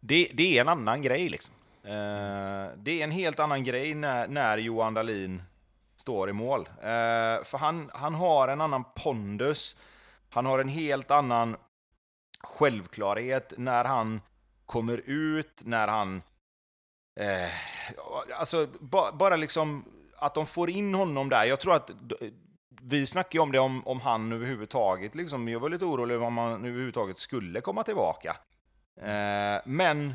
det, 0.00 0.30
det 0.34 0.56
är 0.56 0.60
en 0.60 0.68
annan 0.68 1.02
grej 1.02 1.28
liksom. 1.28 1.54
Eh, 1.84 2.68
det 2.76 3.00
är 3.00 3.04
en 3.04 3.10
helt 3.10 3.40
annan 3.40 3.64
grej 3.64 3.94
när, 3.94 4.28
när 4.28 4.58
Johan 4.58 4.94
Dahlin 4.94 5.42
står 5.96 6.30
i 6.30 6.32
mål. 6.32 6.60
Eh, 6.60 7.44
för 7.44 7.58
han, 7.58 7.90
han 7.94 8.14
har 8.14 8.48
en 8.48 8.60
annan 8.60 8.84
pondus, 8.96 9.76
han 10.30 10.46
har 10.46 10.58
en 10.58 10.68
helt 10.68 11.10
annan 11.10 11.56
självklarhet 12.40 13.52
när 13.56 13.84
han 13.84 14.20
kommer 14.70 15.02
ut, 15.06 15.62
när 15.64 15.88
han... 15.88 16.22
Eh, 17.20 17.50
alltså, 18.38 18.66
ba, 18.80 19.12
bara 19.12 19.36
liksom 19.36 19.84
att 20.18 20.34
de 20.34 20.46
får 20.46 20.70
in 20.70 20.94
honom 20.94 21.28
där. 21.28 21.44
Jag 21.44 21.60
tror 21.60 21.74
att 21.74 21.90
vi 22.82 23.06
snackade 23.06 23.36
ju 23.36 23.40
om 23.40 23.52
det 23.52 23.58
om, 23.58 23.86
om 23.86 24.00
han 24.00 24.32
överhuvudtaget. 24.32 25.14
Liksom. 25.14 25.48
Jag 25.48 25.60
var 25.60 25.70
lite 25.70 25.84
orolig 25.84 26.14
över 26.14 26.26
om 26.26 26.38
han 26.38 26.64
överhuvudtaget 26.64 27.18
skulle 27.18 27.60
komma 27.60 27.82
tillbaka. 27.82 28.36
Eh, 29.00 29.60
men 29.64 30.14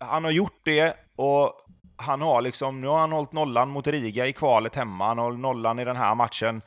han 0.00 0.24
har 0.24 0.30
gjort 0.30 0.60
det 0.64 0.96
och 1.16 1.52
han 1.96 2.20
har 2.20 2.42
liksom, 2.42 2.80
nu 2.80 2.86
har 2.86 2.98
han 2.98 3.12
hållit 3.12 3.32
nollan 3.32 3.68
mot 3.68 3.86
Riga 3.86 4.26
i 4.26 4.32
kvalet 4.32 4.74
hemma, 4.74 5.06
han 5.06 5.18
har 5.18 5.24
hållit 5.24 5.40
nollan 5.40 5.78
i 5.78 5.84
den 5.84 5.96
här 5.96 6.14
matchen. 6.14 6.62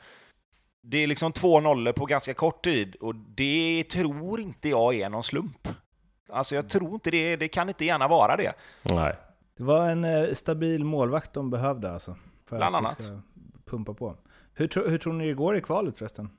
Det 0.82 0.98
är 0.98 1.06
liksom 1.06 1.32
två 1.32 1.60
nollor 1.60 1.92
på 1.92 2.06
ganska 2.06 2.34
kort 2.34 2.64
tid 2.64 2.94
och 2.94 3.14
det 3.14 3.84
tror 3.90 4.40
inte 4.40 4.68
jag 4.68 4.94
är 4.94 5.08
någon 5.08 5.22
slump. 5.22 5.68
Alltså 6.32 6.54
jag 6.54 6.68
tror 6.68 6.94
inte 6.94 7.10
det, 7.10 7.36
det 7.36 7.48
kan 7.48 7.68
inte 7.68 7.84
gärna 7.84 8.08
vara 8.08 8.36
det. 8.36 8.52
Nej. 8.82 9.14
Det 9.56 9.64
var 9.64 9.88
en 9.88 10.04
eh, 10.04 10.32
stabil 10.34 10.84
målvakt 10.84 11.32
de 11.32 11.50
behövde 11.50 11.92
alltså. 11.92 12.16
För 12.48 12.56
Bland 12.56 12.76
att 12.76 12.80
annat. 12.82 13.02
ska 13.02 13.12
pumpa 13.70 13.94
på. 13.94 14.16
Hur, 14.54 14.66
tro, 14.68 14.88
hur 14.88 14.98
tror 14.98 15.12
ni 15.12 15.26
det 15.28 15.34
går 15.34 15.56
i 15.56 15.60
kvalet 15.60 15.98
förresten? 15.98 16.30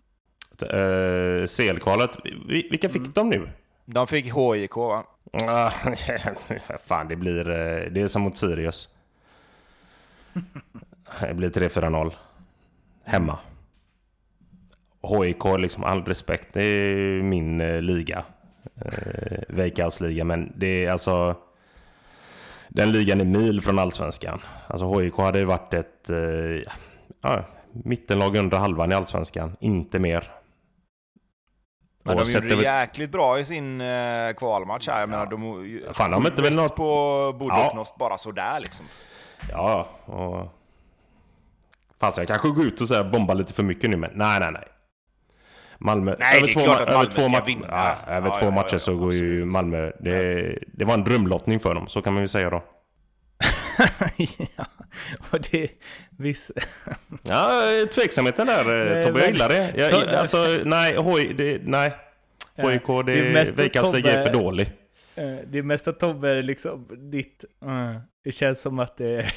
Uh, 0.63 1.45
CL-kvalet. 1.47 2.17
Vi- 2.47 2.67
Vilka 2.71 2.89
fick 2.89 3.15
de 3.15 3.29
nu? 3.29 3.49
De 3.85 4.07
fick 4.07 4.25
HIK 4.25 4.75
va? 4.75 5.03
Ah, 5.33 5.69
Fan, 6.85 7.07
det 7.07 7.15
blir... 7.15 7.49
eh, 7.49 7.91
Det 7.91 8.01
är 8.01 8.07
som 8.07 8.21
mot 8.21 8.37
Sirius. 8.37 8.89
Det 11.21 11.33
blir 11.33 11.49
3-4-0. 11.49 12.11
Hemma. 13.03 13.37
HIK, 15.03 15.43
liksom 15.57 15.83
all 15.83 16.05
respekt, 16.05 16.53
det 16.53 16.63
är 16.63 17.21
min 17.21 17.61
eh, 17.61 17.81
liga. 17.81 18.23
Eh, 18.85 19.39
Veikkausliga, 19.47 20.23
men 20.23 20.53
det 20.55 20.85
är 20.85 20.91
alltså... 20.91 21.35
Den 22.69 22.91
ligan 22.91 23.21
är 23.21 23.25
mil 23.25 23.61
från 23.61 23.79
allsvenskan. 23.79 24.41
Alltså 24.67 24.99
HIK 24.99 25.17
hade 25.17 25.39
ju 25.39 25.45
varit 25.45 25.73
ett 25.73 26.09
eh, 26.09 26.73
ja, 27.21 27.43
mittenlag 27.71 28.35
under 28.35 28.57
halvan 28.57 28.91
i 28.91 28.95
allsvenskan, 28.95 29.57
inte 29.59 29.99
mer. 29.99 30.31
Men 32.03 32.17
de 32.17 32.31
gjorde 32.31 32.55
det 32.55 32.61
jäkligt 32.61 33.11
bra 33.11 33.39
i 33.39 33.45
sin 33.45 33.81
eh, 33.81 34.33
kvalmatch 34.33 34.87
här. 34.87 34.99
Jag 34.99 35.09
menar, 35.09 35.25
de 35.25 35.93
Fan, 35.93 36.11
de 36.11 36.27
inte 36.27 36.41
väl 36.41 36.55
något... 36.55 36.75
på 36.75 37.35
Buducnost 37.39 37.95
ja. 37.99 38.07
bara 38.07 38.17
sådär 38.17 38.59
liksom. 38.59 38.85
Ja, 39.49 39.89
och... 40.05 40.57
Fast 41.99 42.17
jag 42.17 42.27
kanske 42.27 42.49
går 42.49 42.65
ut 42.65 42.81
och 42.81 42.87
så 42.87 43.03
bombar 43.03 43.35
lite 43.35 43.53
för 43.53 43.63
mycket 43.63 43.89
nu, 43.89 43.97
men 43.97 44.11
nej, 44.13 44.39
nej, 44.39 44.51
nej. 44.51 44.67
Malmö, 45.81 46.15
nej, 46.19 46.37
över 46.37 46.47
det 46.47 46.51
är 46.51 46.53
två, 46.53 46.61
klart 46.61 46.81
att 46.81 46.87
Malmö 46.87 47.01
över 47.01 47.11
två 47.11 47.35
ska 47.35 47.43
vinna. 47.45 47.67
Ja, 47.69 48.13
över 48.13 48.27
ja, 48.27 48.35
två 48.39 48.45
ja, 48.45 48.51
matcher 48.51 48.77
så 48.77 48.95
går 48.95 49.13
ju 49.13 49.45
Malmö... 49.45 49.91
Det, 49.99 50.57
det 50.73 50.85
var 50.85 50.93
en 50.93 51.03
drömlottning 51.03 51.59
för 51.59 51.73
dem, 51.73 51.87
så 51.87 52.01
kan 52.01 52.13
man 52.13 52.21
väl 52.21 52.29
säga 52.29 52.49
då. 52.49 52.63
ja, 54.57 54.65
och 55.31 55.39
det... 55.51 55.69
Viss... 56.17 56.51
ja, 57.23 57.61
tveksamheten 57.95 58.47
där 58.47 58.97
eh, 58.97 59.03
Tobbe, 59.03 59.19
jag 59.19 59.31
gillar 59.31 59.49
det. 59.49 59.73
Jag, 59.75 60.09
alltså, 60.09 60.59
nej, 60.65 60.95
hoj, 60.95 61.33
det, 61.33 61.61
nej. 61.63 61.93
HIK, 62.55 62.87
det, 63.05 63.31
det 63.33 63.51
Veikans 63.51 63.93
liga 63.93 64.19
är 64.19 64.23
för 64.23 64.33
dålig. 64.33 64.71
Eh, 65.15 65.35
det 65.47 65.59
är 65.59 65.63
mest 65.63 65.87
att 65.87 65.99
Tobbe 65.99 66.29
är 66.29 66.43
liksom 66.43 66.87
ditt... 67.11 67.45
Uh, 67.65 67.97
det 68.23 68.31
känns 68.31 68.61
som 68.61 68.79
att 68.79 68.97
det 68.97 69.15
är... 69.15 69.33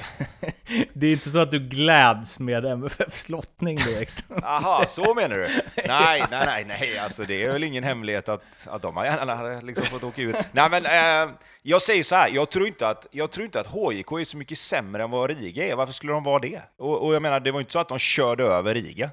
det 0.93 1.07
är 1.07 1.13
inte 1.13 1.31
så 1.31 1.39
att 1.39 1.51
du 1.51 1.59
gläds 1.59 2.39
med 2.39 2.65
MFFs 2.65 3.29
lottning 3.29 3.77
direkt. 3.77 4.25
Jaha, 4.43 4.87
så 4.87 5.15
menar 5.15 5.37
du? 5.37 5.47
Nej, 5.89 6.25
nej, 6.31 6.47
nej, 6.47 6.65
nej, 6.65 6.99
alltså 6.99 7.25
det 7.25 7.43
är 7.43 7.53
väl 7.53 7.65
ingen 7.65 7.85
hemlighet 7.85 8.29
att, 8.29 8.69
att 8.69 8.83
de 8.83 8.97
har 8.97 9.05
gärna 9.05 9.61
liksom 9.61 9.87
fått 9.87 10.05
åka 10.05 10.23
ur. 10.23 10.37
Nej, 10.53 10.71
men 10.71 10.87
eh, 10.87 11.35
jag 11.63 11.83
säger 11.83 12.03
så 12.03 12.15
här, 12.15 12.29
jag 12.29 12.51
tror, 12.51 12.67
inte 12.67 12.89
att, 12.89 13.07
jag 13.11 13.31
tror 13.31 13.45
inte 13.45 13.61
att 13.61 13.67
HIK 13.67 14.13
är 14.13 14.25
så 14.25 14.37
mycket 14.37 14.59
sämre 14.59 15.03
än 15.03 15.11
vad 15.11 15.31
Riga 15.31 15.67
är. 15.67 15.75
Varför 15.75 15.93
skulle 15.93 16.13
de 16.13 16.25
vara 16.25 16.39
det? 16.39 16.63
Och, 16.79 17.07
och 17.07 17.15
jag 17.15 17.23
menar, 17.23 17.41
det 17.41 17.51
var 17.51 17.61
inte 17.61 17.73
så 17.73 17.79
att 17.79 17.89
de 17.89 17.99
körde 17.99 18.45
över 18.45 18.75
Riga. 18.75 19.11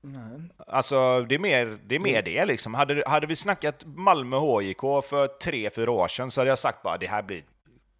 Nej. 0.00 0.50
Alltså, 0.66 1.20
det 1.22 1.34
är 1.34 1.38
mer 1.38 1.78
det, 1.86 1.94
är 1.94 1.98
mer 1.98 2.22
det 2.22 2.44
liksom. 2.44 2.74
Hade, 2.74 3.02
hade 3.06 3.26
vi 3.26 3.36
snackat 3.36 3.84
Malmö 3.86 4.60
HIK 4.60 4.80
för 4.80 5.26
tre, 5.26 5.70
fyra 5.70 5.90
år 5.90 6.08
sedan 6.08 6.30
så 6.30 6.40
hade 6.40 6.48
jag 6.48 6.58
sagt 6.58 6.82
bara 6.82 6.98
det 6.98 7.06
här 7.06 7.22
blir 7.22 7.42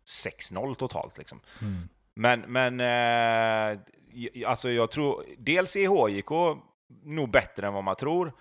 6-0 0.09 0.75
totalt 0.75 1.19
liksom. 1.19 1.41
Mm. 1.61 1.89
Men, 2.15 2.41
men 2.41 2.81
eh, 2.81 3.79
alltså 4.47 4.71
jag 4.71 4.91
tror, 4.91 5.25
dels 5.39 5.77
är 5.77 6.09
HIK 6.09 6.59
nog 7.05 7.31
bättre 7.31 7.67
än 7.67 7.75
vad 7.75 7.85
man 7.85 7.97
tror. 7.97 8.33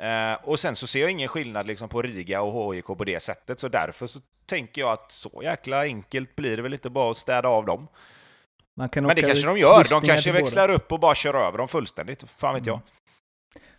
Eh, 0.00 0.34
och 0.44 0.60
sen 0.60 0.76
så 0.76 0.86
ser 0.86 1.00
jag 1.00 1.10
ingen 1.10 1.28
skillnad 1.28 1.66
liksom 1.66 1.88
på 1.88 2.02
Riga 2.02 2.42
och 2.42 2.74
HIK 2.74 2.86
på 2.86 3.04
det 3.04 3.22
sättet, 3.22 3.60
så 3.60 3.68
därför 3.68 4.06
så 4.06 4.20
tänker 4.46 4.80
jag 4.80 4.92
att 4.92 5.12
så 5.12 5.40
jäkla 5.42 5.82
enkelt 5.82 6.36
blir 6.36 6.56
det 6.56 6.62
väl 6.62 6.72
inte 6.72 6.90
bara 6.90 7.10
att 7.10 7.16
städa 7.16 7.48
av 7.48 7.66
dem. 7.66 7.88
Men 8.74 8.88
det 9.14 9.22
kanske 9.22 9.46
de 9.46 9.58
gör. 9.58 9.86
De 9.90 10.02
kanske 10.02 10.32
växlar 10.32 10.68
upp 10.68 10.92
och 10.92 11.00
bara 11.00 11.14
kör 11.14 11.34
över 11.34 11.58
dem 11.58 11.68
fullständigt. 11.68 12.30
Fan 12.30 12.54
vet 12.54 12.66
mm. 12.66 12.72
jag. 12.72 12.80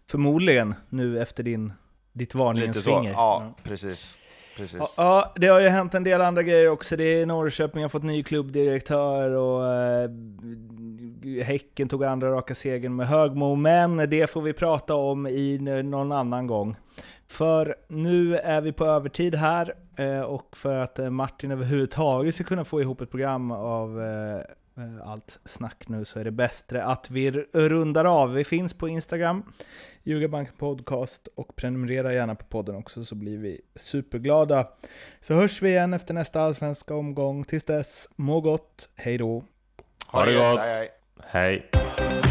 Förmodligen 0.09 0.75
nu 0.89 1.21
efter 1.21 1.43
din, 1.43 1.73
ditt 2.13 2.35
varningens 2.35 2.83
finger. 2.85 3.11
Ja, 3.11 3.53
ja, 3.57 3.63
precis. 3.63 4.17
Precis. 4.59 4.93
Ja, 4.97 5.33
det 5.35 5.47
har 5.47 5.59
ju 5.59 5.67
hänt 5.67 5.93
en 5.93 6.03
del 6.03 6.21
andra 6.21 6.43
grejer 6.43 6.69
också. 6.69 6.95
Det 6.97 7.03
är 7.03 7.25
Norrköping 7.25 7.81
har 7.81 7.89
fått 7.89 8.03
ny 8.03 8.23
klubbdirektör 8.23 9.31
och 9.31 9.73
eh, 9.73 10.09
Häcken 11.43 11.89
tog 11.89 12.03
andra 12.03 12.31
raka 12.31 12.55
segern 12.55 12.95
med 12.95 13.07
Högmo, 13.07 13.55
men 13.55 13.97
det 13.97 14.29
får 14.29 14.41
vi 14.41 14.53
prata 14.53 14.95
om 14.95 15.27
i 15.27 15.57
någon 15.83 16.11
annan 16.11 16.47
gång. 16.47 16.75
För 17.27 17.75
nu 17.87 18.35
är 18.35 18.61
vi 18.61 18.71
på 18.71 18.85
övertid 18.85 19.35
här 19.35 19.73
eh, 19.95 20.21
och 20.21 20.57
för 20.57 20.79
att 20.79 20.99
eh, 20.99 21.09
Martin 21.09 21.51
överhuvudtaget 21.51 22.35
ska 22.35 22.43
kunna 22.43 22.65
få 22.65 22.81
ihop 22.81 23.01
ett 23.01 23.11
program 23.11 23.51
av 23.51 24.01
eh, 24.01 24.41
allt 25.03 25.39
snack 25.45 25.87
nu 25.87 26.05
så 26.05 26.19
är 26.19 26.23
det 26.23 26.31
bättre 26.31 26.83
att 26.83 27.11
vi 27.11 27.31
rundar 27.53 28.05
av. 28.05 28.33
Vi 28.33 28.43
finns 28.43 28.73
på 28.73 28.87
Instagram, 28.87 29.43
Ljugarbanken 30.09 30.53
Podcast 30.57 31.27
och 31.35 31.55
prenumerera 31.55 32.13
gärna 32.13 32.35
på 32.35 32.45
podden 32.45 32.75
också 32.75 33.05
så 33.05 33.15
blir 33.15 33.37
vi 33.37 33.61
superglada. 33.75 34.67
Så 35.19 35.33
hörs 35.33 35.61
vi 35.61 35.69
igen 35.69 35.93
efter 35.93 36.13
nästa 36.13 36.41
allsvenska 36.41 36.95
omgång. 36.95 37.43
Tills 37.43 37.63
dess, 37.63 38.09
må 38.15 38.41
gott, 38.41 38.89
hej 38.95 39.17
då! 39.17 39.43
Ha 40.07 40.25
det 40.25 40.33
gott! 40.33 40.59
hej! 40.59 40.91
hej. 41.25 41.69
hej. 41.71 42.28